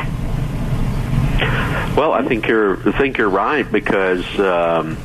Well, 1.96 2.12
I 2.12 2.24
think 2.26 2.46
you're 2.48 2.88
I 2.88 2.92
think 2.96 3.18
you're 3.18 3.28
right 3.28 3.70
because 3.70 4.24
um, 4.38 4.96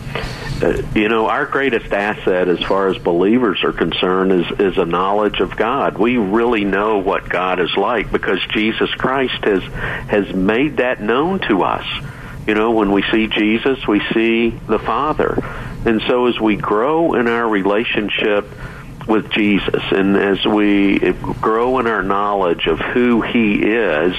uh, 0.62 0.82
you 0.96 1.10
know 1.10 1.28
our 1.28 1.46
greatest 1.46 1.92
asset 1.92 2.48
as 2.48 2.60
far 2.64 2.88
as 2.88 2.98
believers 2.98 3.64
are 3.64 3.74
concerned 3.74 4.32
is 4.32 4.46
is 4.60 4.78
a 4.78 4.86
knowledge 4.86 5.40
of 5.40 5.58
God. 5.58 5.98
We 5.98 6.18
really 6.18 6.64
know 6.64 7.00
what 7.00 7.28
God 7.28 7.60
is 7.60 7.76
like 7.76 8.12
because 8.12 8.40
Jesus 8.54 8.90
Christ 8.92 9.44
has 9.44 9.64
has 9.64 10.34
made 10.34 10.78
that 10.78 11.02
known 11.02 11.40
to 11.50 11.64
us. 11.64 11.86
You 12.48 12.54
know, 12.54 12.72
when 12.72 12.94
we 12.94 13.04
see 13.12 13.28
Jesus, 13.28 13.86
we 13.86 14.02
see 14.14 14.50
the 14.50 14.80
Father. 14.80 15.44
And 15.86 16.02
so 16.08 16.28
as 16.28 16.40
we 16.40 16.56
grow 16.56 17.14
in 17.16 17.28
our 17.28 17.48
relationship 17.48 18.48
with 19.08 19.30
Jesus. 19.32 19.84
And 19.92 20.18
as 20.18 20.46
we 20.46 21.00
grow 21.42 21.80
in 21.80 21.88
our 21.88 22.04
knowledge 22.04 22.68
of 22.68 22.80
who 22.80 23.22
He 23.22 23.64
is, 23.64 24.16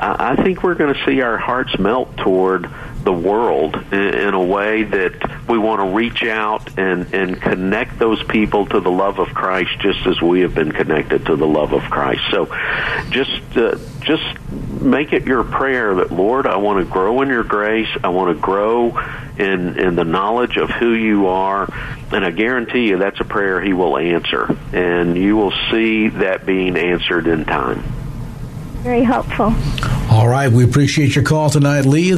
I 0.00 0.36
think 0.42 0.62
we're 0.62 0.74
going 0.74 0.94
to 0.94 1.04
see 1.04 1.20
our 1.22 1.38
hearts 1.38 1.78
melt 1.78 2.16
toward 2.18 2.70
the 3.04 3.12
world 3.12 3.76
in, 3.92 4.14
in 4.14 4.34
a 4.34 4.42
way 4.42 4.82
that 4.82 5.48
we 5.48 5.58
want 5.58 5.80
to 5.80 5.96
reach 5.96 6.22
out 6.24 6.78
and, 6.78 7.12
and 7.14 7.40
connect 7.40 7.98
those 7.98 8.22
people 8.24 8.66
to 8.66 8.80
the 8.80 8.90
love 8.90 9.18
of 9.18 9.28
Christ 9.28 9.70
just 9.80 10.06
as 10.06 10.20
we 10.20 10.40
have 10.40 10.54
been 10.54 10.72
connected 10.72 11.26
to 11.26 11.36
the 11.36 11.46
love 11.46 11.72
of 11.72 11.82
Christ. 11.82 12.22
So 12.30 12.46
just 13.10 13.56
uh, 13.56 13.78
just 14.00 14.24
make 14.80 15.12
it 15.12 15.24
your 15.24 15.44
prayer 15.44 15.96
that 15.96 16.12
Lord, 16.12 16.46
I 16.46 16.56
want 16.56 16.84
to 16.84 16.90
grow 16.90 17.22
in 17.22 17.28
your 17.28 17.44
grace. 17.44 17.88
I 18.02 18.08
want 18.08 18.36
to 18.36 18.40
grow 18.40 18.98
in 19.38 19.78
in 19.78 19.94
the 19.94 20.04
knowledge 20.04 20.56
of 20.56 20.70
who 20.70 20.92
you 20.92 21.28
are, 21.28 21.68
and 22.12 22.24
I 22.24 22.30
guarantee 22.30 22.88
you 22.88 22.98
that's 22.98 23.20
a 23.20 23.24
prayer 23.24 23.60
he 23.60 23.72
will 23.72 23.96
answer, 23.96 24.56
and 24.72 25.16
you 25.16 25.36
will 25.36 25.52
see 25.70 26.08
that 26.08 26.44
being 26.46 26.76
answered 26.76 27.26
in 27.26 27.44
time. 27.44 27.82
Very 28.82 29.02
helpful. 29.02 29.54
All 30.10 30.28
right, 30.28 30.50
we 30.50 30.64
appreciate 30.64 31.14
your 31.14 31.24
call 31.24 31.50
tonight, 31.50 31.84
Lee. 31.84 32.16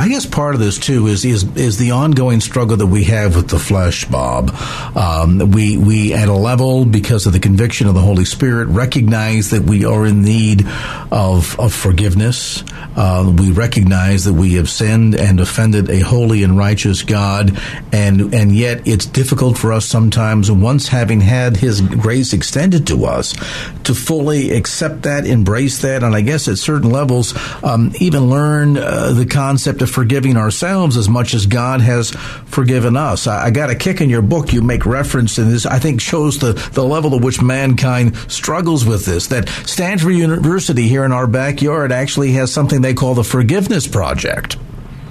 I 0.00 0.08
guess 0.08 0.24
part 0.24 0.54
of 0.54 0.60
this 0.62 0.78
too 0.78 1.08
is 1.08 1.26
is 1.26 1.44
is 1.56 1.76
the 1.76 1.90
ongoing 1.90 2.40
struggle 2.40 2.78
that 2.78 2.86
we 2.86 3.04
have 3.04 3.36
with 3.36 3.48
the 3.50 3.58
flesh, 3.58 4.06
Bob. 4.06 4.50
Um, 4.96 5.50
we 5.50 5.76
we 5.76 6.14
at 6.14 6.26
a 6.26 6.32
level 6.32 6.86
because 6.86 7.26
of 7.26 7.34
the 7.34 7.38
conviction 7.38 7.86
of 7.86 7.92
the 7.92 8.00
Holy 8.00 8.24
Spirit 8.24 8.68
recognize 8.68 9.50
that 9.50 9.64
we 9.64 9.84
are 9.84 10.06
in 10.06 10.22
need 10.22 10.66
of 11.10 11.60
of 11.60 11.74
forgiveness. 11.74 12.64
Uh, 12.96 13.30
we 13.36 13.52
recognize 13.52 14.24
that 14.24 14.32
we 14.32 14.54
have 14.54 14.70
sinned 14.70 15.14
and 15.14 15.38
offended 15.38 15.90
a 15.90 16.00
holy 16.00 16.44
and 16.44 16.56
righteous 16.56 17.02
God, 17.02 17.60
and 17.92 18.32
and 18.32 18.56
yet 18.56 18.88
it's 18.88 19.04
difficult 19.04 19.58
for 19.58 19.70
us 19.70 19.84
sometimes. 19.84 20.50
Once 20.50 20.88
having 20.88 21.20
had 21.20 21.58
His 21.58 21.82
grace 21.82 22.32
extended 22.32 22.86
to 22.86 23.04
us, 23.04 23.34
to 23.84 23.94
fully 23.94 24.52
accept 24.52 25.02
that, 25.02 25.26
embrace 25.26 25.82
that, 25.82 26.02
and 26.02 26.16
I 26.16 26.22
guess 26.22 26.48
at 26.48 26.56
certain 26.56 26.90
levels, 26.90 27.34
um, 27.62 27.92
even 28.00 28.30
learn 28.30 28.78
uh, 28.78 29.12
the 29.12 29.26
concept 29.26 29.82
of 29.82 29.89
forgiving 29.90 30.36
ourselves 30.36 30.96
as 30.96 31.08
much 31.08 31.34
as 31.34 31.46
God 31.46 31.80
has 31.80 32.10
forgiven 32.46 32.96
us. 32.96 33.26
I, 33.26 33.46
I, 33.46 33.50
got 33.50 33.70
a 33.70 33.74
kick 33.74 34.00
in 34.00 34.08
your 34.08 34.22
book. 34.22 34.52
You 34.52 34.62
make 34.62 34.86
reference, 34.86 35.38
and 35.38 35.50
this 35.50 35.66
I 35.66 35.78
think 35.78 36.00
shows 36.00 36.38
the, 36.38 36.52
the 36.72 36.84
level 36.84 37.14
at 37.14 37.22
which 37.22 37.42
mankind 37.42 38.16
struggles 38.30 38.84
with 38.84 39.04
this. 39.04 39.26
That 39.28 39.48
Stanford 39.66 40.14
University 40.14 40.88
here 40.88 41.04
in 41.04 41.12
our 41.12 41.26
backyard 41.26 41.92
actually 41.92 42.32
has 42.32 42.52
something 42.52 42.80
they 42.80 42.94
call 42.94 43.14
the 43.14 43.24
Forgiveness 43.24 43.86
Project. 43.86 44.56